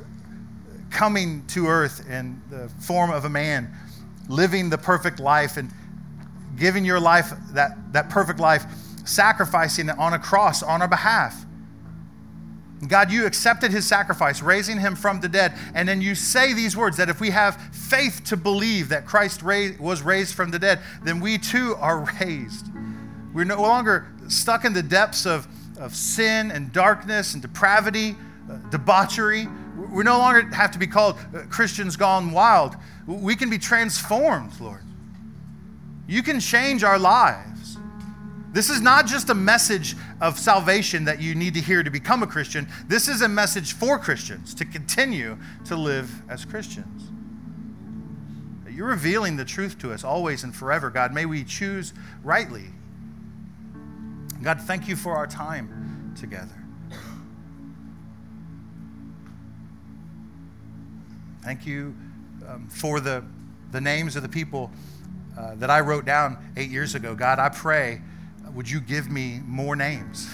coming 0.91 1.43
to 1.47 1.65
earth 1.65 2.07
in 2.07 2.39
the 2.51 2.69
form 2.80 3.09
of 3.09 3.25
a 3.25 3.30
man, 3.30 3.67
living 4.30 4.69
the 4.69 4.78
perfect 4.78 5.19
life 5.19 5.57
and 5.57 5.71
giving 6.55 6.86
your 6.86 6.99
life, 6.99 7.32
that, 7.53 7.71
that 7.93 8.11
perfect 8.11 8.39
life, 8.39 8.63
sacrificing 9.05 9.89
it 9.89 9.97
on 9.97 10.13
a 10.13 10.19
cross 10.19 10.61
on 10.61 10.84
our 10.84 10.88
behalf. 10.88 11.46
God, 12.86 13.11
you 13.11 13.25
accepted 13.25 13.71
his 13.71 13.88
sacrifice, 13.88 14.41
raising 14.43 14.80
him 14.80 14.95
from 14.95 15.19
the 15.19 15.28
dead. 15.28 15.53
And 15.73 15.89
then 15.89 15.99
you 15.99 16.13
say 16.13 16.53
these 16.53 16.78
words 16.78 16.97
that 16.97 17.09
if 17.09 17.19
we 17.19 17.32
have 17.32 17.59
faith 17.73 18.21
to 18.25 18.38
believe 18.38 18.89
that 18.89 19.05
Christ 19.05 19.41
was 19.41 20.03
raised 20.03 20.36
from 20.36 20.51
the 20.51 20.59
dead, 20.59 20.80
then 21.03 21.19
we 21.19 21.39
too 21.39 21.75
are 21.80 22.07
raised. 22.21 22.67
We're 23.34 23.45
no 23.45 23.61
longer 23.61 24.07
stuck 24.28 24.63
in 24.63 24.73
the 24.73 24.84
depths 24.84 25.25
of, 25.25 25.47
of 25.80 25.95
sin 25.95 26.51
and 26.51 26.71
darkness 26.71 27.34
and 27.34 27.41
depravity, 27.41 28.15
uh, 28.49 28.57
debauchery. 28.69 29.47
We 29.91 30.03
no 30.03 30.19
longer 30.19 30.43
have 30.53 30.71
to 30.71 30.80
be 30.80 30.88
called 30.88 31.17
uh, 31.36 31.41
Christians 31.49 31.95
gone 31.95 32.32
wild. 32.32 32.75
We 33.07 33.36
can 33.36 33.49
be 33.49 33.57
transformed, 33.57 34.59
Lord. 34.59 34.84
You 36.07 36.21
can 36.21 36.39
change 36.39 36.84
our 36.84 36.99
lives. 36.99 37.56
This 38.57 38.71
is 38.71 38.81
not 38.81 39.05
just 39.05 39.29
a 39.29 39.35
message 39.35 39.95
of 40.19 40.39
salvation 40.39 41.05
that 41.05 41.21
you 41.21 41.35
need 41.35 41.53
to 41.53 41.61
hear 41.61 41.83
to 41.83 41.91
become 41.91 42.23
a 42.23 42.25
Christian. 42.25 42.67
This 42.87 43.07
is 43.07 43.21
a 43.21 43.27
message 43.27 43.73
for 43.73 43.99
Christians 43.99 44.55
to 44.55 44.65
continue 44.65 45.37
to 45.65 45.75
live 45.75 46.23
as 46.27 46.43
Christians. 46.43 47.03
You're 48.67 48.87
revealing 48.87 49.37
the 49.37 49.45
truth 49.45 49.77
to 49.81 49.93
us 49.93 50.03
always 50.03 50.43
and 50.43 50.55
forever, 50.55 50.89
God. 50.89 51.13
May 51.13 51.27
we 51.27 51.43
choose 51.43 51.93
rightly. 52.23 52.65
God, 54.41 54.59
thank 54.61 54.87
you 54.87 54.95
for 54.95 55.15
our 55.15 55.27
time 55.27 56.15
together. 56.19 56.57
Thank 61.43 61.67
you 61.67 61.95
um, 62.47 62.67
for 62.69 62.99
the, 62.99 63.23
the 63.71 63.81
names 63.81 64.15
of 64.15 64.23
the 64.23 64.29
people 64.29 64.71
uh, 65.37 65.53
that 65.57 65.69
I 65.69 65.81
wrote 65.81 66.05
down 66.05 66.39
eight 66.57 66.71
years 66.71 66.95
ago. 66.95 67.13
God, 67.13 67.37
I 67.37 67.49
pray 67.49 68.01
would 68.57 68.69
you 68.69 68.81
give 68.81 69.09
me 69.09 69.39
more 69.45 69.75
names? 69.75 70.27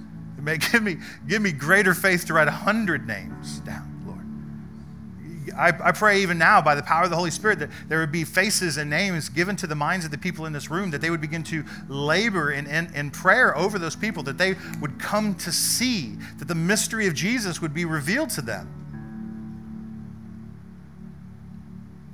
give 0.72 0.82
me, 0.82 0.96
give 1.28 1.40
me 1.40 1.52
greater 1.52 1.94
faith 1.94 2.26
to 2.26 2.34
write 2.34 2.48
a 2.48 2.50
hundred 2.50 3.06
names 3.06 3.60
down, 3.60 4.02
Lord. 4.04 5.56
I, 5.56 5.88
I 5.88 5.92
pray 5.92 6.20
even 6.22 6.38
now, 6.38 6.60
by 6.60 6.74
the 6.74 6.82
power 6.82 7.04
of 7.04 7.10
the 7.10 7.16
Holy 7.16 7.30
Spirit, 7.30 7.60
that 7.60 7.70
there 7.86 8.00
would 8.00 8.10
be 8.10 8.24
faces 8.24 8.78
and 8.78 8.90
names 8.90 9.28
given 9.28 9.54
to 9.56 9.68
the 9.68 9.76
minds 9.76 10.04
of 10.04 10.10
the 10.10 10.18
people 10.18 10.44
in 10.46 10.52
this 10.52 10.68
room, 10.72 10.90
that 10.90 11.00
they 11.00 11.08
would 11.08 11.20
begin 11.20 11.44
to 11.44 11.64
labor 11.88 12.50
in, 12.50 12.66
in, 12.66 12.92
in 12.96 13.12
prayer 13.12 13.56
over 13.56 13.78
those 13.78 13.94
people, 13.94 14.24
that 14.24 14.38
they 14.38 14.56
would 14.80 14.98
come 14.98 15.36
to 15.36 15.52
see, 15.52 16.16
that 16.38 16.48
the 16.48 16.56
mystery 16.56 17.06
of 17.06 17.14
Jesus 17.14 17.62
would 17.62 17.72
be 17.72 17.84
revealed 17.84 18.30
to 18.30 18.42
them. 18.42 18.68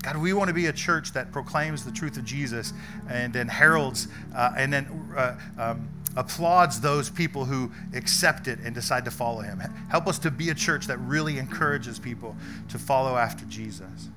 God, 0.05 0.19
we 0.19 0.35
want 0.35 0.49
to 0.49 0.55
be 0.55 0.67
a 0.67 0.73
church 0.73 1.15
that 1.15 1.33
proclaims 1.33 1.83
the 1.83 1.91
truth 1.91 2.19
of 2.19 2.27
Jesus 2.27 2.75
and 3.09 3.33
then 3.33 3.49
heralds 3.49 4.09
uh, 4.37 4.53
and 4.55 4.71
then 4.71 4.87
uh, 5.17 5.35
um, 5.59 5.89
applauds 6.15 6.79
those 6.79 7.09
people 7.09 7.47
who 7.47 7.73
accept 7.95 8.47
it 8.47 8.59
and 8.61 8.75
decide 8.75 9.07
to 9.07 9.11
follow 9.11 9.41
him. 9.41 9.61
Help 9.89 10.07
us 10.07 10.19
to 10.19 10.31
be 10.31 10.51
a 10.51 10.55
church 10.55 10.87
that 10.89 10.99
really 10.99 11.39
encourages 11.39 11.99
people 11.99 12.37
to 12.69 12.79
follow 12.79 13.17
after 13.17 13.47
Jesus. 13.47 14.11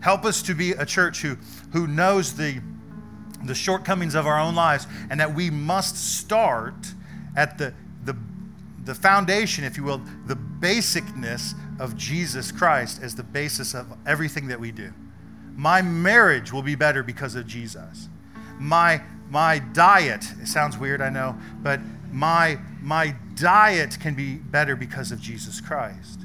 Help 0.00 0.24
us 0.24 0.42
to 0.42 0.54
be 0.54 0.72
a 0.72 0.84
church 0.84 1.22
who, 1.22 1.36
who 1.72 1.86
knows 1.86 2.34
the, 2.34 2.60
the 3.44 3.54
shortcomings 3.54 4.16
of 4.16 4.26
our 4.26 4.40
own 4.40 4.56
lives 4.56 4.88
and 5.10 5.20
that 5.20 5.32
we 5.32 5.48
must 5.48 6.18
start 6.18 6.74
at 7.36 7.56
the, 7.56 7.72
the, 8.04 8.16
the 8.84 8.96
foundation, 8.96 9.62
if 9.62 9.76
you 9.76 9.84
will, 9.84 10.02
the 10.26 10.34
basicness 10.34 11.54
of 11.82 11.96
Jesus 11.96 12.52
Christ 12.52 13.02
as 13.02 13.14
the 13.14 13.24
basis 13.24 13.74
of 13.74 13.92
everything 14.06 14.46
that 14.48 14.60
we 14.60 14.70
do. 14.70 14.92
My 15.56 15.82
marriage 15.82 16.52
will 16.52 16.62
be 16.62 16.76
better 16.76 17.02
because 17.02 17.34
of 17.34 17.46
Jesus. 17.46 18.08
My 18.58 19.02
my 19.28 19.58
diet, 19.58 20.24
it 20.40 20.46
sounds 20.46 20.78
weird, 20.78 21.00
I 21.00 21.10
know, 21.10 21.36
but 21.60 21.80
my 22.12 22.58
my 22.80 23.16
diet 23.34 23.98
can 23.98 24.14
be 24.14 24.36
better 24.36 24.76
because 24.76 25.10
of 25.10 25.20
Jesus 25.20 25.60
Christ. 25.60 26.20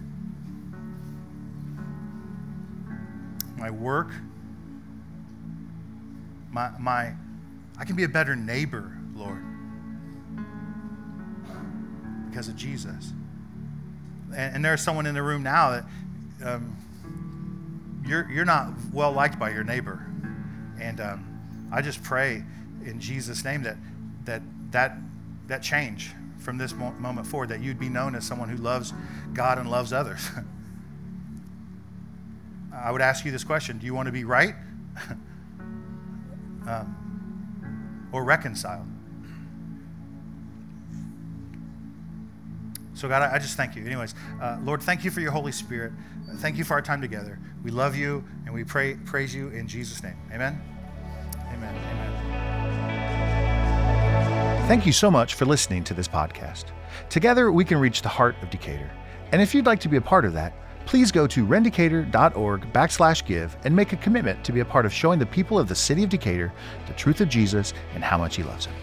My 3.58 3.72
work, 3.72 4.12
my 6.51 6.70
my 6.80 7.14
I 7.80 7.86
can 7.86 7.95
be 7.95 8.03
a 8.03 8.10
better 8.10 8.36
neighbor, 8.36 8.95
Lord 9.16 9.41
because 12.38 12.49
of 12.49 12.55
Jesus. 12.55 13.14
And, 14.36 14.56
and 14.56 14.66
there's 14.66 14.82
someone 14.82 15.06
in 15.06 15.16
the 15.16 15.24
room 15.24 15.44
now 15.44 15.72
that 15.72 15.86
um, 16.46 16.76
you're, 18.06 18.30
you're 18.30 18.46
not 18.46 18.70
well 18.94 19.12
liked 19.12 19.40
by 19.40 19.52
your 19.52 19.64
neighbor. 19.64 20.06
And 20.80 21.02
um, 21.02 21.70
I 21.72 21.82
just 21.82 22.04
pray 22.04 22.44
in 22.86 23.00
Jesus' 23.00 23.44
name 23.44 23.64
that 23.64 23.78
that, 24.28 24.44
that, 24.72 24.96
that 25.48 25.64
change 25.64 26.12
from 26.38 26.60
this 26.60 26.74
moment 26.74 27.26
forward, 27.26 27.50
that 27.50 27.62
you'd 27.62 27.80
be 27.80 27.90
known 27.90 28.14
as 28.14 28.24
someone 28.26 28.50
who 28.50 28.58
loves 28.58 28.94
God 29.34 29.58
and 29.58 29.72
loves 29.72 29.92
others. 29.92 30.30
I 32.74 32.92
would 32.92 33.02
ask 33.02 33.26
you 33.26 33.32
this 33.32 33.44
question 33.44 33.80
Do 33.80 33.88
you 33.88 33.96
want 33.96 34.06
to 34.06 34.12
be 34.12 34.24
right 34.24 34.54
um, 36.68 38.10
or 38.12 38.24
reconciled? 38.24 38.86
So, 42.98 43.08
God, 43.08 43.22
I 43.22 43.38
just 43.38 43.56
thank 43.56 43.76
you. 43.76 43.86
Anyways, 43.86 44.16
uh, 44.41 44.58
Lord, 44.64 44.82
thank 44.82 45.06
you 45.06 45.12
for 45.12 45.22
your 45.22 45.30
Holy 45.30 45.52
Spirit. 45.52 45.93
Thank 46.38 46.58
you 46.58 46.64
for 46.64 46.74
our 46.74 46.82
time 46.82 47.00
together. 47.00 47.38
We 47.64 47.70
love 47.70 47.95
you 47.95 48.24
and 48.45 48.54
we 48.56 48.64
pray, 48.64 48.95
praise 49.06 49.36
you 49.36 49.50
in 49.50 49.68
Jesus' 49.68 50.02
name. 50.02 50.18
Amen. 50.34 50.60
Amen. 51.54 51.76
Amen. 51.76 52.28
Thank 54.68 54.88
you 54.88 54.91
so 54.91 55.12
much 55.12 55.36
for 55.36 55.45
listening 55.45 55.84
to 55.86 55.93
this 55.93 56.08
podcast. 56.08 56.66
Together, 57.10 57.52
we 57.52 57.64
can 57.64 57.78
reach 57.78 58.02
the 58.02 58.10
heart 58.10 58.36
of 58.41 58.50
Decatur. 58.50 58.89
And 59.32 59.43
if 59.43 59.54
you'd 59.54 59.68
like 59.68 59.80
to 59.82 59.89
be 59.89 59.98
a 59.98 60.02
part 60.02 60.26
of 60.26 60.34
that, 60.34 60.54
please 60.88 61.12
go 61.12 61.28
to 61.28 61.45
rendicator.org 61.45 62.74
backslash 62.74 63.24
give 63.26 63.56
and 63.64 63.76
make 63.76 63.93
a 63.93 63.98
commitment 63.98 64.43
to 64.43 64.52
be 64.52 64.62
a 64.62 64.66
part 64.66 64.88
of 64.88 64.93
showing 64.93 65.20
the 65.20 65.26
people 65.26 65.60
of 65.60 65.68
the 65.68 65.76
city 65.76 66.04
of 66.04 66.10
Decatur 66.10 66.52
the 66.88 66.93
truth 66.93 67.22
of 67.22 67.30
Jesus 67.30 67.76
and 67.93 68.04
how 68.04 68.18
much 68.18 68.38
he 68.38 68.43
loves 68.43 68.66
them. 68.66 68.76